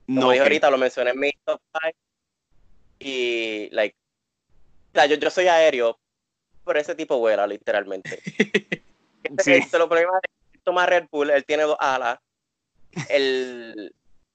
Como 0.06 0.20
No, 0.20 0.30
dije 0.30 0.42
ok. 0.42 0.46
ahorita, 0.46 0.70
lo 0.70 0.78
mencioné 0.78 1.10
en 1.10 1.18
mi 1.20 1.30
top 1.44 1.60
5. 1.82 1.98
Y, 2.98 3.68
like, 3.72 3.96
sea, 4.96 5.06
yo, 5.06 5.16
yo 5.16 5.30
soy 5.30 5.48
aéreo, 5.48 5.98
pero 6.64 6.78
ese 6.80 6.94
tipo 6.94 7.18
vuela, 7.18 7.46
literalmente. 7.46 8.20
Sí. 9.42 9.58
Lo 9.72 9.88
problema 9.88 10.12
es 10.22 10.30
que 10.52 10.58
toma 10.62 10.86
Red 10.86 11.08
Bull, 11.10 11.30
él 11.30 11.44
tiene 11.44 11.64
dos 11.64 11.76
alas. 11.80 12.18
El, 13.08 13.92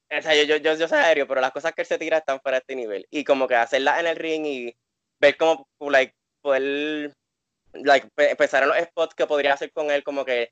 o 0.09 0.21
sea, 0.21 0.35
yo, 0.35 0.43
yo, 0.43 0.57
yo, 0.57 0.73
yo 0.75 0.87
soy 0.87 0.97
aéreo, 0.99 1.27
pero 1.27 1.39
las 1.41 1.51
cosas 1.51 1.71
que 1.73 1.81
él 1.81 1.87
se 1.87 1.97
tira 1.97 2.17
están 2.17 2.41
fuera 2.41 2.57
de 2.57 2.59
este 2.59 2.75
nivel. 2.75 3.07
Y 3.09 3.23
como 3.23 3.47
que 3.47 3.55
hacerlas 3.55 3.99
en 3.99 4.07
el 4.07 4.17
ring 4.17 4.45
y 4.45 4.75
ver 5.19 5.37
cómo, 5.37 5.65
like, 5.79 6.13
poder, 6.41 7.13
like, 7.73 8.07
pe- 8.15 8.35
pensar 8.35 8.63
en 8.63 8.69
los 8.69 8.77
spots 8.79 9.15
que 9.15 9.25
podría 9.27 9.53
hacer 9.53 9.71
con 9.71 9.89
él, 9.91 10.03
como 10.03 10.25
que 10.25 10.51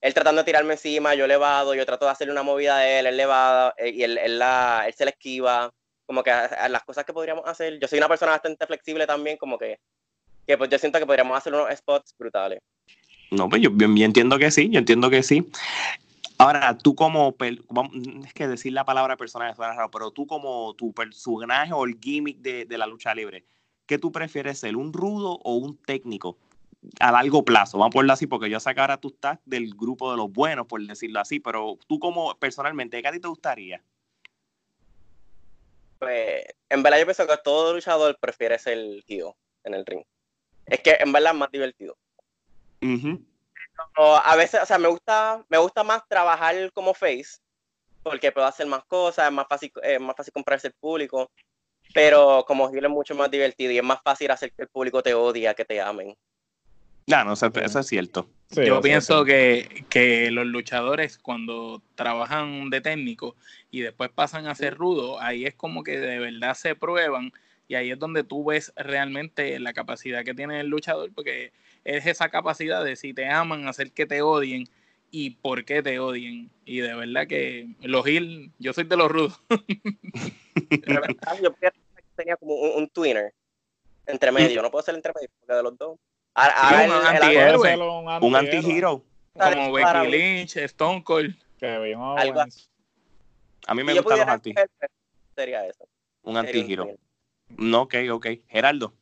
él 0.00 0.14
tratando 0.14 0.42
de 0.42 0.46
tirarme 0.46 0.74
encima, 0.74 1.14
yo 1.14 1.26
levado, 1.26 1.74
yo 1.74 1.84
trato 1.84 2.04
de 2.04 2.12
hacerle 2.12 2.32
una 2.32 2.42
movida 2.44 2.76
a 2.78 2.88
él, 2.88 3.06
él 3.06 3.16
levado, 3.16 3.74
eh, 3.76 3.90
y 3.90 4.02
él, 4.04 4.18
él, 4.18 4.38
la, 4.38 4.84
él 4.86 4.94
se 4.94 5.04
le 5.04 5.10
esquiva, 5.10 5.70
como 6.10 6.24
que 6.24 6.32
a, 6.32 6.68
las 6.68 6.82
cosas 6.82 7.04
que 7.04 7.12
podríamos 7.12 7.46
hacer. 7.46 7.78
Yo 7.78 7.86
soy 7.86 8.00
una 8.00 8.08
persona 8.08 8.32
bastante 8.32 8.66
flexible 8.66 9.06
también, 9.06 9.36
como 9.36 9.56
que 9.56 9.78
que 10.44 10.58
pues 10.58 10.68
yo 10.68 10.76
siento 10.76 10.98
que 10.98 11.06
podríamos 11.06 11.38
hacer 11.38 11.54
unos 11.54 11.72
spots 11.72 12.16
brutales. 12.18 12.58
No, 13.30 13.48
pues 13.48 13.62
yo, 13.62 13.70
yo, 13.76 13.86
yo 13.86 14.04
entiendo 14.04 14.36
que 14.36 14.50
sí, 14.50 14.68
yo 14.70 14.80
entiendo 14.80 15.08
que 15.08 15.22
sí. 15.22 15.48
Ahora, 16.36 16.76
tú 16.76 16.96
como, 16.96 17.36
es 18.26 18.34
que 18.34 18.48
decir 18.48 18.72
la 18.72 18.84
palabra 18.84 19.16
personaje 19.16 19.54
suena 19.54 19.72
raro, 19.72 19.88
pero 19.92 20.10
tú 20.10 20.26
como 20.26 20.74
tu 20.74 20.92
personaje 20.92 21.72
o 21.72 21.84
el 21.84 21.96
gimmick 22.00 22.38
de, 22.38 22.64
de, 22.64 22.76
la 22.76 22.88
lucha 22.88 23.14
libre, 23.14 23.44
¿qué 23.86 23.96
tú 23.96 24.10
prefieres 24.10 24.58
ser, 24.58 24.74
un 24.74 24.92
rudo 24.92 25.38
o 25.44 25.54
un 25.58 25.76
técnico 25.76 26.38
a 26.98 27.12
largo 27.12 27.44
plazo? 27.44 27.78
Vamos 27.78 27.92
a 27.92 27.94
ponerlo 27.94 28.14
así, 28.14 28.26
porque 28.26 28.50
yo 28.50 28.58
sé 28.58 28.74
que 28.74 28.80
ahora 28.80 28.96
tú 28.96 29.12
estás 29.14 29.38
del 29.44 29.76
grupo 29.76 30.10
de 30.10 30.16
los 30.16 30.32
buenos, 30.32 30.66
por 30.66 30.84
decirlo 30.84 31.20
así, 31.20 31.38
pero 31.38 31.78
tú 31.86 32.00
como 32.00 32.34
personalmente, 32.34 33.00
¿qué 33.00 33.06
a 33.06 33.12
ti 33.12 33.20
te 33.20 33.28
gustaría? 33.28 33.80
Pues, 36.00 36.44
en 36.70 36.82
verdad 36.82 36.98
yo 36.98 37.04
pienso 37.04 37.26
que 37.26 37.36
todo 37.44 37.74
luchador 37.74 38.16
prefiere 38.18 38.58
ser 38.58 38.78
el 38.78 39.04
tío 39.04 39.36
en 39.64 39.74
el 39.74 39.84
ring. 39.84 40.02
Es 40.64 40.80
que 40.80 40.96
en 40.98 41.12
verdad 41.12 41.32
es 41.32 41.38
más 41.38 41.50
divertido. 41.52 41.96
Uh 42.82 43.18
a 43.96 44.36
veces, 44.36 44.62
o 44.62 44.66
sea, 44.66 44.78
me 44.78 44.88
gusta, 44.88 45.44
me 45.48 45.58
gusta 45.58 45.82
más 45.82 46.06
trabajar 46.06 46.70
como 46.72 46.94
face, 46.94 47.38
porque 48.02 48.32
puedo 48.32 48.46
hacer 48.46 48.66
más 48.66 48.84
cosas, 48.84 49.26
es 49.26 49.32
más 49.32 49.46
fácil, 49.48 49.72
es 49.82 50.00
más 50.00 50.16
fácil 50.16 50.32
comprarse 50.32 50.68
el 50.68 50.74
público, 50.74 51.30
pero 51.94 52.44
como 52.46 52.70
heel 52.70 52.84
es 52.84 52.90
mucho 52.90 53.14
más 53.14 53.30
divertido 53.30 53.72
y 53.72 53.78
es 53.78 53.84
más 53.84 54.00
fácil 54.02 54.30
hacer 54.30 54.52
que 54.52 54.62
el 54.62 54.68
público 54.68 55.02
te 55.02 55.14
odie, 55.14 55.54
que 55.54 55.64
te 55.64 55.80
amen. 55.80 56.14
No, 57.10 57.24
no, 57.24 57.32
eso, 57.32 57.50
eso 57.54 57.80
es 57.80 57.86
cierto. 57.86 58.28
Sí, 58.50 58.64
Yo 58.64 58.80
pienso 58.80 59.24
que, 59.24 59.84
que, 59.88 60.30
los 60.30 60.46
luchadores 60.46 61.18
cuando 61.18 61.82
trabajan 61.94 62.70
de 62.70 62.80
técnico 62.80 63.36
y 63.70 63.80
después 63.80 64.10
pasan 64.10 64.46
a 64.46 64.54
ser 64.54 64.76
rudos, 64.76 65.18
ahí 65.20 65.44
es 65.44 65.54
como 65.54 65.82
que 65.82 65.98
de 65.98 66.18
verdad 66.18 66.54
se 66.54 66.74
prueban 66.74 67.32
y 67.68 67.76
ahí 67.76 67.92
es 67.92 67.98
donde 67.98 68.24
tú 68.24 68.44
ves 68.44 68.72
realmente 68.76 69.58
la 69.60 69.72
capacidad 69.72 70.24
que 70.24 70.34
tiene 70.34 70.58
el 70.60 70.66
luchador, 70.66 71.12
porque 71.14 71.52
es 71.84 72.06
esa 72.06 72.28
capacidad 72.28 72.84
de 72.84 72.96
si 72.96 73.14
te 73.14 73.28
aman, 73.28 73.68
hacer 73.68 73.92
que 73.92 74.06
te 74.06 74.22
odien 74.22 74.68
y 75.10 75.30
por 75.30 75.64
qué 75.64 75.82
te 75.82 75.98
odien. 75.98 76.50
Y 76.64 76.80
de 76.80 76.94
verdad 76.94 77.26
que 77.26 77.68
los 77.82 78.04
Gil, 78.04 78.50
yo 78.58 78.72
soy 78.72 78.84
de 78.84 78.96
los 78.96 79.10
rudos. 79.10 79.40
yo 81.42 81.54
tenía 82.16 82.36
como 82.36 82.54
un, 82.54 82.88
twinner 82.88 83.32
entre 84.06 84.32
medio, 84.32 84.62
no 84.62 84.70
puedo 84.70 84.84
ser 84.84 84.96
entre 84.96 85.12
medio 85.14 85.28
porque 85.38 85.54
de 85.54 85.62
los 85.62 85.78
dos. 85.78 85.98
Ahora, 86.34 86.86
un, 86.86 87.06
anti 87.06 88.26
un 88.26 88.36
anti-hero. 88.36 89.04
Como 89.32 89.72
Becky 89.72 90.06
Lynch, 90.10 90.56
Stone 90.56 91.02
Cold. 91.02 91.34
Algo 91.62 92.40
A 93.66 93.74
mí 93.74 93.84
me 93.84 93.94
gustan 93.94 94.18
los 94.18 94.28
anti 94.28 94.54
Sería 95.34 95.66
eso. 95.66 95.86
Un 96.22 96.36
anti-hero. 96.36 96.88
No, 97.48 97.82
ok, 97.82 97.94
ok. 98.12 98.26
Geraldo. 98.48 98.94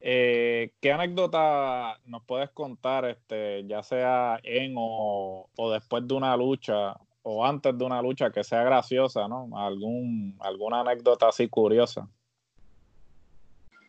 Eh, 0.00 0.72
¿Qué 0.80 0.92
anécdota 0.92 1.98
nos 2.04 2.22
puedes 2.22 2.50
contar, 2.50 3.04
este, 3.04 3.66
ya 3.66 3.82
sea 3.82 4.38
en 4.44 4.74
o, 4.76 5.48
después 5.72 6.06
de 6.06 6.14
una 6.14 6.36
lucha 6.36 6.96
o 7.22 7.44
antes 7.44 7.76
de 7.76 7.84
una 7.84 8.00
lucha 8.00 8.30
que 8.30 8.44
sea 8.44 8.62
graciosa, 8.62 9.26
¿no? 9.26 9.48
Algún, 9.58 10.36
alguna 10.40 10.80
anécdota 10.80 11.28
así 11.28 11.48
curiosa. 11.48 12.08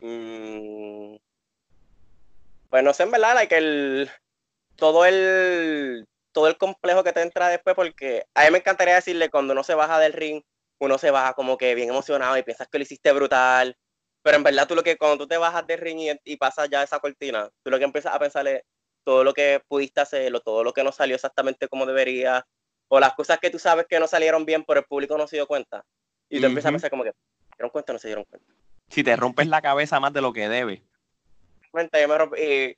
Mm, 0.01 1.15
pues 2.69 2.83
no 2.83 2.93
sé, 2.93 3.03
en 3.03 3.11
verdad, 3.11 3.47
que 3.47 3.57
el, 3.57 4.09
todo 4.75 5.05
el 5.05 6.07
todo 6.31 6.47
el 6.47 6.57
complejo 6.57 7.03
que 7.03 7.11
te 7.11 7.21
entra 7.21 7.49
después, 7.49 7.75
porque 7.75 8.25
a 8.35 8.45
mí 8.45 8.51
me 8.51 8.59
encantaría 8.59 8.95
decirle 8.95 9.29
cuando 9.29 9.53
uno 9.53 9.63
se 9.63 9.73
baja 9.73 9.99
del 9.99 10.13
ring, 10.13 10.41
uno 10.79 10.97
se 10.97 11.11
baja 11.11 11.33
como 11.33 11.57
que 11.57 11.75
bien 11.75 11.89
emocionado 11.89 12.37
y 12.37 12.43
piensas 12.43 12.67
que 12.67 12.77
lo 12.77 12.83
hiciste 12.83 13.11
brutal, 13.11 13.75
pero 14.21 14.37
en 14.37 14.43
verdad 14.43 14.67
tú 14.67 14.75
lo 14.75 14.83
que 14.83 14.97
cuando 14.97 15.17
tú 15.17 15.27
te 15.27 15.37
bajas 15.37 15.65
de 15.65 15.77
ring 15.77 16.17
y, 16.23 16.37
pasas 16.37 16.69
ya 16.69 16.83
esa 16.83 16.99
cortina, 16.99 17.49
tú 17.63 17.71
lo 17.71 17.79
que 17.79 17.85
empiezas 17.85 18.13
a 18.13 18.19
pensar 18.19 18.47
es 18.47 18.61
todo 19.03 19.23
lo 19.23 19.33
que 19.33 19.61
pudiste 19.67 20.01
hacer 20.01 20.33
o 20.35 20.39
todo 20.39 20.63
lo 20.63 20.71
que 20.71 20.83
no 20.83 20.91
salió 20.91 21.15
exactamente 21.15 21.67
como 21.67 21.85
debería 21.85 22.45
o 22.89 22.99
las 22.99 23.13
cosas 23.13 23.39
que 23.39 23.49
tú 23.49 23.59
sabes 23.59 23.85
que 23.87 23.99
no 23.99 24.07
salieron 24.07 24.45
bien 24.45 24.63
pero 24.63 24.81
el 24.81 24.85
público 24.85 25.17
no 25.17 25.27
se 25.27 25.37
dio 25.37 25.47
cuenta. 25.47 25.83
Y 26.29 26.39
tú 26.39 26.45
empiezas 26.45 26.69
a 26.69 26.73
pensar 26.73 26.89
como 26.91 27.03
que, 27.03 27.11
¿se 27.11 27.55
dieron 27.57 27.71
cuenta 27.71 27.91
o 27.91 27.93
no 27.93 27.99
se 27.99 28.07
dieron 28.07 28.25
cuenta? 28.25 28.53
Si 28.89 29.03
te 29.03 29.15
rompes 29.15 29.47
la 29.47 29.61
cabeza 29.61 29.99
más 29.99 30.13
de 30.13 30.21
lo 30.21 30.31
que 30.31 30.47
debe. 30.47 30.83
Yo 31.73 32.07
me 32.07 32.17
rompí, 32.17 32.41
y 32.41 32.77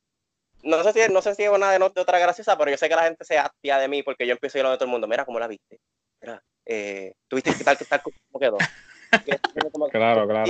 no 0.64 0.84
sé 0.84 0.94
si 0.94 1.14
no 1.14 1.22
sé 1.22 1.36
si 1.36 1.44
es 1.44 1.50
una 1.50 1.72
de, 1.72 1.80
de, 1.80 2.02
otra 2.02 2.20
graciosa, 2.20 2.58
pero 2.58 2.72
yo 2.72 2.78
sé 2.78 2.89
que 2.89 2.96
la 2.96 3.04
gente 3.04 3.26
se 3.26 3.38
hastia 3.38 3.78
de 3.78 3.88
mí 3.88 4.04
porque 4.04 4.28
yo 4.28 4.34
empiezo 4.34 4.58
a 4.58 4.62
ir 4.62 4.66
a 4.68 4.72
de 4.72 4.76
todo 4.78 4.86
el 4.86 4.92
mundo. 4.92 5.08
Mira 5.08 5.26
cómo 5.26 5.39
la 5.39 5.48
viste. 5.48 5.80
Mira, 6.22 6.44
eh, 6.66 7.14
tuviste 7.28 7.54
que 7.56 7.64
tal, 7.64 7.78
tal, 7.78 8.02
cómo 8.02 8.39
quedó. 8.39 8.58
claro, 9.92 10.28
claro 10.28 10.46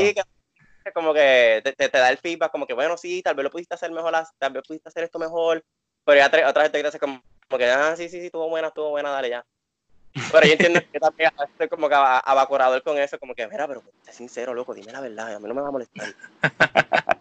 como 0.94 1.14
que 1.14 1.62
te, 1.64 1.90
te, 1.90 1.98
da 1.98 2.10
el 2.10 2.18
feedback, 2.18 2.52
como 2.52 2.66
que 2.66 2.74
bueno, 2.74 2.98
sí, 2.98 3.22
tal 3.22 3.36
vez 3.36 3.44
lo 3.44 3.52
pudiste 3.52 3.76
hacer 3.76 3.92
mejor, 3.92 4.14
tal 4.40 4.54
vez 4.54 4.64
pudiste 4.68 4.90
hacer 4.90 5.04
esto 5.04 5.20
mejor, 5.20 5.64
pero 6.04 6.18
ya 6.18 6.50
otra 6.50 6.64
vez 6.64 6.72
te 6.72 6.82
dice 6.82 6.98
como, 6.98 7.22
como, 7.48 7.60
que, 7.60 7.66
ah, 7.66 7.96
sí, 7.96 8.10
sí, 8.10 8.20
sí, 8.20 8.26
estuvo 8.26 8.50
buena, 8.50 8.70
estuvo 8.70 8.90
buena, 8.90 9.12
dale 9.12 9.30
ya. 9.30 9.46
Pero 10.32 10.46
yo 10.46 10.54
entiendo 10.54 10.82
que 10.92 11.00
también 11.00 11.32
estoy 11.52 11.70
como 11.70 11.88
que 11.88 11.96
abacorador 11.96 12.82
con 12.84 12.98
eso, 12.98 13.20
como 13.20 13.36
que, 13.36 13.48
mira, 13.48 13.68
pero 13.68 13.84
sé 14.02 14.12
sincero, 14.12 14.54
loco, 14.54 14.74
dime 14.74 14.92
la 14.92 15.02
verdad, 15.02 15.36
a 15.36 15.40
mí 15.40 15.48
no 15.48 15.54
me 15.54 15.62
va 15.62 15.68
a 15.68 15.72
molestar. 15.72 16.08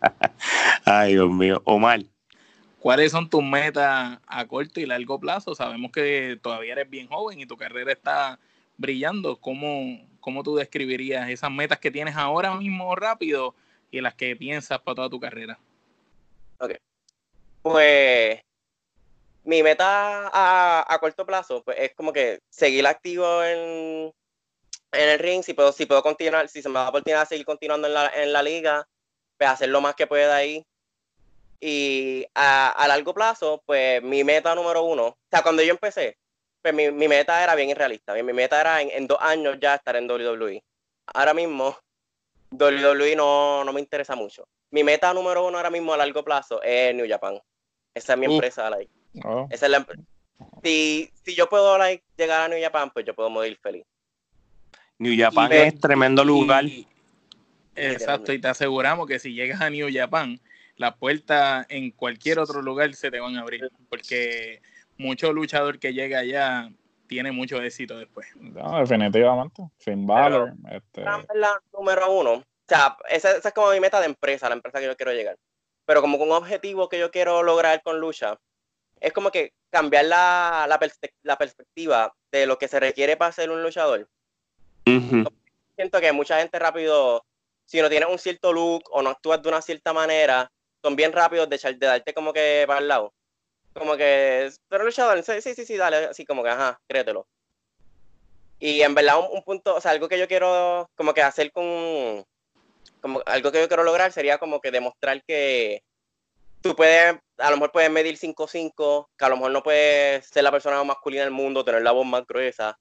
Ay, 0.93 1.13
Dios 1.13 1.31
mío, 1.31 1.63
Omar. 1.67 2.01
¿Cuáles 2.81 3.13
son 3.13 3.31
tus 3.31 3.45
metas 3.45 4.19
a 4.27 4.47
corto 4.49 4.81
y 4.81 4.87
largo 4.87 5.21
plazo? 5.21 5.55
Sabemos 5.55 5.93
que 5.93 6.37
todavía 6.43 6.73
eres 6.73 6.91
bien 6.91 7.07
joven 7.07 7.39
y 7.39 7.47
tu 7.47 7.57
carrera 7.57 7.93
está 7.93 8.41
brillando. 8.77 9.41
¿Cómo, 9.41 10.01
¿cómo 10.19 10.43
tú 10.43 10.57
describirías 10.57 11.31
esas 11.31 11.53
metas 11.53 11.79
que 11.79 11.93
tienes 11.93 12.17
ahora 12.17 12.57
mismo 12.57 12.97
rápido 12.97 13.55
y 13.93 14.01
las 14.01 14.15
que 14.15 14.35
piensas 14.35 14.81
para 14.81 14.97
toda 14.97 15.11
tu 15.11 15.21
carrera? 15.21 15.61
Ok. 16.59 16.73
Pues 17.63 18.41
mi 19.45 19.63
meta 19.63 20.29
a, 20.33 20.99
corto 20.99 21.25
plazo 21.25 21.63
pues, 21.63 21.77
es 21.79 21.95
como 21.95 22.13
que 22.13 22.41
seguir 22.49 22.85
activo 22.89 23.45
en, 23.45 24.13
en 24.91 25.09
el 25.09 25.21
ring, 25.21 25.45
si 25.45 25.55
puedo, 25.55 25.71
si 25.71 25.87
puedo 25.87 26.03
continuar, 26.03 26.49
si 26.49 26.63
se 26.63 26.69
me 26.69 26.75
da 26.75 26.83
la 26.83 26.89
oportunidad 26.89 27.21
de 27.21 27.27
seguir 27.27 27.47
continuando 27.47 27.87
en 27.87 27.95
la, 27.95 28.09
en 28.09 28.33
la 28.33 28.43
liga, 28.43 28.89
pues 29.39 29.51
hacer 29.51 29.69
lo 29.69 29.81
más 29.81 29.95
que 29.95 30.09
pueda 30.09 30.35
ahí. 30.35 30.67
Y 31.61 32.25
a, 32.35 32.71
a, 32.71 32.89
largo 32.89 33.13
plazo, 33.13 33.63
pues 33.67 34.03
mi 34.03 34.25
meta 34.25 34.55
número 34.55 34.83
uno, 34.83 35.07
o 35.09 35.19
sea, 35.31 35.43
cuando 35.43 35.63
yo 35.63 35.73
empecé, 35.73 36.17
pues 36.63 36.75
mi, 36.75 36.91
mi, 36.91 37.07
meta 37.07 37.43
era 37.43 37.55
bien 37.55 37.71
irrealista. 37.71 38.15
Mi, 38.15 38.33
meta 38.33 38.61
era 38.61 38.81
en, 38.81 39.07
dos 39.07 39.19
años 39.21 39.59
ya 39.61 39.75
estar 39.75 39.97
en 39.97 40.11
WWE. 40.11 40.63
Ahora 41.15 41.35
mismo, 41.35 41.77
WWE 42.51 43.17
no, 43.17 43.65
no 43.65 43.73
me 43.73 43.81
interesa 43.81 44.15
mucho. 44.15 44.49
Mi 44.71 44.85
meta 44.85 45.13
número 45.13 45.47
uno 45.47 45.59
ahora 45.59 45.71
mismo 45.71 45.93
a 45.93 45.97
largo 45.97 46.25
plazo 46.25 46.63
es 46.63 46.95
New 46.95 47.09
Japan. 47.09 47.39
Esa 47.95 48.13
es 48.13 48.19
mi 48.19 48.27
empresa, 48.27 48.71
like. 48.71 48.91
Oh. 49.25 49.47
Esa 49.51 49.67
es 49.67 49.73
la 49.73 49.87
si, 50.63 51.11
si 51.25 51.35
yo 51.35 51.49
puedo 51.49 51.77
like, 51.79 52.05
llegar 52.17 52.43
a 52.43 52.49
New 52.49 52.63
Japan, 52.63 52.91
pues 52.91 53.05
yo 53.05 53.15
puedo 53.15 53.31
morir 53.31 53.59
feliz. 53.63 53.85
New 54.99 55.15
Japan 55.19 55.53
es 55.53 55.81
tremendo 55.81 56.25
lugar. 56.25 56.65
exacto, 57.75 58.33
y 58.33 58.41
te 58.41 58.49
aseguramos 58.49 59.07
que 59.07 59.19
si 59.19 59.33
llegas 59.33 59.61
a 59.61 59.71
New 59.71 59.89
Japan, 59.93 60.39
las 60.81 60.97
puertas 60.97 61.67
en 61.69 61.91
cualquier 61.91 62.39
otro 62.39 62.63
lugar 62.63 62.95
se 62.95 63.11
te 63.11 63.21
van 63.21 63.37
a 63.37 63.43
abrir. 63.43 63.71
Porque 63.91 64.63
mucho 64.97 65.31
luchador 65.31 65.79
que 65.79 65.93
llega 65.93 66.21
allá 66.21 66.73
tiene 67.07 67.33
mucho 67.33 67.61
éxito 67.61 67.99
después. 67.99 68.29
No, 68.37 68.79
definitivamente. 68.79 69.63
Sin 69.77 70.07
valor. 70.07 70.55
Este... 70.71 71.03
La 71.03 71.61
número 71.75 72.11
uno. 72.11 72.33
O 72.33 72.45
sea, 72.67 72.97
esa, 73.11 73.33
es 73.33 73.53
como 73.53 73.71
mi 73.73 73.79
meta 73.79 74.01
de 74.01 74.07
empresa, 74.07 74.49
la 74.49 74.55
empresa 74.55 74.81
que 74.81 74.87
yo 74.87 74.97
quiero 74.97 75.13
llegar. 75.13 75.37
Pero 75.85 76.01
como 76.01 76.17
un 76.17 76.33
objetivo 76.33 76.89
que 76.89 76.99
yo 76.99 77.11
quiero 77.11 77.43
lograr 77.43 77.83
con 77.83 78.01
lucha, 78.01 78.39
es 79.01 79.13
como 79.13 79.31
que 79.31 79.53
cambiar 79.69 80.07
la, 80.07 80.65
la, 80.67 81.37
perspectiva 81.37 82.15
de 82.33 82.47
lo 82.47 82.57
que 82.57 82.69
se 82.69 82.81
requiere 82.81 83.19
para 83.19 83.33
ser 83.33 83.51
un 83.51 83.63
luchador. 83.63 84.09
Siento 84.87 86.01
que 86.01 86.13
mucha 86.13 86.39
gente 86.39 86.59
rápido, 86.59 87.23
si 87.67 87.83
no 87.83 87.91
tienes 87.91 88.09
un 88.09 88.19
cierto 88.19 88.51
look 88.55 88.85
o 88.91 89.03
no 89.03 89.11
actúas 89.11 89.43
de 89.43 89.49
una 89.51 89.61
cierta 89.61 89.93
manera, 89.93 90.51
son 90.83 90.97
bien 90.97 91.13
rápidos 91.13 91.49
de, 91.49 91.59
darte 91.79 92.15
como 92.15 92.33
que 92.33 92.65
para 92.67 92.81
el 92.81 92.89
lado. 92.89 93.13
Como 93.73 93.97
que, 93.97 94.51
pero 94.69 94.85
luchador, 94.85 95.23
sí, 95.23 95.41
sí, 95.55 95.65
sí, 95.65 95.77
dale, 95.77 95.97
así 96.07 96.25
como 96.25 96.43
que, 96.43 96.51
ajá, 96.51 96.81
créetelo. 96.89 97.27
Y 98.59 98.83
en 98.83 98.95
verdad, 98.95 99.19
un, 99.33 99.43
punto, 99.43 99.77
o 99.77 99.81
sea, 99.81 99.93
algo 99.93 100.09
que 100.09 100.19
yo 100.19 100.29
quiero 100.29 100.91
como 100.95 101.15
que 101.15 101.23
hacer 101.23 101.51
con, 101.53 102.25
como 103.01 103.23
algo 103.27 103.53
que 103.53 103.61
yo 103.61 103.69
quiero 103.69 103.85
lograr 103.85 104.13
sería 104.13 104.39
como 104.39 104.61
que 104.61 104.71
demostrar 104.71 105.23
que 105.25 105.83
tú 106.61 106.77
puedes, 106.77 107.17
a 107.39 107.51
lo 107.51 107.57
mejor 107.57 107.73
puedes 107.73 107.91
medir 107.91 108.19
5'5", 108.19 109.09
que 109.17 109.25
a 109.25 109.29
lo 109.29 109.37
mejor 109.37 109.53
no 109.53 109.63
puedes 109.63 110.27
ser 110.27 110.45
la 110.45 110.51
persona 110.51 110.77
más 110.77 110.87
masculina 110.87 111.23
del 111.23 111.31
mundo, 111.31 111.65
tener 111.65 111.83
la 111.83 111.93
voz 111.93 112.07
más 112.07 112.27
gruesa, 112.27 112.79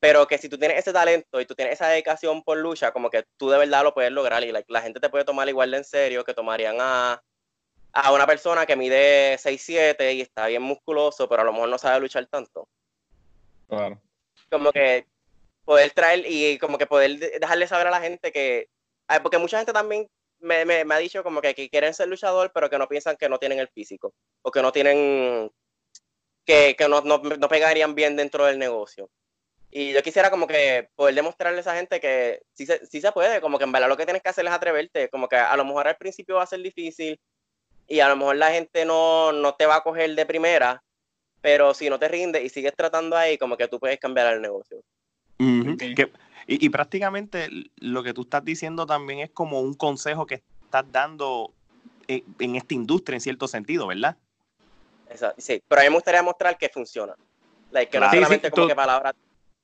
pero 0.00 0.26
que 0.26 0.38
si 0.38 0.48
tú 0.48 0.58
tienes 0.58 0.78
ese 0.78 0.92
talento 0.92 1.40
y 1.40 1.46
tú 1.46 1.54
tienes 1.54 1.74
esa 1.74 1.88
dedicación 1.88 2.42
por 2.42 2.58
lucha, 2.58 2.90
como 2.92 3.10
que 3.10 3.24
tú 3.36 3.50
de 3.50 3.58
verdad 3.58 3.84
lo 3.84 3.94
puedes 3.94 4.10
lograr 4.10 4.42
y 4.42 4.52
la 4.52 4.82
gente 4.82 5.00
te 5.00 5.10
puede 5.10 5.24
tomar 5.24 5.48
igual 5.48 5.70
de 5.70 5.78
en 5.78 5.84
serio 5.84 6.24
que 6.24 6.34
tomarían 6.34 6.76
a, 6.80 7.22
a 7.92 8.12
una 8.12 8.26
persona 8.26 8.66
que 8.66 8.76
mide 8.76 9.36
6'7 9.38 10.14
y 10.14 10.20
está 10.20 10.46
bien 10.46 10.62
musculoso, 10.62 11.28
pero 11.28 11.42
a 11.42 11.44
lo 11.44 11.52
mejor 11.52 11.68
no 11.68 11.78
sabe 11.78 12.00
luchar 12.00 12.26
tanto. 12.26 12.68
Claro. 13.68 14.00
Como 14.50 14.72
que 14.72 15.06
poder 15.64 15.90
traer 15.92 16.24
y 16.26 16.58
como 16.58 16.78
que 16.78 16.86
poder 16.86 17.18
dejarle 17.18 17.66
saber 17.66 17.88
a 17.88 17.90
la 17.90 18.00
gente 18.00 18.32
que, 18.32 18.68
porque 19.22 19.38
mucha 19.38 19.58
gente 19.58 19.72
también 19.72 20.08
me, 20.40 20.64
me, 20.64 20.84
me 20.84 20.94
ha 20.94 20.98
dicho 20.98 21.22
como 21.22 21.40
que, 21.40 21.54
que 21.54 21.68
quieren 21.68 21.94
ser 21.94 22.08
luchador, 22.08 22.50
pero 22.52 22.70
que 22.70 22.78
no 22.78 22.88
piensan 22.88 23.16
que 23.16 23.28
no 23.28 23.38
tienen 23.38 23.58
el 23.58 23.68
físico 23.68 24.14
o 24.42 24.50
que 24.50 24.62
no 24.62 24.72
tienen, 24.72 25.50
que, 26.44 26.74
que 26.76 26.88
no, 26.88 27.02
no, 27.02 27.18
no 27.18 27.48
pegarían 27.48 27.94
bien 27.94 28.16
dentro 28.16 28.46
del 28.46 28.58
negocio. 28.58 29.10
Y 29.72 29.92
yo 29.92 30.02
quisiera 30.02 30.30
como 30.30 30.48
que 30.48 30.88
poder 30.96 31.14
demostrarle 31.14 31.58
a 31.58 31.60
esa 31.60 31.76
gente 31.76 32.00
que 32.00 32.42
sí 32.54 32.66
se, 32.66 32.84
sí 32.86 33.00
se 33.00 33.12
puede, 33.12 33.40
como 33.40 33.56
que 33.58 33.64
en 33.64 33.72
verdad 33.72 33.88
lo 33.88 33.96
que 33.96 34.04
tienes 34.04 34.22
que 34.22 34.30
hacer 34.30 34.44
es 34.46 34.52
atreverte, 34.52 35.08
como 35.10 35.28
que 35.28 35.36
a 35.36 35.56
lo 35.56 35.64
mejor 35.64 35.86
al 35.86 35.96
principio 35.96 36.36
va 36.36 36.42
a 36.42 36.46
ser 36.46 36.60
difícil 36.60 37.20
y 37.90 37.98
a 38.00 38.08
lo 38.08 38.16
mejor 38.16 38.36
la 38.36 38.52
gente 38.52 38.84
no, 38.84 39.32
no 39.32 39.54
te 39.56 39.66
va 39.66 39.76
a 39.76 39.82
coger 39.82 40.14
de 40.14 40.24
primera, 40.24 40.82
pero 41.40 41.74
si 41.74 41.90
no 41.90 41.98
te 41.98 42.06
rindes 42.06 42.44
y 42.44 42.48
sigues 42.48 42.72
tratando 42.76 43.16
ahí, 43.16 43.36
como 43.36 43.56
que 43.56 43.66
tú 43.66 43.80
puedes 43.80 43.98
cambiar 43.98 44.32
el 44.32 44.40
negocio. 44.40 44.80
Que- 45.38 46.12
y, 46.46 46.64
y 46.66 46.68
prácticamente 46.68 47.48
lo 47.78 48.02
que 48.04 48.14
tú 48.14 48.22
estás 48.22 48.44
diciendo 48.44 48.86
también 48.86 49.18
es 49.20 49.30
como 49.30 49.60
un 49.60 49.74
consejo 49.74 50.24
que 50.24 50.36
estás 50.64 50.84
dando 50.92 51.52
en, 52.06 52.22
en 52.38 52.54
esta 52.56 52.74
industria 52.74 53.16
en 53.16 53.20
cierto 53.20 53.48
sentido, 53.48 53.88
¿verdad? 53.88 54.16
Exacto, 55.08 55.40
sí, 55.40 55.60
pero 55.66 55.80
a 55.80 55.84
mí 55.84 55.90
me 55.90 55.96
gustaría 55.96 56.22
mostrar 56.22 56.56
que 56.56 56.68
funciona. 56.68 57.14
Like, 57.72 57.90
que 57.90 57.98
no 57.98 58.04
Claro. 58.04 58.06
es 58.06 58.10
Sí, 58.10 58.16
sí, 58.16 58.22
solamente 58.22 58.50
como 58.50 58.62
tú- 58.62 58.68
que 58.68 58.74
palabras 58.76 59.14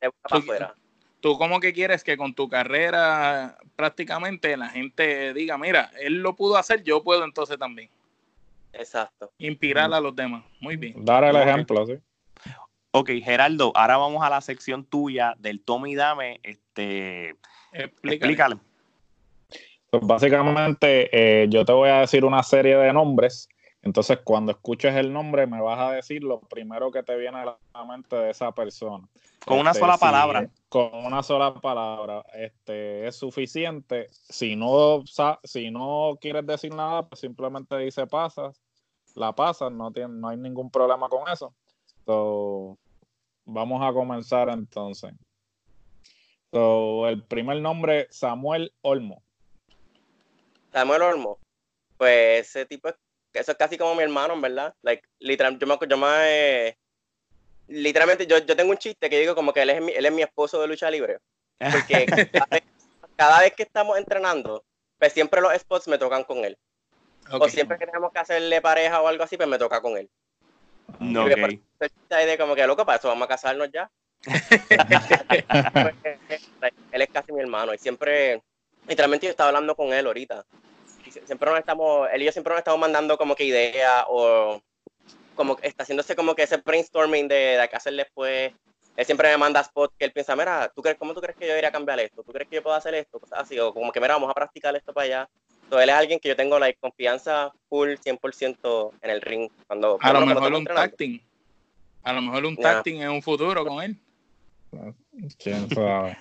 de 0.00 0.08
boca 0.08 0.18
para 0.22 0.40
tú- 0.40 0.42
afuera. 0.44 0.74
Tú 1.20 1.38
como 1.38 1.60
que 1.60 1.72
quieres 1.72 2.02
que 2.04 2.16
con 2.16 2.34
tu 2.34 2.48
carrera 2.48 3.56
prácticamente 3.76 4.56
la 4.56 4.68
gente 4.68 5.32
diga, 5.32 5.56
mira, 5.58 5.90
él 6.00 6.14
lo 6.22 6.34
pudo 6.34 6.56
hacer, 6.56 6.82
yo 6.82 7.02
puedo 7.04 7.24
entonces 7.24 7.58
también. 7.58 7.88
Exacto. 8.78 9.32
Inspirar 9.38 9.92
a 9.92 10.00
los 10.00 10.14
demás. 10.14 10.44
Muy 10.60 10.76
bien. 10.76 11.04
Dar 11.04 11.24
el 11.24 11.36
Ok. 11.36 11.42
ejemplo, 11.42 11.86
sí. 11.86 11.94
Ok, 12.92 13.10
Geraldo, 13.22 13.72
ahora 13.74 13.96
vamos 13.98 14.22
a 14.24 14.30
la 14.30 14.40
sección 14.40 14.84
tuya 14.84 15.34
del 15.38 15.62
Tommy 15.62 15.94
Dame. 15.94 16.40
Este, 16.42 17.30
Explícale. 17.72 18.14
explícale. 18.14 18.56
Pues 19.90 20.02
básicamente, 20.06 21.08
eh, 21.42 21.46
yo 21.48 21.64
te 21.64 21.72
voy 21.72 21.90
a 21.90 22.00
decir 22.00 22.24
una 22.24 22.42
serie 22.42 22.76
de 22.76 22.92
nombres. 22.92 23.48
Entonces, 23.82 24.18
cuando 24.24 24.50
escuches 24.50 24.94
el 24.96 25.12
nombre, 25.12 25.46
me 25.46 25.60
vas 25.60 25.78
a 25.78 25.92
decir 25.92 26.24
lo 26.24 26.40
primero 26.40 26.90
que 26.90 27.02
te 27.04 27.16
viene 27.16 27.38
a 27.38 27.44
la 27.44 27.84
mente 27.84 28.16
de 28.16 28.30
esa 28.30 28.50
persona. 28.52 29.06
Con 29.44 29.58
una 29.60 29.70
Este, 29.70 29.80
sola 29.80 29.94
si- 29.94 30.00
palabra. 30.00 30.48
Con 30.68 30.90
una 31.06 31.22
sola 31.22 31.54
palabra. 31.54 32.24
Este, 32.34 33.06
es 33.06 33.14
suficiente. 33.14 34.08
Si 34.10 34.56
no, 34.56 35.04
si 35.44 35.70
no 35.70 36.18
quieres 36.20 36.44
decir 36.46 36.74
nada, 36.74 37.06
pues 37.06 37.20
simplemente 37.20 37.76
dice 37.78 38.06
pasas. 38.08 38.60
La 39.16 39.34
pasas, 39.34 39.72
no, 39.72 39.90
tiene, 39.90 40.10
no 40.10 40.28
hay 40.28 40.36
ningún 40.36 40.70
problema 40.70 41.08
con 41.08 41.26
eso. 41.32 41.54
So, 42.04 42.78
vamos 43.46 43.82
a 43.82 43.90
comenzar 43.94 44.50
entonces. 44.50 45.12
So, 46.52 47.08
el 47.08 47.24
primer 47.24 47.62
nombre, 47.62 48.08
Samuel 48.10 48.74
Olmo. 48.82 49.22
Samuel 50.70 51.00
Olmo, 51.00 51.38
pues 51.96 52.46
ese 52.46 52.66
tipo 52.66 52.88
es, 52.88 52.94
eso 53.32 53.52
es 53.52 53.56
casi 53.58 53.78
como 53.78 53.94
mi 53.94 54.02
hermano, 54.02 54.34
en 54.34 54.42
verdad. 54.42 54.74
Like, 54.82 55.08
literal, 55.18 55.58
yo 55.58 55.66
me, 55.66 55.78
yo 55.88 55.96
me- 55.96 56.76
literalmente, 57.68 58.26
yo, 58.26 58.36
yo 58.36 58.54
tengo 58.54 58.70
un 58.70 58.76
chiste 58.76 59.08
que 59.08 59.18
digo 59.18 59.34
como 59.34 59.54
que 59.54 59.62
él 59.62 59.70
es 59.70 59.80
mi, 59.80 59.92
él 59.92 60.04
es 60.04 60.12
mi 60.12 60.20
esposo 60.20 60.60
de 60.60 60.68
lucha 60.68 60.90
libre. 60.90 61.20
Porque 61.58 62.06
cada 62.34 62.48
vez, 62.50 62.62
cada 63.16 63.40
vez 63.40 63.54
que 63.54 63.62
estamos 63.62 63.96
entrenando, 63.96 64.62
pues 64.98 65.14
siempre 65.14 65.40
los 65.40 65.54
spots 65.54 65.88
me 65.88 65.96
tocan 65.96 66.22
con 66.24 66.44
él. 66.44 66.58
Ok. 67.32 67.44
O 67.44 67.48
siempre 67.48 67.78
que 67.78 67.86
tenemos 67.86 68.12
que 68.12 68.18
hacerle 68.18 68.60
pareja 68.60 69.00
o 69.00 69.08
algo 69.08 69.24
así, 69.24 69.36
pues 69.36 69.48
me 69.48 69.58
toca 69.58 69.80
con 69.80 69.96
él. 69.96 70.08
No, 71.00 71.24
ok. 71.24 71.32
ahí 72.10 72.26
de 72.26 72.38
como 72.38 72.54
que 72.54 72.66
loco, 72.66 72.86
para 72.86 72.98
eso 72.98 73.08
vamos 73.08 73.24
a 73.26 73.28
casarnos 73.28 73.70
ya. 73.72 73.90
Pues, 75.72 75.94
él 76.92 77.02
es 77.02 77.08
casi 77.12 77.32
mi 77.32 77.40
hermano 77.40 77.74
y 77.74 77.78
siempre, 77.78 78.42
literalmente 78.88 79.26
yo 79.26 79.30
estaba 79.30 79.48
hablando 79.48 79.74
con 79.76 79.92
él 79.92 80.06
ahorita. 80.06 80.44
Y 81.04 81.10
sie- 81.10 81.24
siempre 81.26 81.50
nos 81.50 81.58
estamos, 81.60 82.08
él 82.12 82.22
y 82.22 82.24
yo 82.24 82.32
siempre 82.32 82.52
nos 82.52 82.58
estamos 82.58 82.80
mandando 82.80 83.16
como 83.18 83.34
que 83.36 83.44
ideas 83.44 84.04
o 84.08 84.60
como 85.34 85.56
que 85.56 85.68
está 85.68 85.82
haciéndose 85.82 86.16
como 86.16 86.34
que 86.34 86.44
ese 86.44 86.56
brainstorming 86.58 87.28
de, 87.28 87.58
de 87.58 87.68
qué 87.68 87.76
hacer 87.76 87.94
después. 87.94 88.52
Él 88.96 89.04
siempre 89.04 89.28
me 89.28 89.36
manda 89.36 89.62
spots 89.62 89.94
que 89.98 90.06
él 90.06 90.12
piensa, 90.12 90.34
mira, 90.34 90.72
¿tú 90.74 90.80
crees, 90.80 90.96
¿cómo 90.98 91.12
tú 91.12 91.20
crees 91.20 91.36
que 91.36 91.44
yo 91.44 91.50
debería 91.50 91.70
cambiar 91.70 92.00
esto? 92.00 92.22
¿Tú 92.24 92.32
crees 92.32 92.48
que 92.48 92.56
yo 92.56 92.62
puedo 92.62 92.74
hacer 92.76 92.94
esto? 92.94 93.20
Cosas 93.20 93.40
así, 93.40 93.58
o 93.58 93.72
como 93.74 93.92
que, 93.92 94.00
mira, 94.00 94.14
vamos 94.14 94.30
a 94.30 94.34
practicar 94.34 94.74
esto 94.74 94.94
para 94.94 95.04
allá. 95.04 95.28
Él 95.70 95.88
es 95.88 95.94
alguien 95.94 96.18
que 96.20 96.28
yo 96.28 96.36
tengo 96.36 96.58
la 96.58 96.72
confianza 96.74 97.52
full 97.68 97.90
100% 97.90 98.92
en 99.02 99.10
el 99.10 99.20
ring. 99.20 99.50
Cuando, 99.66 99.98
A 100.00 100.12
lo 100.12 100.20
cuando 100.20 100.34
mejor 100.40 100.54
un 100.54 100.96
team. 100.96 101.20
A 102.02 102.12
lo 102.12 102.22
mejor 102.22 102.46
un 102.46 102.56
tag 102.56 102.82
team 102.84 103.02
en 103.02 103.10
un 103.10 103.22
futuro 103.22 103.64
con 103.64 103.82
él. 103.82 103.96
¿Quién 105.38 105.68
sabe? 105.70 106.18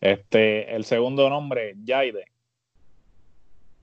Este, 0.00 0.74
el 0.74 0.84
segundo 0.84 1.28
nombre, 1.28 1.74
Yaide. 1.84 2.24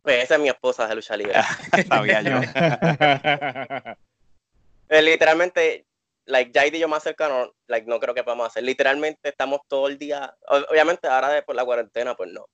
Pues 0.02 0.24
esa 0.24 0.36
es 0.36 0.42
mi 0.42 0.50
esposa 0.50 0.88
de 0.88 0.96
lucha 0.96 1.18
libre. 1.18 1.36
Sabía 1.88 2.22
yo. 2.22 2.40
Eh, 4.88 5.02
literalmente, 5.02 5.88
like, 6.26 6.52
Jaide 6.54 6.78
y 6.78 6.80
yo 6.80 6.88
más 6.88 7.02
cercano, 7.02 7.56
like, 7.66 7.88
no 7.88 8.00
creo 8.00 8.14
que 8.14 8.24
podamos 8.24 8.46
hacer. 8.46 8.62
Literalmente 8.62 9.30
estamos 9.30 9.62
todo 9.68 9.88
el 9.88 9.98
día, 9.98 10.36
obviamente 10.70 11.08
ahora 11.08 11.30
después 11.30 11.56
de 11.56 11.62
la 11.62 11.66
cuarentena, 11.66 12.16
pues 12.16 12.32
no. 12.32 12.46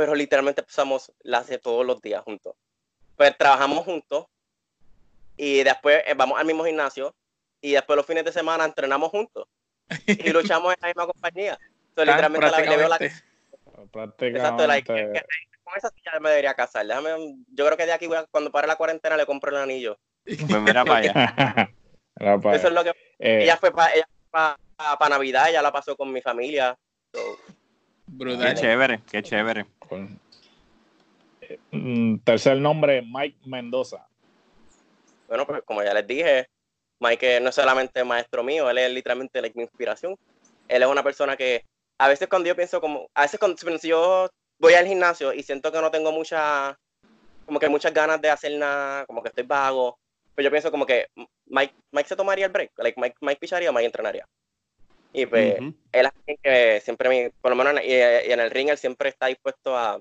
Pero 0.00 0.14
literalmente 0.14 0.62
pasamos 0.62 1.12
las 1.20 1.46
de 1.48 1.58
todos 1.58 1.84
los 1.84 2.00
días 2.00 2.22
juntos. 2.24 2.54
Pues 3.16 3.36
trabajamos 3.36 3.84
juntos 3.84 4.24
y 5.36 5.62
después 5.62 6.02
eh, 6.06 6.14
vamos 6.16 6.40
al 6.40 6.46
mismo 6.46 6.64
gimnasio 6.64 7.14
y 7.60 7.72
después 7.72 7.98
los 7.98 8.06
fines 8.06 8.24
de 8.24 8.32
semana 8.32 8.64
entrenamos 8.64 9.10
juntos 9.10 9.46
y 10.06 10.30
luchamos 10.30 10.72
en 10.72 10.78
la 10.80 10.88
misma 10.88 11.06
compañía. 11.06 11.58
So, 11.94 11.96
Tan 11.96 12.06
literalmente 12.06 12.50
la, 12.50 12.60
le 12.60 12.76
veo 12.78 12.88
la. 12.88 12.96
Exacto, 12.96 13.88
Prácticamente. 13.92 14.82
que- 15.12 15.22
con 15.64 15.76
esa 15.76 15.90
ya 16.02 16.18
me 16.18 16.30
debería 16.30 16.54
casar. 16.54 16.86
Déjame, 16.86 17.10
yo 17.48 17.66
creo 17.66 17.76
que 17.76 17.84
de 17.84 17.92
aquí 17.92 18.06
voy 18.06 18.16
a- 18.16 18.24
cuando 18.30 18.50
pare 18.50 18.66
la 18.66 18.76
cuarentena 18.76 19.18
le 19.18 19.26
compro 19.26 19.50
el 19.50 19.62
anillo. 19.62 19.98
Pues 20.24 20.62
mira 20.62 20.82
para 20.82 20.96
allá. 20.96 21.12
Era 22.16 22.38
para- 22.40 22.56
Eso 22.56 22.68
es 22.68 22.72
lo 22.72 22.84
que 22.84 22.90
eh, 23.18 23.42
ella 23.42 23.58
fue 23.58 23.70
para 23.70 23.92
pa, 24.30 25.08
Navidad, 25.10 25.50
ella 25.50 25.60
la 25.60 25.70
pasó 25.70 25.94
con 25.94 26.10
mi 26.10 26.22
familia. 26.22 26.74
So, 27.12 27.20
Qué 28.10 28.16
Brutal. 28.16 28.54
chévere, 28.54 29.00
qué 29.10 29.22
chévere. 29.22 29.66
eh, 31.40 31.58
mm, 31.70 32.18
tercer 32.18 32.56
nombre, 32.58 33.02
Mike 33.02 33.38
Mendoza. 33.46 34.06
bueno, 35.28 35.46
pues 35.46 35.62
como 35.64 35.82
ya 35.82 35.94
les 35.94 36.06
dije, 36.06 36.48
Mike 36.98 37.40
no 37.40 37.50
es 37.50 37.54
solamente 37.54 38.02
maestro 38.02 38.42
mío, 38.42 38.68
él 38.68 38.78
es 38.78 38.90
literalmente 38.92 39.40
like, 39.40 39.56
mi 39.56 39.62
inspiración. 39.62 40.16
Él 40.66 40.82
es 40.82 40.88
una 40.88 41.04
persona 41.04 41.36
que 41.36 41.64
a 41.98 42.08
veces 42.08 42.28
cuando 42.28 42.48
yo 42.48 42.56
pienso 42.56 42.80
como, 42.80 43.08
a 43.14 43.22
veces 43.22 43.38
cuando 43.38 43.56
si 43.78 43.88
yo 43.88 44.28
voy 44.58 44.74
al 44.74 44.86
gimnasio 44.86 45.32
y 45.32 45.42
siento 45.42 45.70
que 45.70 45.80
no 45.80 45.90
tengo 45.90 46.10
mucha, 46.10 46.76
como 47.46 47.60
que 47.60 47.68
muchas 47.68 47.94
ganas 47.94 48.20
de 48.20 48.30
hacer 48.30 48.58
nada, 48.58 49.06
como 49.06 49.22
que 49.22 49.28
estoy 49.28 49.44
vago, 49.44 49.98
pues 50.34 50.44
yo 50.44 50.50
pienso 50.50 50.70
como 50.70 50.84
que 50.84 51.06
Mike, 51.46 51.74
Mike 51.92 52.08
se 52.08 52.16
tomaría 52.16 52.46
el 52.46 52.52
break, 52.52 52.72
like 52.76 53.00
Mike, 53.00 53.16
Mike 53.20 53.38
picharía 53.40 53.70
o 53.70 53.72
Mike 53.72 53.86
entrenaría. 53.86 54.26
Y 55.12 55.26
pues 55.26 55.60
Ujú. 55.60 55.74
él 55.92 56.06
es 56.06 56.12
alguien 56.16 56.38
que 56.42 56.80
siempre, 56.80 57.08
me, 57.08 57.32
por 57.40 57.50
lo 57.50 57.56
menos 57.56 57.82
en, 57.82 58.32
en 58.32 58.40
el 58.40 58.50
ring, 58.50 58.68
él 58.68 58.78
siempre 58.78 59.08
está 59.08 59.26
dispuesto 59.26 59.76
a 59.76 60.00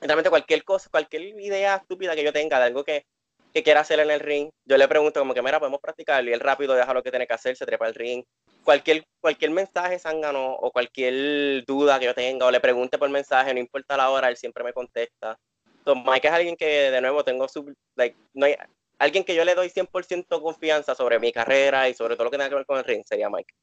realmente 0.00 0.30
cualquier 0.30 0.64
cosa, 0.64 0.88
cualquier 0.90 1.22
idea 1.22 1.76
estúpida 1.76 2.14
que 2.14 2.24
yo 2.24 2.32
tenga 2.32 2.58
de 2.58 2.66
algo 2.66 2.84
que, 2.84 3.04
que 3.52 3.62
quiera 3.62 3.80
hacer 3.80 4.00
en 4.00 4.10
el 4.10 4.20
ring. 4.20 4.50
Yo 4.64 4.76
le 4.76 4.88
pregunto 4.88 5.20
como 5.20 5.34
que, 5.34 5.42
mira, 5.42 5.58
podemos 5.58 5.80
practicar 5.80 6.24
y 6.24 6.32
él 6.32 6.40
rápido 6.40 6.74
deja 6.74 6.94
lo 6.94 7.02
que 7.02 7.10
tiene 7.10 7.26
que 7.26 7.34
hacer, 7.34 7.56
se 7.56 7.66
trepa 7.66 7.86
al 7.86 7.94
ring. 7.94 8.24
Cualquier, 8.64 9.04
cualquier 9.20 9.50
mensaje 9.50 9.98
zángano 9.98 10.52
o 10.52 10.70
cualquier 10.70 11.64
duda 11.64 11.98
que 11.98 12.06
yo 12.06 12.14
tenga 12.14 12.46
o 12.46 12.50
le 12.50 12.60
pregunte 12.60 12.98
por 12.98 13.08
mensaje, 13.08 13.54
no 13.54 13.60
importa 13.60 13.96
la 13.96 14.10
hora, 14.10 14.28
él 14.28 14.36
siempre 14.36 14.64
me 14.64 14.72
contesta. 14.72 15.38
Entonces, 15.78 16.04
Mike 16.06 16.28
es 16.28 16.34
alguien 16.34 16.56
que, 16.56 16.90
de 16.90 17.00
nuevo, 17.00 17.24
tengo 17.24 17.48
su, 17.48 17.74
like, 17.96 18.16
no 18.34 18.46
hay, 18.46 18.56
alguien 18.98 19.24
que 19.24 19.34
yo 19.34 19.44
le 19.44 19.54
doy 19.54 19.70
100% 19.70 20.42
confianza 20.42 20.94
sobre 20.94 21.18
mi 21.18 21.32
carrera 21.32 21.88
y 21.88 21.94
sobre 21.94 22.14
todo 22.14 22.24
lo 22.24 22.30
que 22.30 22.36
tenga 22.36 22.50
que 22.50 22.56
ver 22.56 22.66
con 22.66 22.78
el 22.78 22.84
ring, 22.84 23.02
sería 23.06 23.30
Mike. 23.30 23.54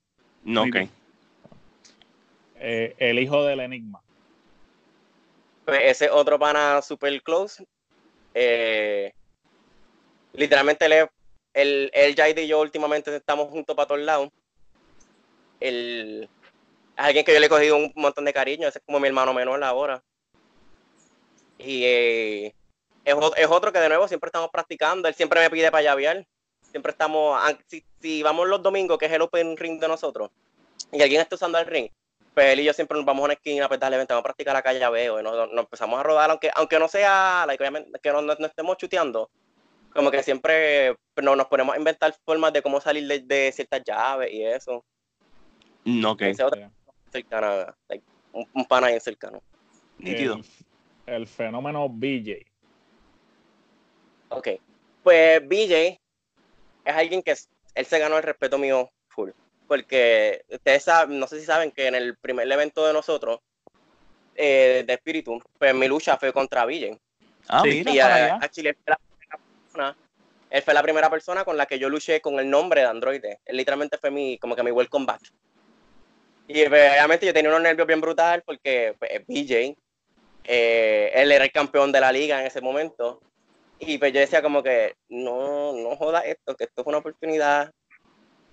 No, 0.45 0.63
ok. 0.63 0.75
Eh, 2.57 2.95
el 2.97 3.19
hijo 3.19 3.43
del 3.43 3.59
enigma. 3.59 4.01
Pues 5.65 5.79
ese 5.83 6.09
otro 6.09 6.39
pana 6.39 6.81
super 6.81 7.21
close. 7.21 7.65
eh, 8.33 9.13
literalmente 10.33 10.85
él, 10.85 10.91
es- 10.93 11.09
él, 11.53 11.89
él, 11.93 12.15
Jaide 12.15 12.43
y 12.43 12.47
yo 12.47 12.59
últimamente 12.59 13.15
estamos 13.15 13.49
juntos 13.49 13.75
para 13.75 13.87
todos 13.87 14.01
lados. 14.01 14.29
Él 15.59 16.29
es 16.97 17.03
alguien 17.03 17.25
que 17.25 17.33
yo 17.33 17.39
le 17.39 17.45
he 17.45 17.49
cogido 17.49 17.77
un 17.77 17.91
montón 17.95 18.25
de 18.25 18.33
cariño, 18.33 18.67
ese 18.67 18.79
es 18.79 18.85
como 18.85 18.99
mi 18.99 19.07
hermano 19.07 19.33
menor 19.33 19.63
ahora. 19.63 20.03
Y 21.57 21.83
eh, 21.85 22.53
es 23.05 23.47
otro 23.49 23.71
que 23.71 23.79
de 23.79 23.87
nuevo 23.87 24.07
siempre 24.07 24.27
estamos 24.27 24.49
practicando, 24.51 25.07
él 25.07 25.15
siempre 25.15 25.39
me 25.39 25.49
pide 25.49 25.71
para 25.71 25.83
llavear. 25.83 26.27
Siempre 26.75 26.91
estamos, 26.91 27.39
an- 27.41 27.57
si, 27.67 27.81
si 28.01 28.21
vamos 28.21 28.49
los 28.49 28.61
domingos, 28.61 28.97
que 28.97 29.05
es 29.05 29.11
el 29.13 29.21
open 29.21 29.55
ring 29.55 29.79
de 29.79 29.87
nosotros, 29.87 30.29
y 30.91 31.01
alguien 31.01 31.21
está 31.21 31.35
usando 31.35 31.57
el 31.57 31.65
ring, 31.65 31.87
pues 32.33 32.47
él 32.47 32.59
y 32.59 32.65
yo 32.65 32.73
siempre 32.73 32.97
nos 32.97 33.05
vamos 33.05 33.21
a 33.21 33.25
una 33.27 33.33
esquina, 33.35 33.69
pues 33.69 33.79
dale, 33.79 33.95
vente, 33.95 34.11
vamos 34.11 34.23
a 34.23 34.23
practicar 34.25 34.53
la 34.53 34.61
calle 34.61 34.89
veo, 34.89 35.17
y 35.17 35.23
nos, 35.23 35.53
nos 35.53 35.57
empezamos 35.63 35.97
a 35.97 36.03
rodar, 36.03 36.29
aunque, 36.29 36.51
aunque 36.53 36.77
no 36.77 36.89
sea, 36.89 37.45
like, 37.47 37.63
que 38.03 38.11
no, 38.11 38.21
no- 38.21 38.35
no 38.37 38.45
estemos 38.45 38.75
chuteando, 38.75 39.29
como 39.93 40.11
que 40.11 40.21
siempre 40.21 40.97
pues, 41.13 41.23
no, 41.23 41.33
nos 41.37 41.47
ponemos 41.47 41.73
a 41.73 41.77
inventar 41.77 42.13
formas 42.25 42.51
de 42.51 42.61
cómo 42.61 42.81
salir 42.81 43.07
de, 43.07 43.19
de 43.21 43.53
ciertas 43.53 43.81
llaves 43.85 44.33
y 44.33 44.43
eso. 44.43 44.83
No, 45.85 46.11
ok. 46.11 46.23
Ese 46.23 46.43
otro 46.43 46.59
cercano, 47.09 47.73
like, 47.87 48.03
un, 48.33 48.45
un 48.53 48.65
pana 48.65 48.87
bien 48.87 48.99
cercano. 48.99 49.41
Nítido. 49.97 50.41
El, 51.05 51.13
el 51.15 51.25
fenómeno 51.25 51.87
BJ. 51.87 52.45
Ok. 54.27 54.49
Pues 55.03 55.47
BJ 55.47 56.01
es 56.85 56.95
alguien 56.95 57.21
que 57.21 57.35
él 57.75 57.85
se 57.85 57.99
ganó 57.99 58.17
el 58.17 58.23
respeto 58.23 58.57
mío 58.57 58.89
full. 59.09 59.31
Porque 59.67 60.45
ustedes 60.49 60.83
saben, 60.83 61.19
no 61.19 61.27
sé 61.27 61.39
si 61.39 61.45
saben 61.45 61.71
que 61.71 61.87
en 61.87 61.95
el 61.95 62.15
primer 62.17 62.49
evento 62.49 62.85
de 62.85 62.93
nosotros, 62.93 63.39
eh, 64.35 64.83
de 64.85 64.93
Espíritu, 64.93 65.41
pues 65.57 65.73
mi 65.73 65.87
lucha 65.87 66.17
fue 66.17 66.31
contra 66.31 66.65
BJ. 66.65 66.97
Ah, 67.47 67.61
Sí, 67.63 67.69
mira, 67.85 67.91
y 67.91 67.99
a- 67.99 68.35
actually, 68.35 68.69
él 68.69 68.75
fue 68.83 68.91
la 68.91 68.97
primera 68.97 69.39
persona- 69.63 69.97
él 70.49 70.61
fue 70.61 70.73
la 70.73 70.83
primera 70.83 71.09
persona 71.09 71.43
con 71.43 71.57
la 71.57 71.65
que 71.65 71.79
yo 71.79 71.89
luché 71.89 72.21
con 72.21 72.39
el 72.39 72.49
nombre 72.49 72.81
de 72.81 72.87
androide. 72.87 73.39
Él 73.45 73.57
literalmente 73.57 73.97
fue 73.97 74.11
mi, 74.11 74.37
como 74.37 74.55
que 74.55 74.63
mi 74.63 74.71
welcome 74.71 75.05
back. 75.05 75.21
Y 76.47 76.63
obviamente 76.63 77.25
yo 77.25 77.33
tenía 77.33 77.49
unos 77.49 77.63
nervios 77.63 77.87
bien 77.87 77.99
brutal 78.01 78.43
porque 78.45 78.95
pues, 78.99 79.11
es 79.11 79.25
BJ, 79.25 79.75
eh, 80.43 81.11
él 81.15 81.31
era 81.31 81.43
el 81.43 81.51
campeón 81.51 81.91
de 81.91 81.99
la 81.99 82.11
liga 82.11 82.39
en 82.39 82.45
ese 82.45 82.61
momento. 82.61 83.19
Y 83.79 83.97
pues 83.97 84.13
yo 84.13 84.19
decía 84.19 84.41
como 84.41 84.63
que, 84.63 84.95
no, 85.09 85.73
no 85.73 85.95
joda 85.95 86.21
esto, 86.21 86.55
que 86.55 86.65
esto 86.65 86.81
es 86.81 86.87
una 86.87 86.99
oportunidad. 86.99 87.71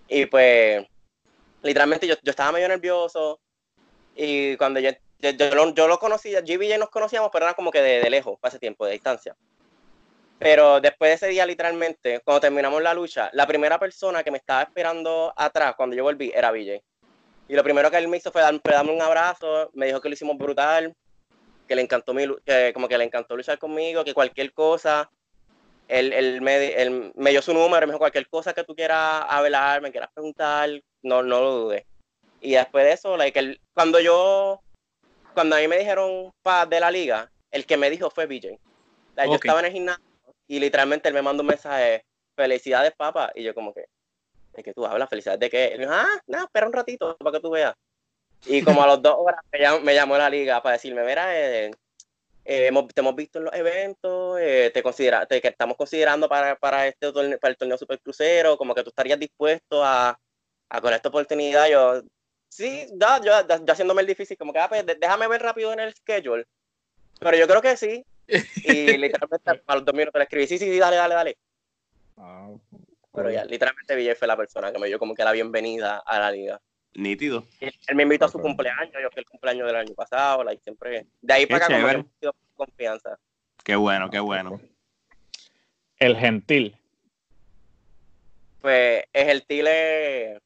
Y 0.09 0.27
pues, 0.27 0.85
literalmente 1.63 2.07
yo, 2.07 2.15
yo 2.23 2.31
estaba 2.31 2.53
medio 2.53 2.69
nervioso. 2.69 3.41
Y 4.15 4.57
cuando 4.57 4.81
yo, 4.81 4.91
yo, 5.21 5.31
yo 5.31 5.55
lo, 5.55 5.75
yo 5.75 5.89
lo 5.89 5.99
conocía, 5.99 6.41
yo 6.41 6.61
y 6.61 6.79
nos 6.79 6.91
conocíamos, 6.91 7.31
pero 7.33 7.47
era 7.47 7.55
como 7.55 7.71
que 7.71 7.81
de, 7.81 8.01
de 8.01 8.11
lejos, 8.11 8.39
ese 8.43 8.59
tiempo, 8.59 8.85
de 8.85 8.93
distancia. 8.93 9.37
Pero 10.39 10.81
después 10.81 11.11
de 11.11 11.15
ese 11.15 11.29
día, 11.29 11.47
literalmente, 11.47 12.21
cuando 12.25 12.41
terminamos 12.41 12.83
la 12.83 12.93
lucha, 12.95 13.31
la 13.33 13.47
primera 13.47 13.79
persona 13.79 14.25
que 14.25 14.33
me 14.33 14.39
estaba 14.39 14.63
esperando 14.63 15.33
atrás 15.37 15.75
cuando 15.77 15.95
yo 15.95 16.03
volví 16.03 16.33
era 16.35 16.51
BJ. 16.51 16.83
Y 17.49 17.55
lo 17.55 17.63
primero 17.63 17.91
que 17.91 17.99
él 17.99 18.09
me 18.09 18.17
hizo 18.17 18.33
fue 18.33 18.43
darme 18.43 18.93
un 18.93 19.03
abrazo, 19.03 19.71
me 19.75 19.87
dijo 19.87 20.01
que 20.01 20.09
lo 20.09 20.15
hicimos 20.15 20.37
brutal, 20.37 20.97
que 21.73 21.77
le 21.77 21.83
encantó 21.83 22.13
mi, 22.13 22.27
que 22.45 22.71
como 22.75 22.87
que 22.87 22.99
le 22.99 23.05
encantó 23.05 23.35
luchar 23.35 23.59
conmigo, 23.59 24.05
que 24.05 24.13
cualquier 24.13 24.53
cosa, 24.53 25.11
él, 25.89 26.13
él 26.13 26.43
me, 26.43 26.67
él 26.75 27.13
me 27.15 27.31
dio 27.31 27.41
su 27.41 27.55
número, 27.55 27.87
me 27.87 27.93
dijo 27.93 27.99
cualquier 27.99 28.29
cosa 28.29 28.53
que 28.53 28.63
tú 28.63 28.75
quieras 28.75 29.25
hablar, 29.27 29.81
me 29.81 29.91
quieras 29.91 30.11
preguntar, 30.13 30.69
no, 31.03 31.23
no 31.23 31.41
lo 31.41 31.51
dudes. 31.53 31.85
Y 32.43 32.53
después 32.53 32.85
de 32.85 32.93
eso, 32.93 33.17
like, 33.17 33.39
él- 33.39 33.59
cuando 33.73 34.01
yo, 34.01 34.61
cuando 35.33 35.57
a 35.57 35.61
mí 35.61 35.67
me 35.69 35.79
dijeron 35.79 36.31
pa, 36.43 36.67
de 36.67 36.79
la 36.79 36.91
liga, 36.91 37.31
el 37.51 37.65
que 37.65 37.79
me 37.79 37.89
dijo 37.89 38.11
fue 38.11 38.27
BJ. 38.27 38.49
Like, 39.17 39.29
Yo 39.31 39.35
estaba 39.37 39.61
en 39.61 39.67
el 39.67 39.73
gimnasio 39.73 40.05
y 40.47 40.61
literalmente 40.61 41.09
él 41.09 41.15
me 41.15 41.23
mandó 41.23 41.43
un 41.43 41.47
mensaje, 41.49 42.05
felicidades 42.37 42.93
papá, 42.95 43.33
y 43.35 43.45
yo 43.45 43.55
como 43.55 43.73
que, 43.73 43.87
¿de 44.53 44.63
qué 44.63 44.75
tú 44.75 44.85
hablas? 44.85 45.09
¿Felicidades 45.09 45.41
de 45.41 45.49
qué? 45.49 45.65
Él 45.69 45.79
me 45.79 45.87
dijo, 45.87 45.95
ah, 45.95 46.21
no, 46.27 46.45
espera 46.45 46.67
un 46.67 46.75
ratito 46.75 47.17
para 47.17 47.33
que 47.39 47.41
tú 47.41 47.51
veas. 47.51 47.75
Y 48.47 48.63
como 48.63 48.83
a 48.83 48.87
las 48.87 49.03
dos 49.03 49.15
horas 49.19 49.41
me 49.53 49.59
llamó, 49.61 49.81
me 49.81 49.95
llamó 49.95 50.19
la 50.19 50.29
liga 50.31 50.63
para 50.63 50.75
decirme, 50.75 51.05
mira, 51.05 51.39
eh, 51.39 51.71
eh, 52.45 52.67
hemos, 52.67 52.89
te 52.89 53.01
hemos 53.01 53.15
visto 53.15 53.39
en 53.39 53.45
los 53.45 53.55
eventos, 53.55 54.39
eh, 54.41 54.71
te, 54.75 54.83
considera, 54.83 55.27
te 55.27 55.41
que 55.41 55.49
estamos 55.49 55.77
considerando 55.77 56.29
para, 56.29 56.57
para, 56.57 56.87
este 56.89 57.13
torneo, 57.13 57.39
para 57.39 57.51
el 57.53 57.57
torneo 57.57 57.79
Super 57.79 58.01
Crucero, 58.01 58.57
como 58.57 58.75
que 58.75 58.83
tú 58.83 58.91
estarías 58.91 59.19
dispuesto 59.19 59.85
a, 59.85 60.19
a 60.69 60.81
con 60.81 60.93
esta 60.93 61.09
oportunidad. 61.09 61.69
Yo, 61.69 62.03
sí, 62.49 62.87
da, 62.95 63.21
yo, 63.21 63.45
da- 63.45 63.65
yo 63.65 63.73
haciéndome 63.73 64.01
el 64.01 64.09
difícil, 64.09 64.37
como 64.37 64.53
que 64.53 64.59
ah, 64.59 64.69
pues, 64.69 64.85
déjame 64.87 65.29
ver 65.29 65.43
rápido 65.43 65.73
en 65.73 65.81
el 65.81 65.95
schedule. 65.95 66.45
Pero 67.21 67.37
yo 67.37 67.47
creo 67.47 67.63
que 67.63 67.77
sí. 67.77 68.05
Y 68.27 68.97
literalmente 68.99 69.63
a 69.67 69.75
los 69.77 69.85
dos 69.85 69.95
minutos 69.95 70.19
le 70.19 70.25
escribí, 70.25 70.47
sí, 70.49 70.59
sí, 70.59 70.65
sí, 70.65 70.79
dale, 70.79 70.97
dale, 70.97 71.15
dale. 71.15 71.37
Ah, 72.17 72.51
Pero 73.15 73.31
ya, 73.31 73.45
literalmente 73.45 73.95
Villay 73.95 74.17
fue 74.17 74.27
la 74.27 74.37
persona 74.37 74.73
que 74.73 74.81
me 74.81 74.89
dio 74.89 74.99
como 74.99 75.15
que 75.15 75.23
la 75.23 75.33
bienvenida 75.33 75.99
a 76.05 76.19
la 76.19 76.33
liga. 76.33 76.61
Nítido. 76.95 77.47
Él, 77.61 77.75
él 77.87 77.97
me 77.97 78.03
invitó 78.03 78.27
a 78.27 78.29
su 78.29 78.39
cumpleaños, 78.39 78.93
yo 79.03 79.11
fui 79.11 79.21
el 79.21 79.27
cumpleaños 79.27 79.67
del 79.67 79.77
año 79.77 79.95
pasado, 79.95 80.45
like, 80.45 80.63
siempre. 80.63 81.07
De 81.21 81.35
ahí 81.35 81.47
Qué 81.47 81.53
para 81.53 81.67
acá, 81.67 81.93
como 81.93 82.11
que 82.21 82.31
confianza. 82.55 83.19
Qué 83.65 83.77
bueno, 83.77 84.11
qué 84.11 84.21
bueno. 84.21 84.61
El 85.99 86.17
gentil. 86.17 86.77
Pues 88.61 89.05
es 89.13 89.29
el 89.29 89.45
Tile. 89.47 90.41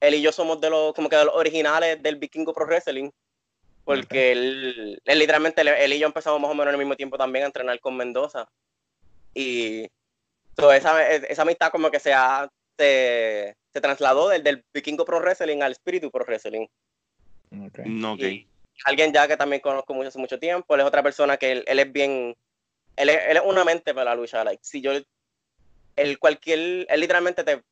Él 0.00 0.14
y 0.14 0.22
yo 0.22 0.32
somos 0.32 0.60
de 0.60 0.70
los, 0.70 0.94
como 0.94 1.08
que 1.08 1.16
de 1.16 1.24
los 1.24 1.34
originales 1.34 2.02
del 2.02 2.16
Vikingo 2.16 2.54
Pro 2.54 2.66
Wrestling. 2.66 3.10
Porque 3.84 4.32
él, 4.32 5.02
él 5.04 5.18
literalmente, 5.18 5.62
él, 5.62 5.92
y 5.92 5.98
yo 5.98 6.06
empezamos 6.06 6.40
más 6.40 6.50
o 6.50 6.54
menos 6.54 6.72
al 6.72 6.78
mismo 6.78 6.96
tiempo 6.96 7.18
también 7.18 7.44
a 7.44 7.46
entrenar 7.46 7.80
con 7.80 7.96
Mendoza. 7.96 8.48
Y 9.34 9.88
so, 10.56 10.72
esa, 10.72 11.06
esa 11.10 11.42
amistad 11.42 11.70
como 11.70 11.90
que 11.90 11.98
se, 11.98 12.12
ha- 12.12 12.48
se, 12.78 13.56
se 13.72 13.80
trasladó 13.80 14.28
del, 14.28 14.42
del 14.42 14.64
Vikingo 14.72 15.04
Pro 15.04 15.20
Wrestling 15.20 15.62
al 15.62 15.72
Espíritu 15.72 16.10
Pro 16.10 16.24
Wrestling. 16.24 16.66
Ok. 17.66 17.78
No, 17.86 18.14
ok. 18.14 18.20
Y 18.20 18.48
alguien 18.84 19.12
ya 19.12 19.28
que 19.28 19.36
también 19.36 19.60
conozco 19.60 19.94
mucho 19.94 20.08
hace 20.08 20.18
mucho 20.18 20.38
tiempo, 20.38 20.74
él 20.74 20.80
es 20.80 20.86
otra 20.86 21.02
persona 21.02 21.36
que 21.36 21.52
él, 21.52 21.64
él 21.66 21.78
es 21.78 21.92
bien, 21.92 22.36
él 22.96 23.08
es, 23.08 23.18
él 23.28 23.36
es 23.36 23.42
una 23.44 23.64
mente 23.64 23.92
para 23.92 24.10
la 24.10 24.16
lucha, 24.16 24.42
like, 24.44 24.62
si 24.62 24.80
yo, 24.80 24.92
él 25.96 26.18
cualquier, 26.18 26.86
él 26.88 27.00
literalmente 27.00 27.44
te, 27.44 27.62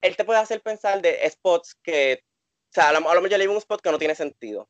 él 0.00 0.16
te 0.16 0.24
puede 0.24 0.40
hacer 0.40 0.62
pensar 0.62 1.02
de 1.02 1.28
spots 1.30 1.74
que, 1.82 2.22
o 2.24 2.72
sea, 2.72 2.88
a 2.88 2.92
lo, 2.92 2.98
a 2.98 3.14
lo 3.14 3.20
mejor 3.20 3.30
yo 3.30 3.38
le 3.38 3.44
digo 3.44 3.52
un 3.52 3.58
spot 3.58 3.82
que 3.82 3.90
no 3.90 3.98
tiene 3.98 4.14
sentido, 4.14 4.68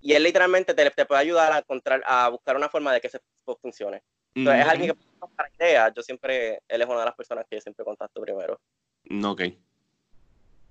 y 0.00 0.14
él 0.14 0.22
literalmente 0.24 0.74
te, 0.74 0.90
te 0.90 1.06
puede 1.06 1.20
ayudar 1.20 1.52
a 1.52 1.58
encontrar, 1.58 2.02
a 2.04 2.28
buscar 2.28 2.56
una 2.56 2.68
forma 2.68 2.92
de 2.92 3.00
que 3.00 3.06
ese 3.06 3.18
spot 3.18 3.60
funcione. 3.60 4.02
Entonces, 4.34 4.64
es 4.64 4.68
alguien 4.68 4.90
que 4.90 4.94
puede 4.94 5.34
para 5.36 5.48
ideas, 5.60 5.92
yo 5.94 6.02
siempre, 6.02 6.60
él 6.66 6.82
es 6.82 6.88
una 6.88 6.98
de 6.98 7.04
las 7.04 7.14
personas 7.14 7.46
que 7.48 7.56
yo 7.56 7.60
siempre 7.60 7.84
contacto 7.84 8.20
primero. 8.20 8.60
No, 9.06 9.32
ok. 9.32 9.42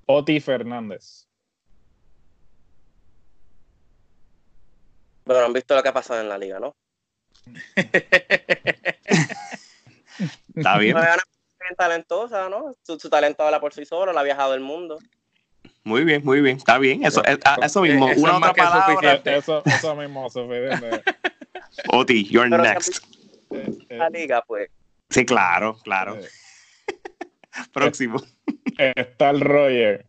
Oti 0.07 0.39
Fernández. 0.39 1.27
Bueno, 5.25 5.45
han 5.45 5.53
visto 5.53 5.75
lo 5.75 5.81
que 5.83 5.89
ha 5.89 5.93
pasado 5.93 6.19
en 6.21 6.29
la 6.29 6.37
liga, 6.37 6.59
¿no? 6.59 6.75
Está 10.55 10.77
bien. 10.77 10.95
Una 10.97 11.75
talentosa, 11.77 12.49
¿no? 12.49 12.75
Su, 12.83 12.99
su 12.99 13.09
talento 13.09 13.43
habla 13.43 13.61
por 13.61 13.73
sí 13.73 13.85
solo, 13.85 14.11
la 14.11 14.19
ha 14.19 14.23
viajado 14.23 14.53
el 14.53 14.59
mundo. 14.59 14.99
Muy 15.85 16.03
bien, 16.03 16.21
muy 16.25 16.41
bien. 16.41 16.57
Está 16.57 16.77
bien. 16.77 17.05
Eso, 17.05 17.23
es- 17.23 17.39
a- 17.45 17.65
eso 17.65 17.81
mismo. 17.81 18.09
Eso 18.09 18.21
Una 18.21 18.33
es 18.33 18.39
más 18.39 18.49
otra 18.51 18.53
que 18.53 18.61
palabra. 18.69 18.85
suficiente. 18.95 19.37
Eso, 19.37 19.63
eso 19.65 19.95
mismo, 19.95 20.29
suficiente. 20.29 21.03
Oti, 21.87 22.25
you're 22.25 22.49
Pero 22.49 22.63
next. 22.63 23.03
Eh, 23.51 23.77
eh, 23.89 23.97
La 23.97 24.09
liga, 24.09 24.43
pues. 24.45 24.69
Sí, 25.09 25.25
claro, 25.25 25.77
claro. 25.83 26.17
Próximo. 27.73 28.21
está 28.77 29.29
el 29.29 29.41
Roger. 29.41 30.05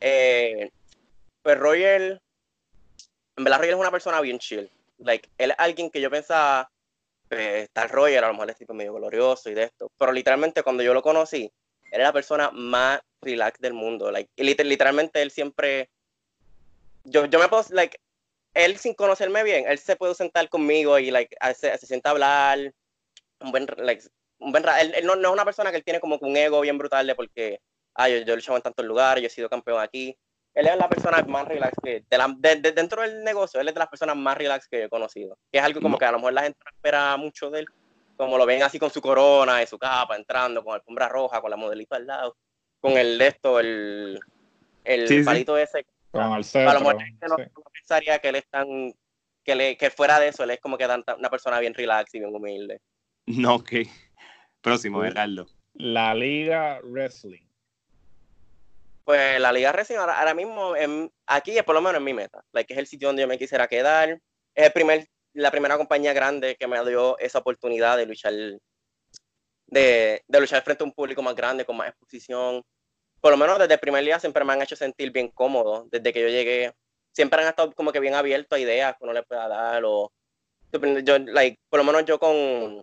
eh, 0.00 0.70
pues 1.42 1.58
Roger, 1.58 2.20
en 3.36 3.44
verdad 3.44 3.58
Roger 3.58 3.74
es 3.74 3.80
una 3.80 3.90
persona 3.90 4.20
bien 4.20 4.38
chill. 4.38 4.70
Like, 4.98 5.28
él 5.38 5.50
es 5.50 5.56
alguien 5.58 5.90
que 5.90 6.00
yo 6.00 6.10
pensaba, 6.10 6.70
pues, 7.28 7.64
está 7.64 7.82
el 7.82 7.90
Roger, 7.90 8.24
a 8.24 8.28
lo 8.28 8.34
mejor 8.34 8.50
es 8.50 8.56
tipo 8.56 8.74
medio 8.74 8.94
glorioso 8.94 9.50
y 9.50 9.54
de 9.54 9.64
esto. 9.64 9.90
Pero 9.98 10.12
literalmente 10.12 10.62
cuando 10.62 10.82
yo 10.82 10.94
lo 10.94 11.02
conocí, 11.02 11.50
él 11.84 12.00
era 12.00 12.04
la 12.04 12.12
persona 12.12 12.50
más 12.52 13.00
relax 13.20 13.60
del 13.60 13.74
mundo. 13.74 14.10
Like, 14.10 14.30
literalmente 14.36 15.20
él 15.20 15.30
siempre, 15.30 15.90
yo, 17.04 17.26
yo 17.26 17.38
me 17.38 17.48
puedo, 17.48 17.64
like, 17.70 17.98
él 18.54 18.76
sin 18.78 18.94
conocerme 18.94 19.42
bien, 19.42 19.64
él 19.66 19.78
se 19.78 19.96
puede 19.96 20.14
sentar 20.14 20.48
conmigo 20.48 20.98
y 20.98 21.10
like, 21.10 21.36
se, 21.56 21.76
se 21.76 21.86
sienta 21.86 22.10
a 22.10 22.12
hablar, 22.12 22.72
un 23.40 23.50
buen, 23.50 23.66
like, 23.78 24.04
un 24.38 24.52
buen 24.52 24.64
él, 24.80 24.94
él 24.96 25.06
no, 25.06 25.16
no 25.16 25.28
es 25.28 25.32
una 25.34 25.44
persona 25.44 25.70
que 25.70 25.78
él 25.78 25.84
tiene 25.84 26.00
como 26.00 26.18
que 26.18 26.24
un 26.26 26.36
ego 26.36 26.60
bien 26.60 26.76
brutal 26.78 27.06
de 27.06 27.14
porque, 27.14 27.60
ah, 27.94 28.08
yo, 28.08 28.18
yo 28.18 28.32
he 28.32 28.36
luchado 28.36 28.56
en 28.56 28.62
tantos 28.62 28.84
lugares, 28.84 29.22
yo 29.22 29.26
he 29.26 29.30
sido 29.30 29.48
campeón 29.48 29.80
aquí. 29.80 30.16
Él 30.54 30.68
es 30.68 30.76
la 30.76 30.88
persona 30.88 31.20
más 31.26 31.48
relax 31.48 31.72
que, 31.82 32.04
de 32.08 32.18
la- 32.18 32.32
de- 32.38 32.56
de- 32.56 32.72
dentro 32.72 33.02
del 33.02 33.24
negocio, 33.24 33.60
él 33.60 33.66
es 33.68 33.74
de 33.74 33.78
las 33.80 33.88
personas 33.88 34.16
más 34.16 34.36
relax 34.38 34.68
que 34.68 34.78
yo 34.80 34.84
he 34.84 34.88
conocido. 34.88 35.36
Que 35.50 35.58
es 35.58 35.64
algo 35.64 35.80
como 35.80 35.98
que 35.98 36.04
a 36.04 36.12
lo 36.12 36.18
mejor 36.18 36.32
la 36.32 36.42
gente 36.42 36.58
no 36.64 36.70
espera 36.70 37.16
mucho 37.16 37.50
de 37.50 37.60
él, 37.60 37.66
como 38.16 38.38
lo 38.38 38.46
ven 38.46 38.62
así 38.62 38.78
con 38.78 38.90
su 38.90 39.00
corona 39.00 39.62
y 39.62 39.66
su 39.66 39.78
capa, 39.78 40.14
entrando 40.16 40.62
con 40.62 40.74
alfombra 40.74 41.08
roja, 41.08 41.40
con 41.40 41.50
la 41.50 41.56
modelito 41.56 41.96
al 41.96 42.06
lado, 42.06 42.36
con 42.80 42.92
el 42.92 43.18
de 43.18 43.26
esto, 43.26 43.58
el, 43.58 44.20
el 44.84 45.08
Sí, 45.08 45.18
sí. 45.18 45.24
palito 45.24 45.56
ese. 45.58 45.84
Con 46.12 46.22
el 46.22 46.28
a 46.68 46.74
lo 46.74 46.80
mejor 46.80 46.94
la 46.96 47.04
gente 47.06 47.26
no, 47.28 47.36
sí. 47.36 47.42
no 47.56 47.62
pensaría 47.72 48.18
que 48.20 48.28
él 48.28 48.36
es 48.36 48.46
tan, 48.48 48.94
que, 49.42 49.54
le, 49.56 49.76
que 49.76 49.90
fuera 49.90 50.20
de 50.20 50.28
eso, 50.28 50.44
él 50.44 50.50
es 50.50 50.60
como 50.60 50.78
que 50.78 50.84
una 50.86 51.30
persona 51.30 51.58
bien 51.58 51.74
relax 51.74 52.14
y 52.14 52.18
bien 52.20 52.34
humilde. 52.34 52.80
No, 53.26 53.54
ok. 53.54 53.72
Próximo. 54.64 55.02
Gerardo. 55.02 55.46
La 55.74 56.14
Liga 56.14 56.80
Wrestling. 56.82 57.44
Pues 59.04 59.38
la 59.38 59.52
Liga 59.52 59.70
Racing 59.70 59.96
ahora, 59.96 60.18
ahora 60.18 60.32
mismo, 60.32 60.74
en- 60.74 61.12
aquí 61.26 61.58
es 61.58 61.62
por 61.64 61.74
lo 61.74 61.82
menos 61.82 61.98
en 61.98 62.04
mi 62.04 62.14
meta. 62.14 62.42
Like, 62.52 62.72
es 62.72 62.78
el 62.78 62.86
sitio 62.86 63.08
donde 63.08 63.20
yo 63.22 63.28
me 63.28 63.36
quisiera 63.38 63.68
quedar. 63.68 64.18
Es 64.54 64.66
el 64.66 64.72
primer, 64.72 65.06
la 65.34 65.50
primera 65.50 65.76
compañía 65.76 66.14
grande 66.14 66.56
que 66.56 66.66
me 66.66 66.82
dio 66.86 67.18
esa 67.18 67.40
oportunidad 67.40 67.98
de 67.98 68.06
luchar, 68.06 68.32
de, 69.66 70.22
de 70.26 70.40
luchar 70.40 70.62
frente 70.62 70.82
a 70.82 70.86
un 70.86 70.92
público 70.92 71.22
más 71.22 71.34
grande, 71.34 71.66
con 71.66 71.76
más 71.76 71.88
exposición. 71.88 72.62
Por 73.20 73.32
lo 73.32 73.36
menos 73.36 73.58
desde 73.58 73.74
el 73.74 73.80
primer 73.80 74.02
día 74.02 74.18
siempre 74.18 74.44
me 74.44 74.54
han 74.54 74.62
hecho 74.62 74.76
sentir 74.76 75.10
bien 75.10 75.28
cómodo. 75.28 75.86
Desde 75.90 76.10
que 76.10 76.22
yo 76.22 76.28
llegué, 76.28 76.72
siempre 77.12 77.42
han 77.42 77.48
estado 77.48 77.72
como 77.72 77.92
que 77.92 78.00
bien 78.00 78.14
abiertos 78.14 78.56
a 78.56 78.60
ideas 78.60 78.96
que 78.96 79.04
uno 79.04 79.12
le 79.12 79.22
pueda 79.22 79.46
dar. 79.48 79.82
O, 79.84 80.10
yo, 80.72 81.18
like, 81.18 81.58
por 81.68 81.78
lo 81.78 81.84
menos 81.84 82.06
yo 82.06 82.18
con, 82.18 82.82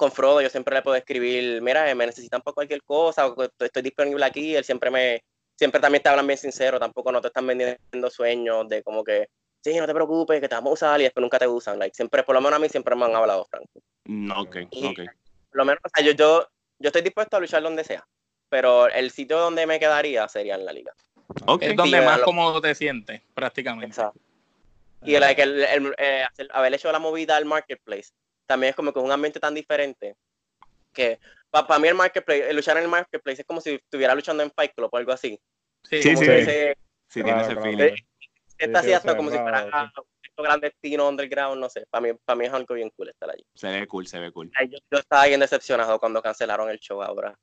con 0.00 0.10
Frodo, 0.10 0.40
yo 0.40 0.48
siempre 0.48 0.74
le 0.74 0.80
puedo 0.80 0.96
escribir, 0.96 1.60
mira, 1.60 1.94
me 1.94 2.06
necesitan 2.06 2.40
para 2.40 2.54
cualquier 2.54 2.82
cosa, 2.82 3.26
o 3.26 3.42
estoy 3.58 3.82
disponible 3.82 4.24
aquí. 4.24 4.56
Él 4.56 4.64
siempre 4.64 4.90
me, 4.90 5.22
siempre 5.58 5.78
también 5.78 6.02
te 6.02 6.08
hablan 6.08 6.26
bien 6.26 6.38
sincero, 6.38 6.80
tampoco 6.80 7.12
no 7.12 7.20
te 7.20 7.26
están 7.26 7.46
vendiendo 7.46 8.08
sueños 8.10 8.66
de 8.66 8.82
como 8.82 9.04
que, 9.04 9.28
sí, 9.62 9.76
no 9.76 9.86
te 9.86 9.92
preocupes, 9.92 10.40
que 10.40 10.48
te 10.48 10.54
vamos 10.54 10.70
a 10.70 10.72
usar 10.72 11.00
y 11.00 11.04
después 11.04 11.20
nunca 11.20 11.38
te 11.38 11.46
usan. 11.46 11.78
Like, 11.78 11.94
siempre, 11.94 12.22
por 12.22 12.34
lo 12.34 12.40
menos 12.40 12.56
a 12.56 12.58
mí 12.60 12.70
siempre 12.70 12.96
me 12.96 13.04
han 13.04 13.14
hablado 13.14 13.44
franco. 13.50 13.68
No, 14.06 14.40
ok, 14.40 14.56
Y- 14.70 14.86
ok. 14.86 15.00
Por 15.50 15.58
lo 15.58 15.64
menos, 15.66 15.80
o 15.84 15.88
sea, 15.94 16.02
yo, 16.02 16.12
yo, 16.12 16.46
yo 16.78 16.86
estoy 16.88 17.02
dispuesto 17.02 17.36
a 17.36 17.40
luchar 17.40 17.62
donde 17.62 17.84
sea, 17.84 18.02
pero 18.48 18.86
el 18.88 19.10
sitio 19.10 19.38
donde 19.38 19.66
me 19.66 19.78
quedaría 19.78 20.26
sería 20.28 20.54
en 20.54 20.64
la 20.64 20.72
liga. 20.72 20.94
Ok. 21.46 21.62
Es 21.62 21.76
donde 21.76 21.98
Sí, 21.98 22.04
más 22.06 22.20
lo- 22.20 22.24
cómodo 22.24 22.58
te 22.62 22.74
sientes, 22.74 23.20
prácticamente. 23.34 23.88
Exacto. 23.88 24.18
Y 25.04 25.18
like, 25.18 25.42
el, 25.42 25.62
el- 25.62 25.94
eh, 25.98 26.22
hacer- 26.22 26.48
haber 26.52 26.72
hecho 26.72 26.90
la 26.90 26.98
movida 26.98 27.36
al 27.36 27.44
marketplace 27.44 28.08
también 28.50 28.70
es 28.70 28.76
como 28.76 28.92
que 28.92 28.98
es 28.98 29.04
un 29.04 29.12
ambiente 29.12 29.38
tan 29.38 29.54
diferente 29.54 30.16
que 30.92 31.20
para 31.52 31.78
mí 31.78 31.86
el 31.86 31.94
marketplace, 31.94 32.50
el 32.50 32.56
luchar 32.56 32.76
en 32.78 32.82
el 32.82 32.88
marketplace 32.88 33.42
es 33.42 33.46
como 33.46 33.60
si 33.60 33.74
estuviera 33.74 34.12
luchando 34.12 34.42
en 34.42 34.50
Fight 34.50 34.72
Club 34.74 34.88
o 34.92 34.96
algo 34.96 35.12
así. 35.12 35.38
Sí, 35.84 36.02
Sí, 36.02 36.16
sí. 36.16 36.24
Ese- 36.26 36.76
Sí, 37.08 37.22
Claro, 37.22 37.44
tiene 37.46 37.52
ese 37.60 37.60
feeling. 37.62 37.92
Eh, 37.94 38.04
Está 38.58 38.80
así 38.80 38.88
sí, 38.88 38.94
hasta 38.94 39.16
como 39.16 39.30
si 39.30 39.38
fuera 39.38 39.66
un 39.72 39.90
clandestino 40.34 41.08
underground, 41.08 41.60
no 41.60 41.68
sé. 41.68 41.84
Para 41.90 42.02
mí, 42.02 42.18
para 42.24 42.36
mí 42.36 42.44
es 42.46 42.52
algo 42.52 42.74
bien 42.74 42.90
cool 42.96 43.08
estar 43.08 43.30
allí. 43.30 43.44
Se 43.54 43.68
ve 43.68 43.86
cool, 43.86 44.06
se 44.06 44.18
ve 44.18 44.30
cool. 44.32 44.50
Ay, 44.54 44.68
Yo, 44.68 44.78
yo 44.90 44.98
estaba 44.98 45.26
bien 45.26 45.38
decepcionado 45.40 45.98
cuando 46.00 46.20
cancelaron 46.20 46.68
el 46.70 46.78
show 46.80 47.02
ahora. 47.02 47.34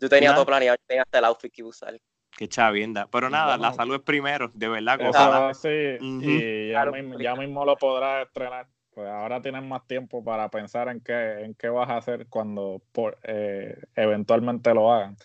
Yo 0.00 0.08
tenía 0.08 0.34
todo 0.34 0.46
planeado, 0.46 0.76
yo 0.76 0.84
tenía 0.86 1.02
hasta 1.02 1.18
el 1.18 1.24
outfit 1.26 1.52
que 1.52 1.60
iba 1.62 1.68
a 1.68 1.70
usar. 1.70 2.00
Qué 2.36 2.48
chavienda. 2.48 3.06
Pero 3.10 3.30
nada, 3.30 3.56
la 3.56 3.72
salud 3.72 3.94
es 3.96 4.02
primero, 4.02 4.50
de 4.54 4.68
verdad. 4.68 4.98
Ojalá. 5.00 5.54
sí, 5.54 5.68
Ujú. 6.00 6.20
y 6.22 6.68
ya, 6.70 6.82
Claro. 6.82 6.92
mismo, 6.92 7.18
ya 7.20 7.34
mismo 7.36 7.64
lo 7.64 7.76
podrás 7.76 8.26
estrenar. 8.26 8.68
Pues 8.90 9.08
ahora 9.08 9.40
tienes 9.40 9.62
más 9.62 9.86
tiempo 9.86 10.22
para 10.24 10.48
pensar 10.50 10.88
en 10.88 11.00
qué, 11.00 11.42
en 11.44 11.54
qué 11.54 11.68
vas 11.68 11.88
a 11.88 11.96
hacer 11.98 12.26
cuando 12.28 12.82
por, 12.92 13.18
eh, 13.22 13.76
eventualmente 13.94 14.74
lo 14.74 14.92
hagan. 14.92 15.16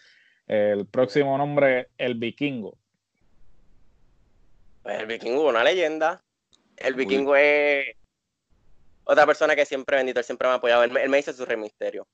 El 0.48 0.86
próximo 0.88 1.38
nombre, 1.38 1.90
El 1.98 2.16
Vikingo. 2.16 2.78
Pues 4.84 5.00
el 5.00 5.08
vikingo, 5.08 5.50
una 5.50 5.64
leyenda. 5.64 6.24
El 6.78 6.94
vikingo 6.94 7.36
es 7.36 7.88
otra 9.04 9.26
persona 9.26 9.56
que 9.56 9.66
siempre, 9.66 9.98
bendito, 9.98 10.20
él 10.20 10.26
siempre 10.26 10.48
me 10.48 10.54
ha 10.54 10.58
apoyado. 10.58 10.84
Él, 10.84 10.92
me- 10.92 11.02
él 11.02 11.10
me 11.10 11.18
dice 11.18 11.34
su 11.34 11.44
rey 11.44 11.58
misterio. 11.58 12.08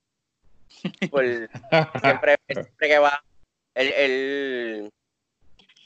Por- 1.10 1.26
siempre, 2.02 2.38
siempre 2.48 2.88
que 2.88 3.00
va, 3.00 3.22
él, 3.76 3.92
él- 3.98 4.92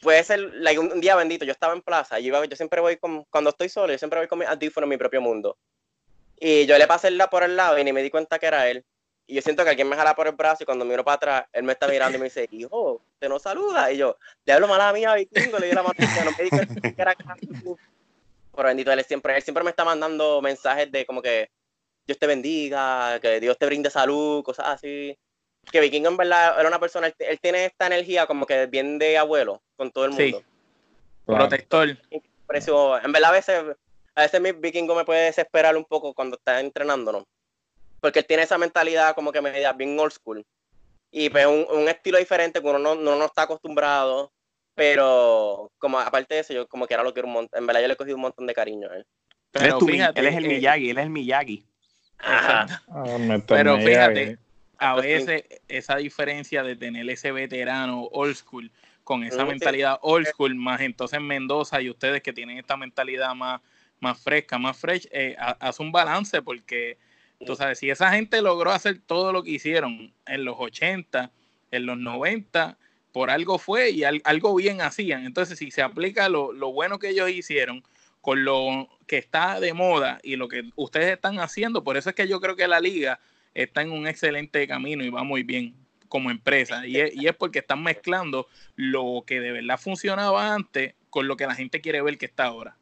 puede 0.06 0.24
ser, 0.24 0.40
like, 0.40 0.80
un, 0.80 1.02
día 1.02 1.18
bendito, 1.18 1.44
yo 1.44 1.52
estaba 1.52 1.74
en 1.74 1.82
plaza, 1.82 2.20
yo, 2.20 2.28
iba, 2.28 2.46
yo 2.46 2.56
siempre 2.56 2.80
voy 2.80 2.96
con, 2.96 3.26
cuando 3.26 3.50
estoy 3.50 3.68
solo, 3.68 3.92
yo 3.92 4.00
siempre 4.00 4.20
voy 4.20 4.30
con 4.30 4.40
mi 4.40 4.46
audífono 4.46 4.86
en 4.86 4.90
mi 4.92 4.98
propio 4.98 5.20
mundo. 5.20 5.58
Y 6.40 6.66
yo 6.66 6.78
le 6.78 6.88
pasé 6.88 7.12
la 7.12 7.30
por 7.30 7.44
el 7.44 7.58
lado 7.58 7.78
y 7.78 7.84
ni 7.84 7.92
me 7.92 8.02
di 8.02 8.10
cuenta 8.10 8.40
que 8.40 8.46
era 8.46 8.70
él. 8.70 8.86
Y 9.28 9.36
yo 9.36 9.42
siento 9.42 9.64
que 9.64 9.72
alguien 9.72 9.90
me 9.90 9.96
jala 9.96 10.16
por 10.16 10.28
el 10.28 10.36
brazo 10.36 10.64
y 10.64 10.66
cuando 10.66 10.86
miro 10.86 11.04
para 11.04 11.16
atrás, 11.16 11.46
él 11.52 11.64
me 11.64 11.74
está 11.74 11.88
mirando 11.88 12.18
y 12.18 12.20
me 12.20 12.26
dice, 12.26 12.48
hijo, 12.52 13.02
te 13.20 13.28
no 13.28 13.40
saluda. 13.40 13.92
Y 13.92 13.98
yo, 13.98 14.18
le 14.46 14.54
hablo 14.54 14.68
mala 14.68 14.94
mía, 14.94 15.16
vikingo, 15.16 15.58
le 15.60 15.68
di 15.68 15.74
la 15.74 15.84
mano, 15.84 15.96
no 15.98 16.32
me 16.38 16.44
di 16.44 16.50
cuenta 16.50 16.82
que 16.82 17.02
era. 17.02 17.16
Pero 17.18 18.68
bendito, 18.68 18.92
él 18.92 19.04
siempre, 19.04 19.36
él 19.36 19.42
siempre 19.42 19.64
me 19.64 19.72
está 19.72 19.84
mandando 19.84 20.42
mensajes 20.42 20.92
de 20.92 21.06
como 21.06 21.22
que 21.22 21.50
Dios 22.06 22.20
te 22.20 22.28
bendiga, 22.28 23.20
que 23.20 23.40
Dios 23.40 23.58
te 23.58 23.66
brinde 23.66 23.90
salud, 23.90 24.44
cosas 24.44 24.68
así. 24.68 25.18
Que 25.72 25.80
Vikingo 25.82 26.10
en 26.10 26.18
verdad 26.18 26.60
era 26.60 26.68
una 26.70 26.80
persona, 26.80 27.08
él, 27.08 27.16
él 27.20 27.40
tiene 27.42 27.66
esta 27.66 27.88
energía 27.88 28.26
como 28.28 28.46
que 28.46 28.66
bien 28.68 28.98
de 29.00 29.18
abuelo 29.18 29.62
con 29.76 29.92
todo 29.92 30.06
el 30.06 30.14
Sí. 30.14 30.24
mundo. 30.32 30.44
Claro. 31.26 31.48
protector. 31.48 31.98
Precio, 32.46 33.04
en 33.04 33.12
verdad 33.12 33.32
a 33.32 33.34
veces, 33.34 33.64
a 34.14 34.22
veces 34.22 34.40
mi 34.40 34.52
Vikingo 34.52 34.94
me 34.96 35.04
puede 35.06 35.26
desesperar 35.26 35.76
un 35.76 35.86
poco 35.86 36.14
cuando 36.14 36.38
está 36.38 36.60
entrenándonos. 36.60 37.24
Porque 38.00 38.20
él 38.20 38.26
tiene 38.28 38.44
esa 38.44 38.58
mentalidad 38.60 39.16
como 39.16 39.32
que 39.32 39.42
media 39.42 39.74
bien 39.74 40.00
old 40.00 40.12
school. 40.12 40.46
Y 41.12 41.30
pues 41.30 41.48
un, 41.48 41.66
un 41.72 41.88
estilo 41.90 42.20
diferente 42.20 42.62
que 42.62 42.68
uno 42.68 42.78
no, 42.78 42.94
no, 42.94 43.16
no 43.16 43.26
está 43.26 43.44
acostumbrado. 43.44 44.32
Pero 44.76 45.72
como 45.80 45.98
aparte 46.00 46.36
de 46.36 46.42
eso, 46.42 46.54
yo 46.54 46.68
como 46.68 46.86
que 46.86 46.94
ahora 46.94 47.06
lo 47.06 47.14
quiero 47.14 47.28
un 47.28 47.34
montón. 47.34 47.58
En 47.60 47.66
verdad 47.66 47.82
yo 47.82 47.88
le 47.88 47.94
he 47.94 47.98
cogido 47.98 48.18
un 48.18 48.22
montón 48.24 48.46
de 48.46 48.54
cariño 48.54 48.90
a 48.92 48.98
él. 48.98 49.06
Él, 49.54 49.62
es 49.62 49.62
Pero 49.64 49.78
tu 49.80 49.86
Mi- 49.88 49.94
fíjate, 49.94 50.20
él 50.20 50.28
es 50.28 50.36
el 50.36 50.46
eh, 50.46 50.50
Miyagi, 50.50 50.90
él 50.92 50.98
es 50.98 51.04
el 51.06 51.10
Miyagi. 51.10 51.66
Ajá. 52.20 52.84
Ah, 52.90 53.18
me 53.20 53.40
Pero 53.40 53.78
fíjate, 53.78 54.20
ahí. 54.20 54.38
A 54.92 54.96
veces 55.02 55.44
esa 55.68 55.98
diferencia 55.98 56.64
de 56.64 56.76
tener 56.76 57.10
ese 57.10 57.32
veterano 57.32 58.04
old 58.12 58.36
school 58.36 58.72
con 59.04 59.24
esa 59.24 59.44
mentalidad 59.50 60.00
old 60.02 60.26
school, 60.34 60.56
más 60.56 60.82
entonces 60.82 61.22
Mendoza 61.22 61.82
y 61.82 61.90
ustedes 61.90 62.22
que 62.22 62.34
tienen 62.34 62.58
esta 62.58 62.76
mentalidad 62.78 63.36
más, 63.36 63.62
más 64.00 64.20
fresca, 64.22 64.58
más 64.58 64.78
fresh, 64.78 65.08
eh, 65.12 65.36
ha- 65.38 65.58
hace 65.60 65.84
un 65.84 65.92
balance 65.92 66.42
porque, 66.42 66.98
tú 67.46 67.56
sabes, 67.56 67.80
si 67.80 67.90
esa 67.90 68.12
gente 68.12 68.42
logró 68.42 68.72
hacer 68.72 69.00
todo 69.06 69.32
lo 69.32 69.44
que 69.44 69.52
hicieron 69.52 70.14
en 70.26 70.44
los 70.46 70.56
80, 70.58 71.32
en 71.72 71.86
los 71.86 71.98
90, 71.98 72.78
por 73.12 73.30
algo 73.30 73.58
fue 73.60 73.92
y 73.92 74.04
al- 74.04 74.22
algo 74.26 74.54
bien 74.56 74.82
hacían. 74.82 75.26
Entonces, 75.26 75.58
si 75.60 75.72
se 75.72 75.82
aplica 75.82 76.28
lo, 76.28 76.52
lo 76.52 76.72
bueno 76.74 77.00
que 77.00 77.10
ellos 77.10 77.30
hicieron 77.30 77.84
con 78.22 78.44
lo 78.44 78.90
que 79.08 79.18
está 79.18 79.60
de 79.60 79.74
moda 79.74 80.20
y 80.24 80.36
lo 80.36 80.48
que 80.48 80.64
ustedes 80.76 81.14
están 81.14 81.40
haciendo, 81.40 81.84
por 81.84 81.96
eso 81.96 82.10
es 82.10 82.16
que 82.16 82.28
yo 82.28 82.42
creo 82.42 82.56
que 82.56 82.68
la 82.68 82.80
liga 82.80 83.20
está 83.56 83.82
en 83.82 83.92
un 83.92 84.08
excelente 84.08 84.68
camino 84.68 85.04
y 85.04 85.10
va 85.10 85.24
muy 85.24 85.44
bien 85.44 85.76
como 86.08 86.30
empresa. 86.30 86.86
Y 86.86 87.00
es, 87.00 87.16
y 87.16 87.28
es 87.28 87.36
porque 87.36 87.60
están 87.60 87.82
mezclando 87.82 88.48
lo 88.76 89.24
que 89.26 89.40
de 89.40 89.52
verdad 89.52 89.80
funcionaba 89.80 90.54
antes 90.54 90.94
con 91.10 91.28
lo 91.28 91.36
que 91.36 91.48
la 91.48 91.56
gente 91.56 91.82
quiere 91.82 92.02
ver 92.02 92.18
que 92.18 92.28
está 92.28 92.46
ahora. 92.46 92.78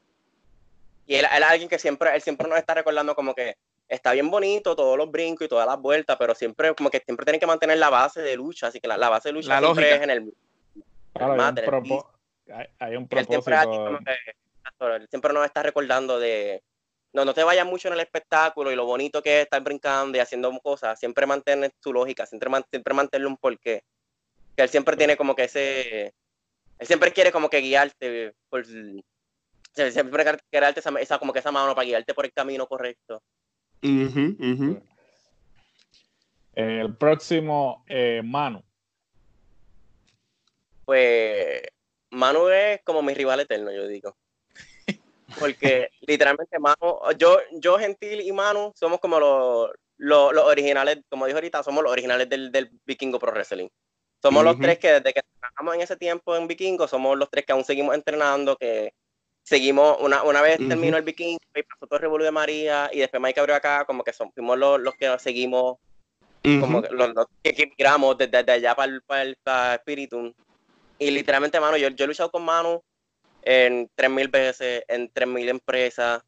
Y 1.07 1.15
él, 1.15 1.25
él 1.33 1.43
es 1.43 1.49
alguien 1.49 1.69
que 1.69 1.79
siempre, 1.79 2.13
él 2.15 2.21
siempre 2.21 2.47
nos 2.47 2.57
está 2.57 2.73
recordando 2.73 3.15
como 3.15 3.33
que 3.33 3.55
está 3.87 4.13
bien 4.13 4.29
bonito 4.29 4.75
todos 4.75 4.97
los 4.97 5.11
brincos 5.11 5.45
y 5.45 5.49
todas 5.49 5.67
las 5.67 5.79
vueltas, 5.79 6.17
pero 6.17 6.33
siempre 6.35 6.73
como 6.75 6.89
que 6.89 6.99
siempre 6.99 7.25
tienen 7.25 7.39
que 7.39 7.47
mantener 7.47 7.77
la 7.77 7.89
base 7.89 8.21
de 8.21 8.35
lucha, 8.35 8.67
así 8.67 8.79
que 8.79 8.87
la, 8.87 8.97
la 8.97 9.09
base 9.09 9.29
de 9.29 9.33
lucha 9.33 9.53
La 9.53 9.59
siempre 9.59 9.91
lógica. 9.91 9.95
es 9.95 10.01
en 10.01 10.09
el 10.09 10.33
Claro, 11.13 11.33
hay, 11.33 11.39
un 11.39 12.03
hay, 12.51 12.67
hay 12.79 12.95
un 12.95 13.07
y 13.11 13.17
él 13.17 13.27
siempre, 13.27 13.55
propósito. 13.55 13.99
él 14.95 15.07
siempre 15.09 15.33
nos 15.33 15.45
está 15.45 15.63
recordando 15.63 16.19
de 16.19 16.63
no, 17.13 17.23
no 17.25 17.33
te 17.33 17.43
vayas 17.43 17.65
mucho 17.65 17.87
en 17.87 17.93
el 17.93 17.99
espectáculo 17.99 18.71
y 18.71 18.75
lo 18.75 18.85
bonito 18.85 19.21
que 19.21 19.37
es 19.39 19.43
estar 19.43 19.61
brincando 19.61 20.17
y 20.17 20.21
haciendo 20.21 20.51
cosas, 20.59 20.99
siempre 20.99 21.25
mantener 21.27 21.71
tu 21.79 21.93
lógica, 21.93 22.25
siempre, 22.25 22.49
man- 22.49 22.65
siempre 22.69 22.93
mantenerle 22.93 23.27
un 23.27 23.37
porqué. 23.37 23.83
Que 24.55 24.63
él 24.63 24.69
siempre 24.69 24.97
tiene 24.97 25.15
como 25.15 25.35
que 25.35 25.43
ese, 25.45 26.13
él 26.79 26.87
siempre 26.87 27.11
quiere 27.11 27.31
como 27.31 27.49
que 27.49 27.59
guiarte 27.61 28.33
por, 28.49 28.65
siempre 28.65 30.23
quiere 30.49 30.65
darte 30.65 30.79
esa, 30.79 30.89
esa- 30.99 31.19
como 31.19 31.33
que 31.33 31.39
esa 31.39 31.51
mano 31.51 31.73
para 31.75 31.85
guiarte 31.85 32.13
por 32.13 32.25
el 32.25 32.33
camino 32.33 32.67
correcto. 32.67 33.21
Ujú, 33.83 34.35
ujú. 34.39 34.83
El 36.55 36.95
próximo, 36.97 37.83
eh, 37.87 38.21
Manu. 38.23 38.63
Pues 40.85 41.61
Manu 42.11 42.47
es 42.49 42.81
como 42.83 43.01
mi 43.01 43.13
rival 43.13 43.39
eterno, 43.39 43.71
yo 43.71 43.87
digo. 43.87 44.15
Porque 45.35 45.89
literalmente 46.01 46.59
Manu, 46.59 46.99
yo, 47.17 47.39
yo 47.53 47.77
Gentil 47.77 48.21
y 48.21 48.31
Manu 48.31 48.71
somos 48.75 48.99
como 48.99 49.19
los, 49.19 49.71
los, 49.97 50.33
los 50.33 50.45
originales, 50.45 50.99
como 51.09 51.25
dijo 51.25 51.37
ahorita, 51.37 51.63
somos 51.63 51.83
los 51.83 51.91
originales 51.91 52.29
del, 52.29 52.51
del 52.51 52.69
Vikingo 52.85 53.19
Pro 53.19 53.31
Wrestling. 53.31 53.67
Somos 54.21 54.43
los 54.45 54.57
tres 54.57 54.79
que 54.79 54.87
desde 54.93 55.13
que 55.13 55.21
trabajamos 55.39 55.75
en 55.75 55.81
ese 55.81 55.97
tiempo 55.97 56.35
en 56.37 56.47
Vikingo, 56.47 56.87
somos 56.87 57.17
los 57.17 57.29
tres 57.29 57.45
que 57.45 57.51
aún 57.51 57.65
seguimos 57.65 57.93
entrenando, 57.93 58.55
que 58.55 58.93
seguimos, 59.43 59.97
una, 59.99 60.23
una 60.23 60.41
vez 60.41 60.59
Ujú. 60.59 60.69
terminó 60.69 60.95
el 60.95 61.03
Vikingo 61.03 61.39
y 61.53 61.63
pasó 61.63 61.87
todo 61.87 61.97
el 61.97 62.03
Revolú 62.03 62.23
de 62.23 62.31
María 62.31 62.89
y 62.93 62.99
después 62.99 63.21
Mike 63.21 63.39
abrió 63.41 63.55
acá, 63.55 63.83
como 63.83 64.01
que 64.03 64.13
somos 64.13 64.33
fuimos 64.33 64.57
los, 64.57 64.79
los 64.79 64.95
que 64.95 65.13
seguimos 65.19 65.77
como 66.59 66.81
que 66.81 66.89
los, 66.89 67.13
los 67.13 67.25
que 67.41 67.53
que 67.53 67.67
migramos 67.67 68.17
desde, 68.17 68.37
desde 68.37 68.51
allá 68.53 68.75
para 68.75 68.91
el, 68.91 69.01
para 69.01 69.21
el 69.23 69.35
para 69.43 69.77
Spiritum. 69.77 70.33
Y 70.99 71.11
literalmente, 71.11 71.59
mano, 71.59 71.75
yo, 71.77 71.89
yo 71.89 72.05
he 72.05 72.07
luchado 72.07 72.31
con 72.31 72.43
Manu 72.43 72.81
en 73.45 73.89
3.000 73.95 74.31
veces, 74.31 74.83
en 74.87 75.11
3.000 75.11 75.49
empresas. 75.49 76.23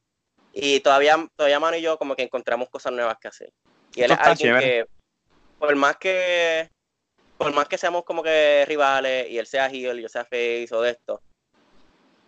Y 0.53 0.80
todavía, 0.80 1.28
todavía 1.36 1.59
Manu 1.59 1.78
y 1.78 1.82
yo 1.82 1.97
como 1.97 2.16
que 2.16 2.24
encontramos 2.24 2.70
cosas 2.70 2.93
nuevas 2.93 3.18
que 3.20 3.28
hacer. 3.28 3.51
Y 3.93 4.01
él 4.01 4.11
Eso 4.11 4.22
es 4.22 4.28
alguien 4.28 4.38
chévere. 4.38 4.66
que, 4.66 4.86
por 5.59 5.76
más 5.76 5.97
que, 5.97 6.70
por 7.38 7.53
más 7.53 7.68
que 7.68 7.78
seamos 7.78 8.03
como 8.03 8.24
que 8.24 8.66
rivales 8.68 9.30
y 9.30 9.38
él 9.38 9.47
sea 9.47 9.68
heel 9.68 9.99
yo 9.99 10.09
sea 10.09 10.24
face 10.24 10.68
o 10.72 10.82
de 10.82 10.91
esto, 10.91 11.22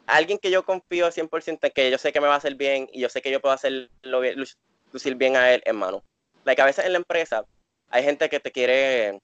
alguien 0.05 0.38
que 0.38 0.51
yo 0.51 0.63
confío 0.63 1.11
100% 1.11 1.59
en 1.61 1.71
que 1.71 1.91
yo 1.91 1.97
sé 1.97 2.11
que 2.11 2.21
me 2.21 2.27
va 2.27 2.35
a 2.35 2.38
hacer 2.38 2.55
bien 2.55 2.89
y 2.91 3.01
yo 3.01 3.09
sé 3.09 3.21
que 3.21 3.31
yo 3.31 3.41
puedo 3.41 3.53
hacerlo 3.53 4.19
bien, 4.19 4.35
lucir 4.91 5.15
bien 5.15 5.35
a 5.35 5.53
él, 5.53 5.61
hermano. 5.65 6.03
Like, 6.43 6.61
a 6.61 6.65
veces 6.65 6.85
en 6.85 6.93
la 6.93 6.97
empresa 6.97 7.45
hay 7.89 8.03
gente 8.03 8.29
que 8.29 8.39
te 8.39 8.51
quiere, 8.51 9.19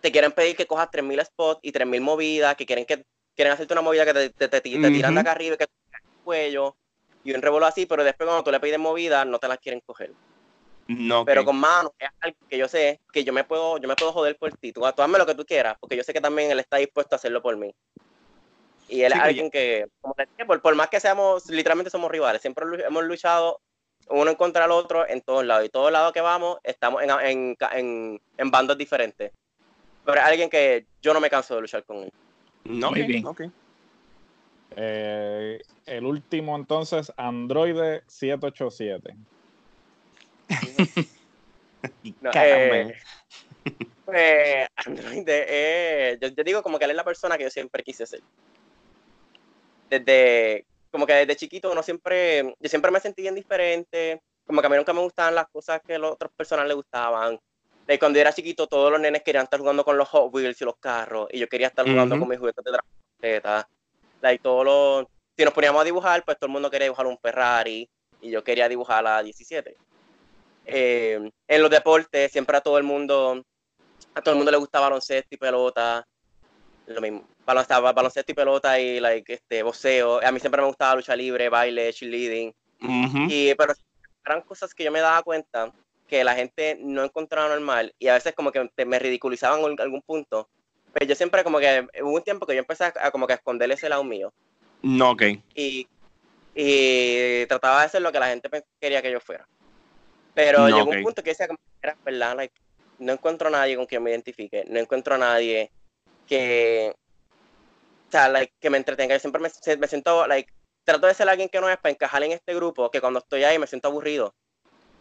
te 0.00 0.10
quieren 0.10 0.32
pedir 0.32 0.56
que 0.56 0.66
cojas 0.66 0.88
3.000 0.90 1.24
spots 1.24 1.60
y 1.62 1.72
3.000 1.72 2.00
movidas, 2.00 2.56
que 2.56 2.66
quieren 2.66 2.84
que 2.84 3.04
quieren 3.34 3.52
hacerte 3.52 3.72
una 3.74 3.82
movida 3.82 4.04
que 4.04 4.14
te, 4.14 4.30
te, 4.30 4.48
te- 4.48 4.60
te 4.60 4.90
tiran 4.90 5.14
de 5.14 5.20
acá 5.20 5.32
arriba 5.32 5.54
y 5.54 5.58
que 5.58 5.66
te 5.66 5.72
el 5.92 6.24
cuello 6.24 6.76
y 7.24 7.32
un 7.32 7.42
revuelo 7.42 7.66
así, 7.66 7.86
pero 7.86 8.04
después 8.04 8.26
cuando 8.26 8.44
tú 8.44 8.50
le 8.50 8.60
pides 8.60 8.78
movidas 8.78 9.26
no 9.26 9.38
te 9.38 9.48
las 9.48 9.58
quieren 9.58 9.80
coger. 9.84 10.12
No. 10.86 11.24
Pero 11.24 11.44
con 11.44 11.56
mano 11.56 11.92
es 11.98 12.08
algo 12.20 12.36
que 12.48 12.58
yo 12.58 12.68
sé 12.68 13.00
que 13.12 13.24
yo 13.24 13.32
me 13.32 13.44
puedo, 13.44 13.78
yo 13.78 13.88
me 13.88 13.96
puedo 13.96 14.12
joder 14.12 14.36
por 14.36 14.52
ti. 14.56 14.72
Tú, 14.72 14.80
tú 14.94 15.02
hazme 15.02 15.18
lo 15.18 15.26
que 15.26 15.34
tú 15.34 15.44
quieras, 15.44 15.76
porque 15.80 15.96
yo 15.96 16.04
sé 16.04 16.12
que 16.12 16.20
también 16.20 16.50
él 16.50 16.60
está 16.60 16.76
dispuesto 16.76 17.14
a 17.14 17.16
hacerlo 17.16 17.40
por 17.42 17.56
mí. 17.56 17.74
Y 18.88 19.02
él 19.02 19.12
Sí, 19.12 19.18
es 19.18 19.24
alguien 19.24 19.50
que, 19.50 19.86
como 20.00 20.14
te 20.14 20.26
dije, 20.26 20.44
por, 20.44 20.60
por 20.60 20.74
más 20.74 20.88
que 20.88 21.00
seamos, 21.00 21.48
literalmente 21.48 21.90
somos 21.90 22.10
rivales, 22.10 22.42
siempre 22.42 22.66
hemos 22.84 23.04
luchado 23.04 23.60
uno 24.08 24.30
en 24.30 24.36
contra 24.36 24.62
del 24.62 24.72
otro 24.72 25.08
en 25.08 25.22
todos 25.22 25.44
lados. 25.44 25.64
Y 25.64 25.70
todos 25.70 25.90
lados 25.90 26.12
que 26.12 26.20
vamos, 26.20 26.58
estamos 26.62 27.02
en, 27.02 27.10
en, 27.10 27.56
en, 27.72 28.20
en 28.36 28.50
bandos 28.50 28.76
diferentes. 28.76 29.32
Pero 30.04 30.18
es 30.20 30.24
alguien 30.26 30.50
que 30.50 30.84
yo 31.00 31.14
no 31.14 31.20
me 31.20 31.30
canso 31.30 31.54
de 31.54 31.62
luchar 31.62 31.82
con 31.84 31.96
él. 31.98 32.12
No, 32.64 32.90
Muy 32.90 33.02
ok, 33.02 33.06
bien. 33.06 33.26
ok. 33.26 33.42
Eh, 34.76 35.60
el 35.86 36.04
último 36.04 36.56
entonces, 36.56 37.12
Android 37.16 37.76
787. 38.08 39.14
no, 42.20 42.30
eh, 42.34 42.94
pues 44.04 44.68
Android, 44.76 45.24
eh, 45.28 46.18
yo, 46.20 46.28
yo, 46.28 46.44
digo 46.44 46.62
como 46.62 46.78
que 46.78 46.84
él 46.84 46.90
es 46.90 46.96
la 46.96 47.04
persona 47.04 47.38
que 47.38 47.44
yo 47.44 47.50
siempre 47.50 47.82
quise 47.82 48.06
ser. 48.06 48.20
Desde, 49.88 50.66
como 50.90 51.06
que 51.06 51.12
desde 51.12 51.36
chiquito 51.36 51.70
uno 51.70 51.82
siempre, 51.82 52.54
yo 52.58 52.68
siempre 52.68 52.90
me 52.90 53.00
sentí 53.00 53.22
bien 53.22 53.34
diferente, 53.34 54.20
como 54.46 54.60
que 54.60 54.66
a 54.66 54.70
mí 54.70 54.76
nunca 54.76 54.92
me 54.92 55.00
gustaban 55.00 55.34
las 55.34 55.48
cosas 55.48 55.80
que 55.86 55.94
a 55.94 55.98
las 55.98 56.12
otras 56.12 56.32
personas 56.36 56.66
les 56.66 56.76
gustaban. 56.76 57.38
De 57.86 57.98
cuando 57.98 58.16
yo 58.16 58.22
era 58.22 58.32
chiquito, 58.32 58.66
todos 58.66 58.90
los 58.90 59.00
nenes 59.00 59.22
querían 59.22 59.44
estar 59.44 59.60
jugando 59.60 59.84
con 59.84 59.98
los 59.98 60.08
Hot 60.08 60.32
Wheels 60.32 60.60
y 60.60 60.64
los 60.64 60.76
carros, 60.76 61.28
y 61.30 61.38
yo 61.38 61.48
quería 61.48 61.66
estar 61.66 61.86
jugando 61.86 62.18
con 62.18 62.28
mis 62.28 62.38
juguetes 62.38 62.64
de 62.64 62.72
transporteta. 62.72 63.68
Like, 64.22 64.42
todos 64.42 64.64
los, 64.64 65.06
si 65.36 65.44
nos 65.44 65.52
poníamos 65.52 65.82
a 65.82 65.84
dibujar, 65.84 66.24
pues 66.24 66.38
todo 66.38 66.46
el 66.46 66.52
mundo 66.52 66.70
quería 66.70 66.86
dibujar 66.86 67.06
un 67.06 67.18
Ferrari, 67.18 67.88
y 68.22 68.30
yo 68.30 68.42
quería 68.42 68.68
dibujar 68.68 69.04
la 69.04 69.22
17. 69.22 69.76
Eh, 70.66 71.30
en 71.46 71.62
los 71.62 71.70
deportes, 71.70 72.32
siempre 72.32 72.56
a 72.56 72.62
todo 72.62 72.78
el 72.78 72.84
mundo, 72.84 73.44
a 74.14 74.22
todo 74.22 74.32
el 74.32 74.38
mundo 74.38 74.50
le 74.50 74.56
gustaba 74.56 74.86
baloncesto 74.86 75.34
y 75.34 75.36
pelota, 75.36 76.06
lo 76.86 77.00
mismo, 77.02 77.28
baloncesto 77.44 78.32
y 78.32 78.34
pelota 78.34 78.80
y 78.80 78.98
like, 78.98 79.30
este, 79.30 79.62
boxeo. 79.62 80.24
A 80.24 80.32
mí 80.32 80.40
siempre 80.40 80.62
me 80.62 80.68
gustaba 80.68 80.94
lucha 80.94 81.14
libre, 81.14 81.50
baile, 81.50 81.92
cheerleading. 81.92 82.54
y, 83.28 83.54
pero 83.54 83.74
eran 84.24 84.40
cosas 84.40 84.74
que 84.74 84.84
yo 84.84 84.90
me 84.90 85.00
daba 85.00 85.22
cuenta 85.22 85.70
que 86.08 86.24
la 86.24 86.34
gente 86.34 86.76
no 86.80 87.04
encontraba 87.04 87.48
normal 87.48 87.94
y 87.98 88.08
a 88.08 88.14
veces 88.14 88.34
como 88.34 88.52
que 88.52 88.68
me 88.84 88.98
ridiculizaban 88.98 89.60
en 89.60 89.80
algún 89.80 90.02
punto. 90.02 90.48
Pero 90.92 91.06
yo 91.06 91.14
siempre 91.14 91.42
como 91.42 91.58
que 91.58 91.86
hubo 92.02 92.12
un 92.12 92.22
tiempo 92.22 92.46
que 92.46 92.54
yo 92.54 92.60
empecé 92.60 92.84
a, 92.84 93.10
como 93.10 93.26
que 93.26 93.32
a 93.32 93.36
esconder 93.36 93.70
ese 93.70 93.88
lado 93.88 94.04
mío. 94.04 94.32
No, 94.82 95.12
ok. 95.12 95.22
Y, 95.54 95.88
y 96.54 97.46
trataba 97.46 97.82
de 97.82 97.88
ser 97.88 98.02
lo 98.02 98.12
que 98.12 98.20
la 98.20 98.28
gente 98.28 98.48
quería 98.80 99.02
que 99.02 99.10
yo 99.10 99.20
fuera. 99.20 99.48
Pero 100.34 100.68
llegó 100.68 100.90
un 100.90 101.02
punto 101.02 101.22
que 101.22 101.30
decía, 101.30 101.48
era 101.82 101.96
verdad, 102.04 102.36
like, 102.36 102.54
no 102.98 103.12
encuentro 103.12 103.48
a 103.48 103.50
nadie 103.50 103.76
con 103.76 103.86
quien 103.86 104.02
me 104.02 104.10
identifique, 104.10 104.64
no 104.68 104.78
encuentro 104.78 105.14
a 105.14 105.18
nadie 105.18 105.70
que, 106.26 106.94
o 108.08 108.10
sea, 108.10 108.28
like, 108.28 108.52
que 108.60 108.70
me 108.70 108.78
entretenga. 108.78 109.14
Yo 109.14 109.20
siempre 109.20 109.40
me, 109.40 109.48
me, 109.78 109.86
siento, 109.88 110.26
like, 110.26 110.52
trato 110.84 111.06
de 111.06 111.14
ser 111.14 111.28
alguien 111.28 111.48
que 111.48 111.60
no 111.60 111.68
es 111.68 111.76
para 111.78 111.92
encajar 111.92 112.22
en 112.24 112.32
este 112.32 112.54
grupo, 112.54 112.90
que 112.90 113.00
cuando 113.00 113.20
estoy 113.20 113.44
ahí 113.44 113.58
me 113.58 113.66
siento 113.66 113.88
aburrido 113.88 114.34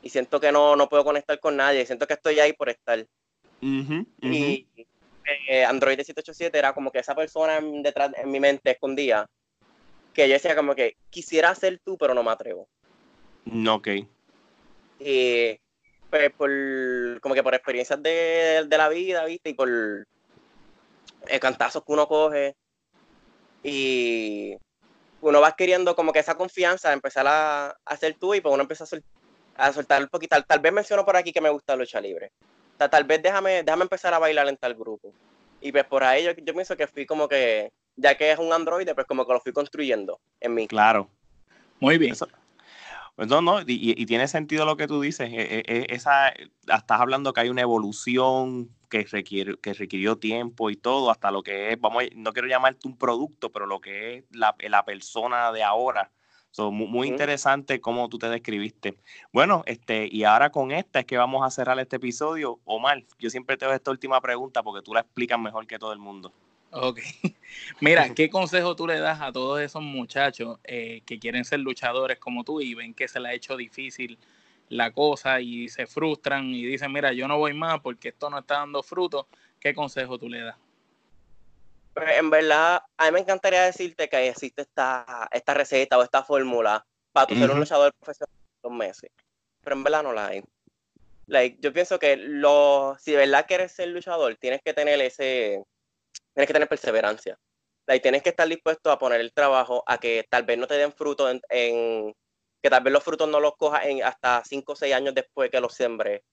y 0.04 0.10
siento 0.10 0.40
que 0.40 0.52
no, 0.52 0.76
no 0.76 0.90
puedo 0.90 1.04
conectar 1.06 1.40
con 1.40 1.56
nadie, 1.56 1.86
siento 1.86 2.06
que 2.06 2.14
estoy 2.14 2.40
ahí 2.40 2.54
por 2.54 2.70
estar. 2.70 3.06
Y 3.62 4.68
eh, 5.48 5.64
Android 5.64 5.96
787 5.96 6.58
era 6.58 6.74
como 6.74 6.92
que 6.92 7.00
esa 7.00 7.16
persona 7.16 7.60
detrás 7.82 8.12
en 8.18 8.30
mi 8.30 8.42
mente 8.42 8.72
escondía, 8.72 9.26
que 10.14 10.28
yo 10.28 10.34
decía 10.34 10.56
como 10.56 10.76
que 10.76 10.98
quisiera 11.10 11.56
ser 11.56 11.80
tú, 11.84 11.98
pero 11.98 12.14
no 12.14 12.22
me 12.22 12.32
atrevo. 12.32 12.68
No, 13.46 13.76
ok. 13.76 13.88
Y 15.00 15.60
pues 16.10 16.32
por, 16.34 16.52
como 17.22 17.34
que 17.34 17.44
por 17.44 17.56
experiencias 17.56 18.04
de, 18.04 18.66
de 18.68 18.78
la 18.78 18.90
vida, 18.90 19.24
¿viste? 19.26 19.52
Y 19.52 19.54
por 19.54 19.70
el 19.70 20.06
cantazos 21.40 21.84
que 21.86 21.94
uno 21.94 22.08
coge. 22.08 22.56
Y 23.64 24.58
uno 25.22 25.40
va 25.40 25.48
adquiriendo 25.48 25.96
como 25.96 26.12
que 26.12 26.20
esa 26.20 26.36
confianza 26.36 26.90
de 26.90 26.96
empezar 26.96 27.26
a, 27.28 27.78
hacer 27.86 28.16
tú 28.20 28.34
y 28.34 28.42
pues 28.42 28.54
uno 28.54 28.64
empieza 28.64 28.84
a, 28.84 28.88
soltar 29.74 30.02
un 30.02 30.10
poquito. 30.10 30.36
Tal, 30.44 30.60
vez 30.60 30.74
menciono 30.74 31.06
por 31.06 31.16
aquí 31.16 31.32
que 31.32 31.42
me 31.42 31.50
gusta 31.50 31.76
lucha 31.76 32.02
libre. 32.02 32.32
tal 32.78 33.04
vez 33.04 33.22
déjame, 33.22 33.64
déjame 33.64 33.84
empezar 33.84 34.14
a 34.14 34.20
bailar 34.20 34.48
en 34.48 34.58
tal 34.58 34.76
grupo. 34.76 35.14
Y 35.62 35.72
pues 35.72 35.86
por 35.86 36.04
ahí 36.04 36.26
yo, 36.26 36.36
pienso 36.36 36.76
que 36.76 36.88
fui 36.88 37.06
como 37.06 37.28
que, 37.28 37.72
ya 37.96 38.16
que 38.16 38.32
es 38.32 38.40
un 38.40 38.52
androide, 38.52 38.94
pues 38.94 39.08
como 39.08 39.26
que 39.26 39.34
lo 39.34 39.40
fui 39.40 39.54
construyendo 39.54 40.20
en 40.40 40.54
mí. 40.54 40.68
Claro. 40.68 41.10
Muy 41.80 41.98
bien. 41.98 42.16
Pues 43.16 43.28
no, 43.28 43.42
no, 43.42 43.62
y, 43.66 44.06
tiene 44.06 44.28
sentido 44.28 44.66
lo 44.66 44.76
que 44.76 44.88
tú 44.88 45.00
dices. 45.02 45.32
E, 45.32 45.42
e, 45.42 45.64
e, 45.68 45.86
esa, 45.90 46.30
estás 46.30 47.00
hablando 47.00 47.32
que 47.32 47.42
hay 47.42 47.50
una 47.50 47.62
evolución 47.62 48.70
que, 48.90 49.04
requiere, 49.04 49.58
que 49.58 49.74
requirió 49.74 50.18
tiempo 50.18 50.70
y 50.70 50.76
todo, 50.76 51.12
hasta 51.12 51.32
lo 51.32 51.44
que 51.44 51.72
es, 51.72 51.80
vamos, 51.80 52.04
no 52.16 52.34
quiero 52.34 52.48
llamarte 52.48 52.88
un 52.88 52.98
producto, 52.98 53.52
pero 53.52 53.66
lo 53.66 53.82
que 53.82 54.18
es 54.18 54.24
la, 54.32 54.86
persona 54.86 55.52
de 55.52 55.64
ahora. 55.64 56.12
Muy, 56.58 57.08
interesante 57.08 57.82
cómo 57.82 58.10
tú 58.10 58.18
te 58.18 58.30
describiste. 58.30 58.96
Bueno, 59.32 59.64
este, 59.66 60.08
y 60.12 60.24
ahora 60.24 60.52
con 60.52 60.72
esta 60.72 61.00
es 61.00 61.06
que 61.06 61.18
vamos 61.18 61.46
a 61.46 61.50
cerrar 61.50 61.80
este 61.80 61.96
episodio. 61.96 62.60
Omar, 62.66 63.04
yo 63.20 63.30
siempre 63.30 63.58
te 63.58 63.66
doy 63.66 63.76
esta 63.76 63.92
última 63.92 64.22
pregunta 64.22 64.62
porque 64.64 64.84
tú 64.84 64.94
la 64.94 65.02
explicas 65.02 65.40
mejor 65.40 65.66
que 65.68 65.80
todo 65.80 65.94
el 65.94 66.00
mundo. 66.00 66.32
Ok. 66.72 67.00
Mira, 67.82 68.14
¿qué 68.14 68.30
consejo 68.30 68.76
tú 68.76 68.88
le 68.88 69.00
das 69.00 69.22
a 69.22 69.32
todos 69.32 69.62
esos 69.62 69.82
muchachos 69.82 70.60
eh, 70.64 71.02
que 71.06 71.20
quieren 71.20 71.46
ser 71.46 71.60
luchadores 71.60 72.20
como 72.20 72.44
tú 72.44 72.62
y 72.62 72.74
ven 72.74 72.94
que 72.94 73.08
se 73.08 73.20
les 73.20 73.32
ha 73.32 73.34
hecho 73.34 73.58
difícil 73.58 74.18
la 74.70 74.92
cosa 74.92 75.40
y 75.40 75.70
se 75.70 75.86
frustran 75.86 76.46
y 76.50 76.66
dicen, 76.66 76.92
mira, 76.92 77.14
yo 77.14 77.28
no 77.28 77.38
voy 77.38 77.54
más 77.54 77.80
porque 77.82 78.10
esto 78.10 78.30
no 78.30 78.40
está 78.40 78.56
dando 78.56 78.82
fruto? 78.82 79.28
¿Qué 79.60 79.74
consejo 79.74 80.18
tú 80.18 80.30
le 80.30 80.42
das? 80.42 80.58
Pues, 81.94 82.18
en 82.18 82.30
verdad, 82.30 82.82
a 82.98 83.06
mí 83.06 83.12
me 83.12 83.20
encantaría 83.20 83.64
decirte 83.64 84.10
que 84.10 84.28
existe 84.28 84.64
esta, 84.64 85.28
esta 85.32 85.54
receta 85.54 85.98
o 85.98 86.04
esta 86.04 86.24
fórmula 86.24 86.86
para 87.12 87.28
tú 87.28 87.36
ser 87.36 87.52
un 87.52 87.60
luchador 87.60 87.94
profesional 87.94 88.36
dos 88.64 88.72
meses, 88.72 89.12
pero 89.62 89.76
en 89.76 89.84
verdad 89.84 90.04
no 90.04 90.14
la 90.14 90.28
hay. 90.28 90.44
Like, 91.28 91.58
yo 91.62 91.72
pienso 91.72 92.00
que 92.00 92.18
lo, 92.18 92.98
si 93.00 93.12
de 93.12 93.18
verdad 93.18 93.46
quieres 93.48 93.72
ser 93.72 93.90
luchador, 93.90 94.36
tienes 94.38 94.62
que 94.64 94.74
tener 94.74 95.00
ese, 95.02 95.64
tienes 96.34 96.48
que 96.48 96.54
tener 96.54 96.68
perseverancia. 96.68 97.38
y 97.88 98.00
tienes 98.00 98.24
que 98.24 98.30
estar 98.30 98.48
dispuesto 98.48 98.92
a 98.92 98.98
poner 98.98 99.22
el 99.22 99.34
trabajo 99.34 99.84
a 99.86 99.98
que 100.00 100.26
tal 100.30 100.44
vez 100.44 100.58
no 100.58 100.68
te 100.68 100.76
den 100.76 100.92
fruto 100.92 101.30
en, 101.30 102.16
que 102.62 102.70
tal 102.70 102.84
vez 102.84 102.94
los 102.94 103.04
frutos 103.04 103.28
no 103.30 103.40
los 103.40 103.56
cojas 103.56 103.86
en 103.86 104.04
hasta 104.04 104.42
5 104.46 104.74
o 104.74 104.76
6 104.76 104.94
años 104.94 105.14
después 105.14 105.52
que 105.52 105.60
los 105.60 105.74
sembre. 105.74 106.24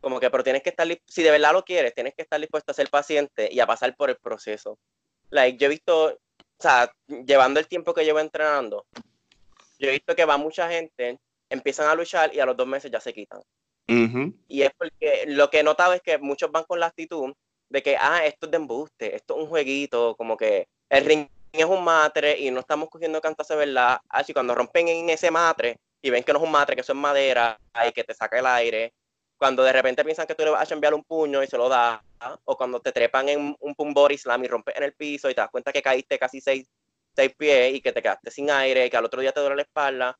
Como 0.00 0.20
que, 0.20 0.30
pero 0.30 0.44
tienes 0.44 0.62
que 0.62 0.70
estar, 0.70 0.86
si 1.06 1.22
de 1.22 1.30
verdad 1.30 1.52
lo 1.52 1.64
quieres, 1.64 1.94
tienes 1.94 2.14
que 2.14 2.22
estar 2.22 2.38
dispuesto 2.40 2.70
a 2.70 2.74
ser 2.74 2.88
paciente 2.88 3.48
y 3.50 3.58
a 3.58 3.66
pasar 3.66 3.96
por 3.96 4.10
el 4.10 4.16
proceso. 4.16 4.78
Like, 5.30 5.58
yo 5.58 5.66
he 5.66 5.70
visto, 5.70 6.06
o 6.06 6.18
sea, 6.58 6.92
llevando 7.06 7.60
el 7.60 7.68
tiempo 7.68 7.94
que 7.94 8.04
llevo 8.04 8.20
entrenando, 8.20 8.86
yo 9.78 9.88
he 9.88 9.92
visto 9.92 10.16
que 10.16 10.24
va 10.24 10.36
mucha 10.36 10.68
gente, 10.68 11.18
empiezan 11.50 11.88
a 11.88 11.94
luchar 11.94 12.34
y 12.34 12.40
a 12.40 12.46
los 12.46 12.56
dos 12.56 12.66
meses 12.66 12.90
ya 12.90 13.00
se 13.00 13.12
quitan. 13.12 13.42
Y 14.48 14.62
es 14.62 14.70
porque 14.76 15.24
lo 15.28 15.48
que 15.48 15.60
he 15.60 15.62
notado 15.62 15.94
es 15.94 16.02
que 16.02 16.18
muchos 16.18 16.50
van 16.50 16.64
con 16.64 16.78
la 16.78 16.86
actitud 16.86 17.32
de 17.70 17.82
que, 17.82 17.96
ah, 17.96 18.24
esto 18.26 18.46
es 18.46 18.50
de 18.50 18.56
embuste, 18.56 19.16
esto 19.16 19.36
es 19.36 19.42
un 19.42 19.48
jueguito, 19.48 20.14
como 20.16 20.36
que 20.36 20.68
el 20.90 21.04
ring 21.04 21.28
es 21.52 21.64
un 21.64 21.82
matre 21.84 22.38
y 22.38 22.50
no 22.50 22.60
estamos 22.60 22.88
cogiendo 22.90 23.20
cantas 23.20 23.48
de 23.48 23.56
verdad. 23.56 24.00
Así 24.08 24.32
cuando 24.32 24.54
rompen 24.54 24.88
en 24.88 25.08
ese 25.10 25.30
matre 25.30 25.78
y 26.02 26.10
ven 26.10 26.22
que 26.22 26.32
no 26.32 26.38
es 26.38 26.44
un 26.44 26.50
matre, 26.50 26.76
que 26.76 26.82
eso 26.82 26.92
es 26.92 26.98
madera 26.98 27.58
y 27.86 27.92
que 27.92 28.04
te 28.04 28.14
saca 28.14 28.38
el 28.38 28.46
aire, 28.46 28.92
cuando 29.38 29.62
de 29.62 29.72
repente 29.72 30.04
piensan 30.04 30.26
que 30.26 30.34
tú 30.34 30.44
le 30.44 30.50
vas 30.50 30.70
a 30.70 30.74
enviar 30.74 30.92
un 30.92 31.04
puño 31.04 31.42
y 31.42 31.46
se 31.46 31.56
lo 31.56 31.68
das, 31.68 32.00
o 32.44 32.56
cuando 32.56 32.80
te 32.80 32.92
trepan 32.92 33.28
en 33.28 33.56
un 33.60 33.74
pum 33.74 33.94
body 33.94 34.18
slam 34.18 34.44
y 34.44 34.48
rompes 34.48 34.76
en 34.76 34.82
el 34.82 34.92
piso 34.92 35.30
y 35.30 35.34
te 35.34 35.40
das 35.40 35.50
cuenta 35.50 35.72
que 35.72 35.80
caíste 35.80 36.18
casi 36.18 36.40
seis, 36.40 36.68
seis 37.14 37.32
pies 37.36 37.74
y 37.74 37.80
que 37.80 37.92
te 37.92 38.02
quedaste 38.02 38.30
sin 38.30 38.50
aire 38.50 38.84
y 38.84 38.90
que 38.90 38.96
al 38.96 39.04
otro 39.04 39.20
día 39.20 39.32
te 39.32 39.40
duele 39.40 39.56
la 39.56 39.62
espalda, 39.62 40.18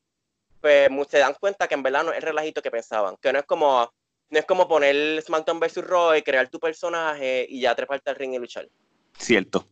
pues 0.61 0.89
se 1.09 1.19
dan 1.19 1.35
cuenta 1.35 1.67
que 1.67 1.75
en 1.75 1.83
verdad 1.83 2.05
no 2.05 2.13
es 2.13 2.19
el 2.19 2.23
relajito 2.23 2.63
que 2.63 2.71
pensaban, 2.71 3.17
que 3.21 3.33
no 3.33 3.41
es 3.41 3.45
como 3.45 3.93
no 4.31 4.39
es 4.39 4.45
como 4.45 4.69
poner 4.69 5.23
SmackDown 5.23 5.59
vs. 5.59 5.77
Roy, 5.79 6.23
crear 6.23 6.49
tu 6.49 6.61
personaje 6.61 7.47
y 7.49 7.63
ya 7.63 7.75
treparte 7.75 8.11
al 8.11 8.17
ring 8.17 8.35
y 8.35 8.39
luchar. 8.39 8.69
Cierto. 9.17 9.67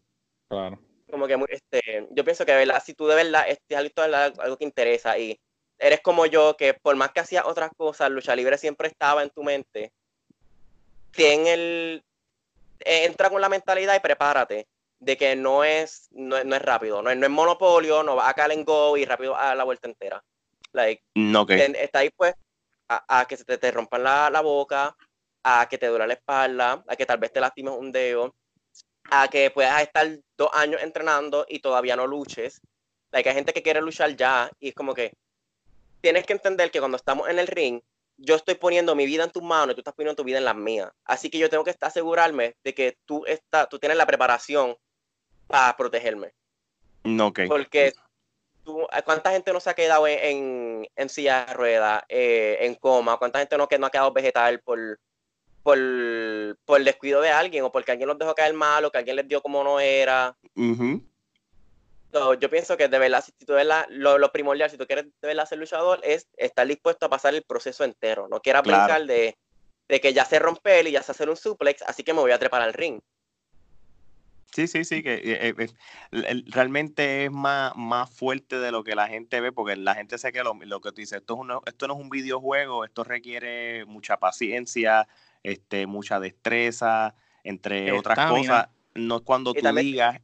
Claro. 0.49 0.81
Como 1.11 1.27
que 1.27 1.39
este, 1.49 2.09
yo 2.11 2.25
pienso 2.25 2.47
que 2.47 2.55
verdad, 2.55 2.83
si 2.85 2.95
tú 2.95 3.07
de 3.07 3.17
verdad 3.17 3.45
es 3.49 3.59
algo, 3.77 3.93
algo 4.41 4.57
que 4.57 4.65
interesa 4.65 5.19
y 5.19 5.39
eres 5.79 6.01
como 6.01 6.27
yo, 6.27 6.57
que 6.57 6.75
por 6.75 6.97
más 6.97 7.13
que 7.13 7.21
hacías 7.21 7.45
otras 7.45 7.71
cosas, 7.77 8.11
lucha 8.11 8.37
libre 8.37 8.59
siempre 8.59 8.89
estaba 8.89 9.23
en 9.23 9.31
tu 9.31 9.43
mente, 9.43 9.93
ten 11.13 11.47
el, 11.47 12.05
entra 12.81 13.31
con 13.31 13.41
la 13.41 13.49
mentalidad 13.49 13.95
y 13.97 14.01
prepárate 14.01 14.67
de 14.99 15.17
que 15.17 15.37
no 15.37 15.65
es, 15.65 16.09
no, 16.13 16.37
es 16.37 16.63
rápido, 16.63 17.03
no 17.03 17.11
es, 17.11 17.17
no 17.17 17.27
es 17.27 17.33
monopolio, 17.33 18.03
no 18.03 18.17
va 18.17 18.29
a 18.29 18.35
caer 18.35 18.53
en 18.53 18.65
go 18.65 18.97
y 18.97 19.05
rápido 19.05 19.37
a 19.37 19.55
la 19.55 19.65
vuelta 19.65 19.89
entera. 19.89 20.23
Like, 20.73 21.03
no, 21.15 21.43
okay. 21.43 21.73
está 21.77 22.01
ahí 22.01 22.11
pues 22.11 22.35
a, 22.89 23.27
que 23.29 23.37
se 23.37 23.45
te, 23.45 23.59
te 23.59 23.71
rompan 23.71 24.03
la, 24.03 24.31
la, 24.31 24.41
boca, 24.41 24.97
a 25.43 25.69
que 25.69 25.79
te 25.79 25.87
duela 25.87 26.07
la 26.07 26.15
espalda, 26.15 26.85
a 26.87 26.97
que 26.97 27.07
tal 27.07 27.19
vez 27.19 27.33
te 27.33 27.41
lastimes 27.41 27.75
un 27.77 27.93
dedo, 27.93 28.35
a 29.11 29.29
que 29.29 29.51
puedas 29.51 29.83
estar 29.83 30.07
dos 30.37 30.51
años 30.53 30.83
entrenando 30.83 31.47
y 31.49 31.61
todavía 31.61 31.97
no 31.97 32.07
luches. 32.07 32.61
hay 33.13 33.25
gente 33.25 33.53
que 33.53 33.63
quiere 33.63 33.81
luchar 33.81 34.15
ya 34.17 34.51
y 34.59 34.69
es 34.69 34.75
como 34.75 34.95
que 34.95 35.13
tienes 36.01 36.27
que 36.27 36.33
entender 36.33 36.71
que 36.71 36.79
cuando 36.79 36.97
estamos 36.97 37.29
en 37.29 37.39
el 37.39 37.47
ring, 37.47 37.81
yo 38.19 38.35
estoy 38.35 38.55
poniendo 38.55 38.95
mi 38.95 39.07
vida 39.07 39.25
en 39.25 39.31
tus 39.31 39.43
manos 39.43 39.73
y 39.73 39.75
tú 39.75 39.81
estás 39.81 39.95
poniendo 39.95 40.17
tu 40.17 40.25
vida 40.25 40.39
en 40.39 40.45
las 40.45 40.57
mías. 40.57 40.91
Así 41.05 41.31
que 41.31 41.39
yo 41.39 41.51
tengo 41.51 41.65
que 41.65 41.75
asegurarme 41.81 42.57
de 42.65 42.75
que 42.75 42.99
tú, 43.05 43.25
está, 43.27 43.69
tú 43.69 43.79
tienes 43.79 43.99
la 43.99 44.07
preparación 44.07 44.77
para 45.47 45.77
protegerme. 45.77 46.33
No, 47.05 47.29
okay. 47.29 47.49
Porque 47.49 47.93
¿cuánta 49.05 49.31
gente 49.31 49.53
no 49.53 49.61
se 49.61 49.71
ha 49.71 49.75
quedado 49.75 50.07
en, 50.07 50.89
en, 50.97 51.09
silla 51.09 51.47
de 51.47 51.55
ruedas, 51.55 52.03
eh, 52.09 52.59
en 52.61 52.75
coma? 52.75 53.19
¿Cuánta 53.19 53.39
gente 53.39 53.57
no, 53.57 53.69
que 53.69 53.79
no 53.79 53.87
ha 53.87 53.91
quedado 53.91 54.13
vegetal 54.13 54.61
por, 54.61 54.99
por, 55.63 55.79
por, 56.65 56.79
el 56.79 56.85
descuido 56.85 57.21
de 57.21 57.31
alguien 57.31 57.65
o 57.65 57.73
porque 57.73 57.93
alguien 57.93 58.09
los 58.09 58.19
dejó 58.19 58.35
caer 58.35 58.55
mal 58.55 58.85
o 58.85 58.91
que 58.91 58.99
alguien 58.99 59.17
les 59.17 59.29
dio 59.29 59.41
como 59.41 59.63
no 59.63 59.79
era? 59.79 60.37
Yo 62.39 62.51
pienso 62.51 62.77
que 62.77 62.89
de 62.89 62.99
verdad, 62.99 63.25
si 63.25 63.33
tú 63.45 63.55
ves 63.55 63.67
lo, 63.91 64.19
lo, 64.19 64.33
primordial, 64.33 64.71
si 64.71 64.77
tú 64.77 64.87
quieres 64.87 65.07
de 65.07 65.29
verdad 65.29 65.47
ser 65.47 65.59
luchador, 65.59 66.01
es 66.03 66.29
estar 66.37 66.67
dispuesto 66.67 67.07
a 67.07 67.11
pasar 67.11 67.35
el 67.35 67.43
proceso 67.43 67.85
entero. 67.85 68.29
No 68.29 68.41
quieras 68.41 68.63
pensar 68.63 69.07
de, 69.07 69.37
de, 69.89 70.01
que 70.01 70.13
ya 70.13 70.25
se 70.25 70.39
rompe 70.39 70.81
él 70.81 70.89
y 70.89 70.93
ya 70.93 71.03
se 71.03 71.13
hace 71.13 71.29
un 71.29 71.37
suplex, 71.37 71.83
así 71.83 72.03
que 72.03 72.13
me 72.13 72.21
voy 72.21 72.33
a 72.33 72.39
trepar 72.39 72.63
al 72.63 72.73
ring. 72.73 73.01
Sí, 74.53 74.67
sí, 74.69 74.85
sí, 74.85 75.03
que 75.03 75.15
eh, 75.17 75.55
eh, 76.13 76.43
realmente 76.47 77.27
es 77.27 77.31
más, 77.31 77.77
más 77.77 78.09
fuerte 78.09 78.59
de 78.59 78.73
lo 78.73 78.85
que 78.85 78.95
la 78.95 79.07
gente 79.07 79.41
ve, 79.41 79.53
porque 79.53 79.77
la 79.77 79.95
gente 79.95 80.17
sé 80.17 80.33
que 80.33 80.43
lo, 80.43 80.59
que 80.81 80.93
tú 80.93 80.97
dices, 80.97 81.19
esto, 81.19 81.39
es 81.43 81.59
esto 81.67 81.89
no 81.89 81.95
es 81.95 82.01
un 82.01 82.09
videojuego, 82.09 82.85
esto 82.85 83.05
requiere 83.05 83.85
mucha 83.85 84.17
paciencia, 84.17 85.09
este, 85.43 85.87
mucha 85.87 86.21
destreza, 86.21 87.15
entre 87.45 87.93
otras 87.93 88.31
cosas. 88.31 88.69
No 88.95 89.17
es 89.17 89.23
cuando 89.23 89.53
tú 89.53 89.61
digas... 89.75 90.21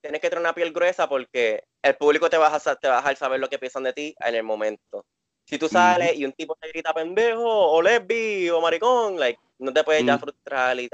Tienes 0.00 0.20
que 0.20 0.30
tener 0.30 0.40
una 0.40 0.54
piel 0.54 0.72
gruesa 0.72 1.08
porque 1.08 1.64
el 1.82 1.96
público 1.96 2.30
te 2.30 2.38
va, 2.38 2.54
a, 2.54 2.60
te 2.76 2.88
va 2.88 2.94
a 2.94 2.98
dejar 2.98 3.16
saber 3.16 3.40
lo 3.40 3.48
que 3.48 3.58
piensan 3.58 3.82
de 3.82 3.92
ti 3.92 4.14
en 4.20 4.34
el 4.34 4.42
momento. 4.42 5.04
Si 5.44 5.58
tú 5.58 5.66
sales 5.66 6.14
y 6.14 6.26
un 6.26 6.32
tipo 6.32 6.54
te 6.60 6.68
grita 6.68 6.92
pendejo, 6.92 7.42
o 7.42 7.80
lesbi, 7.80 8.50
o 8.50 8.60
maricón, 8.60 9.18
like, 9.18 9.40
no 9.58 9.72
te 9.72 9.82
puedes 9.82 10.04
ya 10.04 10.16
mm. 10.16 10.20
frustrar 10.20 10.78
y 10.78 10.90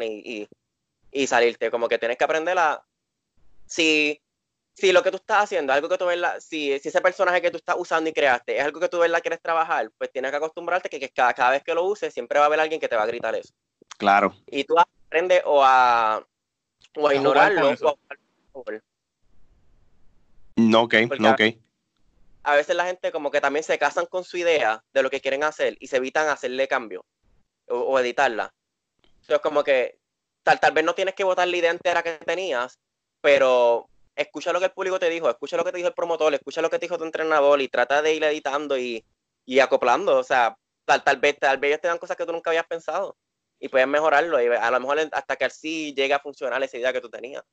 y, 0.00 0.48
y, 1.12 1.26
salirte. 1.26 1.70
Como 1.70 1.86
que 1.86 1.98
tienes 1.98 2.16
que 2.16 2.24
aprender 2.24 2.58
a. 2.58 2.82
Si, 3.66 4.18
si 4.72 4.92
lo 4.92 5.02
que 5.02 5.10
tú 5.10 5.18
estás 5.18 5.44
haciendo 5.44 5.72
algo 5.72 5.88
que 5.88 5.98
tú 5.98 6.06
ves, 6.06 6.18
si, 6.38 6.78
si 6.78 6.88
ese 6.88 7.00
personaje 7.02 7.42
que 7.42 7.50
tú 7.50 7.58
estás 7.58 7.76
usando 7.78 8.08
y 8.08 8.14
creaste 8.14 8.56
es 8.56 8.64
algo 8.64 8.80
que 8.80 8.88
tú 8.88 8.98
ves 8.98 9.10
la 9.10 9.20
quieres 9.20 9.42
trabajar, 9.42 9.90
pues 9.98 10.10
tienes 10.10 10.30
que 10.30 10.38
acostumbrarte 10.38 10.88
que, 10.88 10.98
que 10.98 11.10
cada, 11.10 11.34
cada, 11.34 11.50
vez 11.50 11.62
que 11.62 11.74
lo 11.74 11.84
uses 11.84 12.12
siempre 12.12 12.38
va 12.38 12.46
a 12.46 12.48
haber 12.48 12.60
alguien 12.60 12.80
que 12.80 12.88
te 12.88 12.96
va 12.96 13.02
a 13.02 13.06
gritar 13.06 13.34
eso. 13.34 13.52
Claro. 13.98 14.34
Y 14.46 14.64
tú 14.64 14.76
aprendes 14.78 15.42
o 15.44 15.62
a, 15.62 16.26
o 16.96 17.08
a 17.08 17.14
ignorarlo 17.14 17.70
no, 20.56 20.82
ok, 20.82 20.94
no, 21.18 21.30
ok. 21.30 21.40
A 22.42 22.56
veces 22.56 22.74
la 22.74 22.86
gente 22.86 23.12
como 23.12 23.30
que 23.30 23.40
también 23.40 23.62
se 23.62 23.78
casan 23.78 24.06
con 24.06 24.24
su 24.24 24.36
idea 24.36 24.82
de 24.92 25.02
lo 25.02 25.10
que 25.10 25.20
quieren 25.20 25.44
hacer 25.44 25.76
y 25.78 25.88
se 25.88 25.98
evitan 25.98 26.28
hacerle 26.28 26.68
cambio 26.68 27.04
o, 27.68 27.98
editarla. 27.98 28.52
Entonces 29.02 29.40
como 29.40 29.62
que 29.62 29.98
tal, 30.42 30.58
tal 30.58 30.72
vez 30.72 30.84
no 30.84 30.94
tienes 30.94 31.14
que 31.14 31.24
votar 31.24 31.46
la 31.48 31.56
idea 31.56 31.70
entera 31.70 32.02
que 32.02 32.12
tenías, 32.12 32.78
pero 33.20 33.88
escucha 34.16 34.52
lo 34.52 34.58
que 34.58 34.66
el 34.66 34.72
público 34.72 34.98
te 34.98 35.10
dijo, 35.10 35.28
escucha 35.28 35.56
lo 35.56 35.64
que 35.64 35.70
te 35.70 35.76
dijo 35.78 35.88
el 35.88 35.94
promotor, 35.94 36.32
escucha 36.32 36.62
lo 36.62 36.70
que 36.70 36.78
te 36.78 36.86
dijo 36.86 36.98
tu 36.98 37.04
entrenador 37.04 37.60
y 37.60 37.68
trata 37.68 38.02
de 38.02 38.14
ir 38.14 38.24
editando 38.24 38.78
y, 38.78 39.04
y 39.44 39.60
acoplando. 39.60 40.16
O 40.18 40.24
sea, 40.24 40.56
tal, 40.86 41.04
tal 41.04 41.18
vez 41.18 41.38
tal 41.38 41.58
vez 41.58 41.68
ellos 41.68 41.80
te 41.82 41.88
dan 41.88 41.98
cosas 41.98 42.16
que 42.16 42.26
tú 42.26 42.32
nunca 42.32 42.50
habías 42.50 42.66
pensado 42.66 43.16
y 43.58 43.68
puedes 43.68 43.86
mejorarlo 43.86 44.42
y 44.42 44.46
a 44.46 44.70
lo 44.70 44.80
mejor 44.80 44.98
hasta 45.12 45.36
que 45.36 45.44
así 45.44 45.94
llegue 45.94 46.14
a 46.14 46.20
funcionar 46.20 46.62
esa 46.62 46.78
idea 46.78 46.92
que 46.92 47.02
tú 47.02 47.10
tenías. 47.10 47.44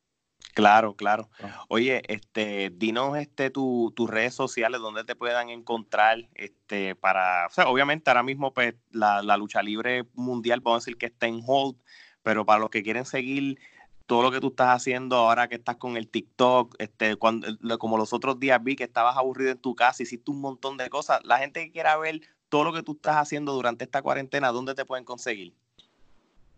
Claro, 0.57 0.95
claro. 0.95 1.29
Oye, 1.67 2.01
este, 2.07 2.71
dinos 2.71 3.15
este 3.15 3.51
tus 3.51 4.09
redes 4.09 4.33
sociales 4.33 4.81
donde 4.81 5.03
te 5.03 5.15
puedan 5.15 5.49
encontrar, 5.49 6.27
este, 6.33 6.95
para, 6.95 7.45
o 7.45 7.51
sea, 7.51 7.67
obviamente 7.67 8.09
ahora 8.09 8.23
mismo 8.23 8.51
pues 8.55 8.73
la, 8.89 9.21
lucha 9.37 9.61
libre 9.61 10.05
mundial, 10.15 10.61
vamos 10.61 10.77
a 10.77 10.81
decir 10.81 10.97
que 10.97 11.05
está 11.05 11.27
en 11.27 11.43
hold, 11.45 11.75
pero 12.23 12.43
para 12.43 12.59
los 12.59 12.71
que 12.71 12.81
quieren 12.81 13.05
seguir 13.05 13.59
todo 14.07 14.23
lo 14.23 14.31
que 14.31 14.39
tú 14.39 14.47
estás 14.47 14.69
haciendo 14.69 15.17
ahora 15.17 15.47
que 15.47 15.57
estás 15.57 15.75
con 15.75 15.95
el 15.95 16.07
TikTok, 16.07 16.73
este, 16.79 17.17
cuando, 17.17 17.47
como 17.77 17.99
los 17.99 18.11
otros 18.11 18.39
días 18.39 18.59
vi 18.63 18.75
que 18.75 18.85
estabas 18.85 19.15
aburrido 19.15 19.51
en 19.51 19.59
tu 19.59 19.75
casa, 19.75 20.01
hiciste 20.01 20.31
un 20.31 20.41
montón 20.41 20.75
de 20.77 20.89
cosas, 20.89 21.19
la 21.23 21.37
gente 21.37 21.63
que 21.63 21.71
quiera 21.71 21.97
ver 21.97 22.21
todo 22.49 22.63
lo 22.63 22.73
que 22.73 22.81
tú 22.81 22.93
estás 22.93 23.17
haciendo 23.17 23.53
durante 23.53 23.83
esta 23.83 24.01
cuarentena, 24.01 24.51
¿dónde 24.51 24.73
te 24.73 24.85
pueden 24.85 25.05
conseguir? 25.05 25.53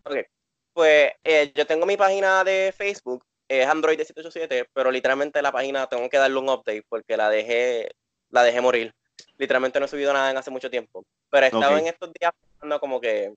Ok, 0.04 0.16
pues 0.72 1.12
eh, 1.22 1.52
yo 1.54 1.66
tengo 1.66 1.84
mi 1.84 1.98
página 1.98 2.44
de 2.44 2.72
Facebook, 2.74 3.26
es 3.50 3.66
Android 3.66 3.96
787, 3.96 4.70
pero 4.72 4.92
literalmente 4.92 5.42
la 5.42 5.50
página 5.50 5.88
tengo 5.88 6.08
que 6.08 6.18
darle 6.18 6.38
un 6.38 6.48
update 6.48 6.84
porque 6.88 7.16
la 7.16 7.28
dejé, 7.28 7.90
la 8.28 8.44
dejé 8.44 8.60
morir. 8.60 8.94
Literalmente 9.38 9.80
no 9.80 9.86
he 9.86 9.88
subido 9.88 10.12
nada 10.12 10.30
en 10.30 10.36
hace 10.36 10.52
mucho 10.52 10.70
tiempo. 10.70 11.04
Pero 11.28 11.46
he 11.46 11.48
estado 11.48 11.76
en 11.76 11.88
estos 11.88 12.12
días 12.12 12.32
pensando 12.40 12.78
como 12.78 13.00
que 13.00 13.34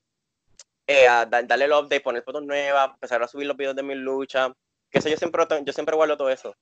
eh, 0.86 1.06
darle 1.28 1.64
el 1.64 1.72
update, 1.72 2.00
poner 2.00 2.22
fotos 2.22 2.44
nuevas, 2.44 2.90
empezar 2.90 3.24
a 3.24 3.28
subir 3.28 3.48
los 3.48 3.56
videos 3.56 3.74
de 3.74 3.82
mi 3.82 3.96
lucha. 3.96 4.52
Que 4.88 5.00
eso 5.00 5.08
yo 5.08 5.16
siempre, 5.16 5.44
yo 5.64 5.72
siempre 5.72 5.96
guardo 5.96 6.16
todo 6.16 6.30
eso. 6.30 6.54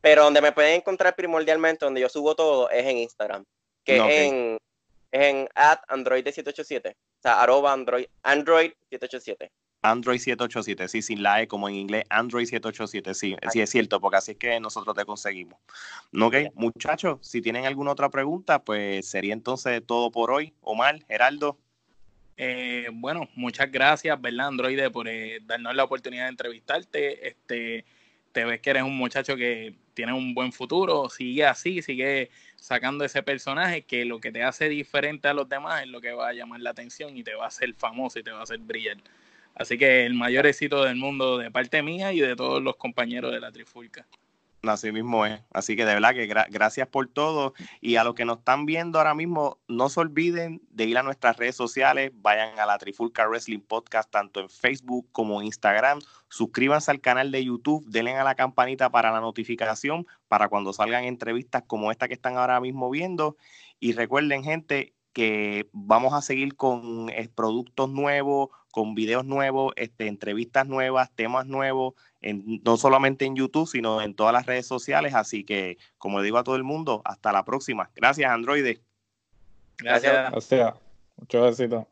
Pero 0.00 0.24
donde 0.24 0.40
me 0.40 0.50
pueden 0.50 0.74
encontrar 0.74 1.14
primordialmente, 1.14 1.84
donde 1.84 2.00
yo 2.00 2.08
subo 2.08 2.34
todo, 2.34 2.68
es 2.70 2.84
en 2.86 2.98
Instagram. 2.98 3.44
Que 3.84 3.98
es 3.98 4.32
en, 4.32 4.58
en 5.12 5.48
at 5.54 5.78
Android 5.86 6.24
787. 6.24 6.90
O 6.90 7.22
sea, 7.22 7.40
arroba 7.40 7.72
Android, 7.72 8.06
Android 8.24 8.72
787. 8.90 9.48
Android 9.90 10.18
787, 10.18 10.88
sí, 10.88 11.02
sin 11.02 11.22
la 11.22 11.42
E 11.42 11.48
como 11.48 11.68
en 11.68 11.76
inglés, 11.76 12.04
Android 12.08 12.46
787, 12.46 13.14
sí, 13.14 13.36
sí 13.50 13.60
es 13.60 13.70
cierto, 13.70 14.00
porque 14.00 14.16
así 14.18 14.32
es 14.32 14.36
que 14.38 14.58
nosotros 14.60 14.94
te 14.94 15.04
conseguimos. 15.04 15.58
Ok, 16.20 16.36
muchachos, 16.54 17.18
si 17.22 17.40
tienen 17.42 17.66
alguna 17.66 17.92
otra 17.92 18.08
pregunta, 18.10 18.62
pues 18.62 19.08
sería 19.08 19.32
entonces 19.32 19.82
todo 19.86 20.10
por 20.10 20.30
hoy. 20.30 20.52
Omar, 20.60 21.04
Geraldo. 21.06 21.58
Eh, 22.36 22.88
bueno, 22.92 23.28
muchas 23.34 23.70
gracias, 23.70 24.20
¿verdad, 24.20 24.48
Android, 24.48 24.90
por 24.90 25.08
eh, 25.08 25.40
darnos 25.42 25.74
la 25.74 25.84
oportunidad 25.84 26.24
de 26.24 26.30
entrevistarte. 26.30 27.28
Este, 27.28 27.84
te 28.32 28.44
ves 28.44 28.60
que 28.60 28.70
eres 28.70 28.82
un 28.82 28.96
muchacho 28.96 29.34
que 29.36 29.74
tiene 29.94 30.12
un 30.12 30.34
buen 30.34 30.52
futuro, 30.52 31.08
sigue 31.08 31.46
así, 31.46 31.80
sigue 31.80 32.30
sacando 32.56 33.02
ese 33.04 33.22
personaje 33.22 33.82
que 33.82 34.04
lo 34.04 34.20
que 34.20 34.30
te 34.30 34.42
hace 34.42 34.68
diferente 34.68 35.28
a 35.28 35.32
los 35.32 35.48
demás 35.48 35.82
es 35.82 35.88
lo 35.88 36.02
que 36.02 36.12
va 36.12 36.28
a 36.28 36.32
llamar 36.34 36.60
la 36.60 36.70
atención 36.70 37.16
y 37.16 37.22
te 37.22 37.34
va 37.34 37.44
a 37.44 37.48
hacer 37.48 37.72
famoso 37.72 38.18
y 38.18 38.22
te 38.22 38.30
va 38.30 38.40
a 38.40 38.42
hacer 38.42 38.58
brillar. 38.58 38.98
Así 39.56 39.78
que 39.78 40.04
el 40.04 40.14
mayor 40.14 40.46
éxito 40.46 40.84
del 40.84 40.96
mundo 40.96 41.38
de 41.38 41.50
parte 41.50 41.82
mía 41.82 42.12
y 42.12 42.20
de 42.20 42.36
todos 42.36 42.62
los 42.62 42.76
compañeros 42.76 43.32
de 43.32 43.40
la 43.40 43.50
Trifulca. 43.50 44.06
Así 44.62 44.92
mismo 44.92 45.24
es. 45.24 45.40
Así 45.52 45.76
que 45.76 45.84
de 45.84 45.94
verdad 45.94 46.12
que 46.12 46.26
gracias 46.26 46.88
por 46.88 47.08
todo. 47.08 47.54
Y 47.80 47.96
a 47.96 48.04
los 48.04 48.14
que 48.14 48.24
nos 48.24 48.38
están 48.38 48.66
viendo 48.66 48.98
ahora 48.98 49.14
mismo, 49.14 49.58
no 49.68 49.88
se 49.88 50.00
olviden 50.00 50.60
de 50.70 50.84
ir 50.84 50.98
a 50.98 51.02
nuestras 51.02 51.36
redes 51.36 51.56
sociales. 51.56 52.10
Vayan 52.14 52.58
a 52.58 52.66
la 52.66 52.78
Trifulca 52.78 53.26
Wrestling 53.26 53.60
Podcast, 53.60 54.10
tanto 54.10 54.40
en 54.40 54.50
Facebook 54.50 55.08
como 55.12 55.40
en 55.40 55.46
Instagram. 55.46 56.00
Suscríbanse 56.28 56.90
al 56.90 57.00
canal 57.00 57.30
de 57.30 57.44
YouTube. 57.44 57.86
Denle 57.86 58.14
a 58.14 58.24
la 58.24 58.34
campanita 58.34 58.90
para 58.90 59.12
la 59.12 59.20
notificación 59.20 60.06
para 60.28 60.48
cuando 60.48 60.72
salgan 60.72 61.04
entrevistas 61.04 61.62
como 61.66 61.90
esta 61.90 62.08
que 62.08 62.14
están 62.14 62.36
ahora 62.36 62.60
mismo 62.60 62.90
viendo. 62.90 63.36
Y 63.78 63.92
recuerden, 63.92 64.42
gente, 64.42 64.94
que 65.16 65.70
vamos 65.72 66.12
a 66.12 66.20
seguir 66.20 66.56
con 66.56 67.08
eh, 67.08 67.30
productos 67.34 67.88
nuevos, 67.88 68.50
con 68.76 68.94
videos 68.94 69.24
nuevos, 69.24 69.72
este, 69.76 70.06
entrevistas 70.06 70.66
nuevas, 70.68 71.10
temas 71.14 71.46
nuevos, 71.46 71.94
no 72.20 72.76
solamente 72.76 73.24
en 73.24 73.34
YouTube, 73.34 73.66
sino 73.66 74.02
en 74.02 74.12
todas 74.12 74.34
las 74.34 74.44
redes 74.44 74.66
sociales. 74.66 75.14
Así 75.14 75.44
que, 75.44 75.78
como 75.96 76.20
digo 76.20 76.36
a 76.36 76.44
todo 76.44 76.56
el 76.56 76.62
mundo, 76.62 77.00
hasta 77.06 77.32
la 77.32 77.42
próxima. 77.42 77.88
Gracias, 77.96 78.30
Android. 78.30 78.76
Gracias. 79.78 80.30
Gracias. 80.30 80.74
Mucho 81.16 81.48
éxito. 81.48 81.88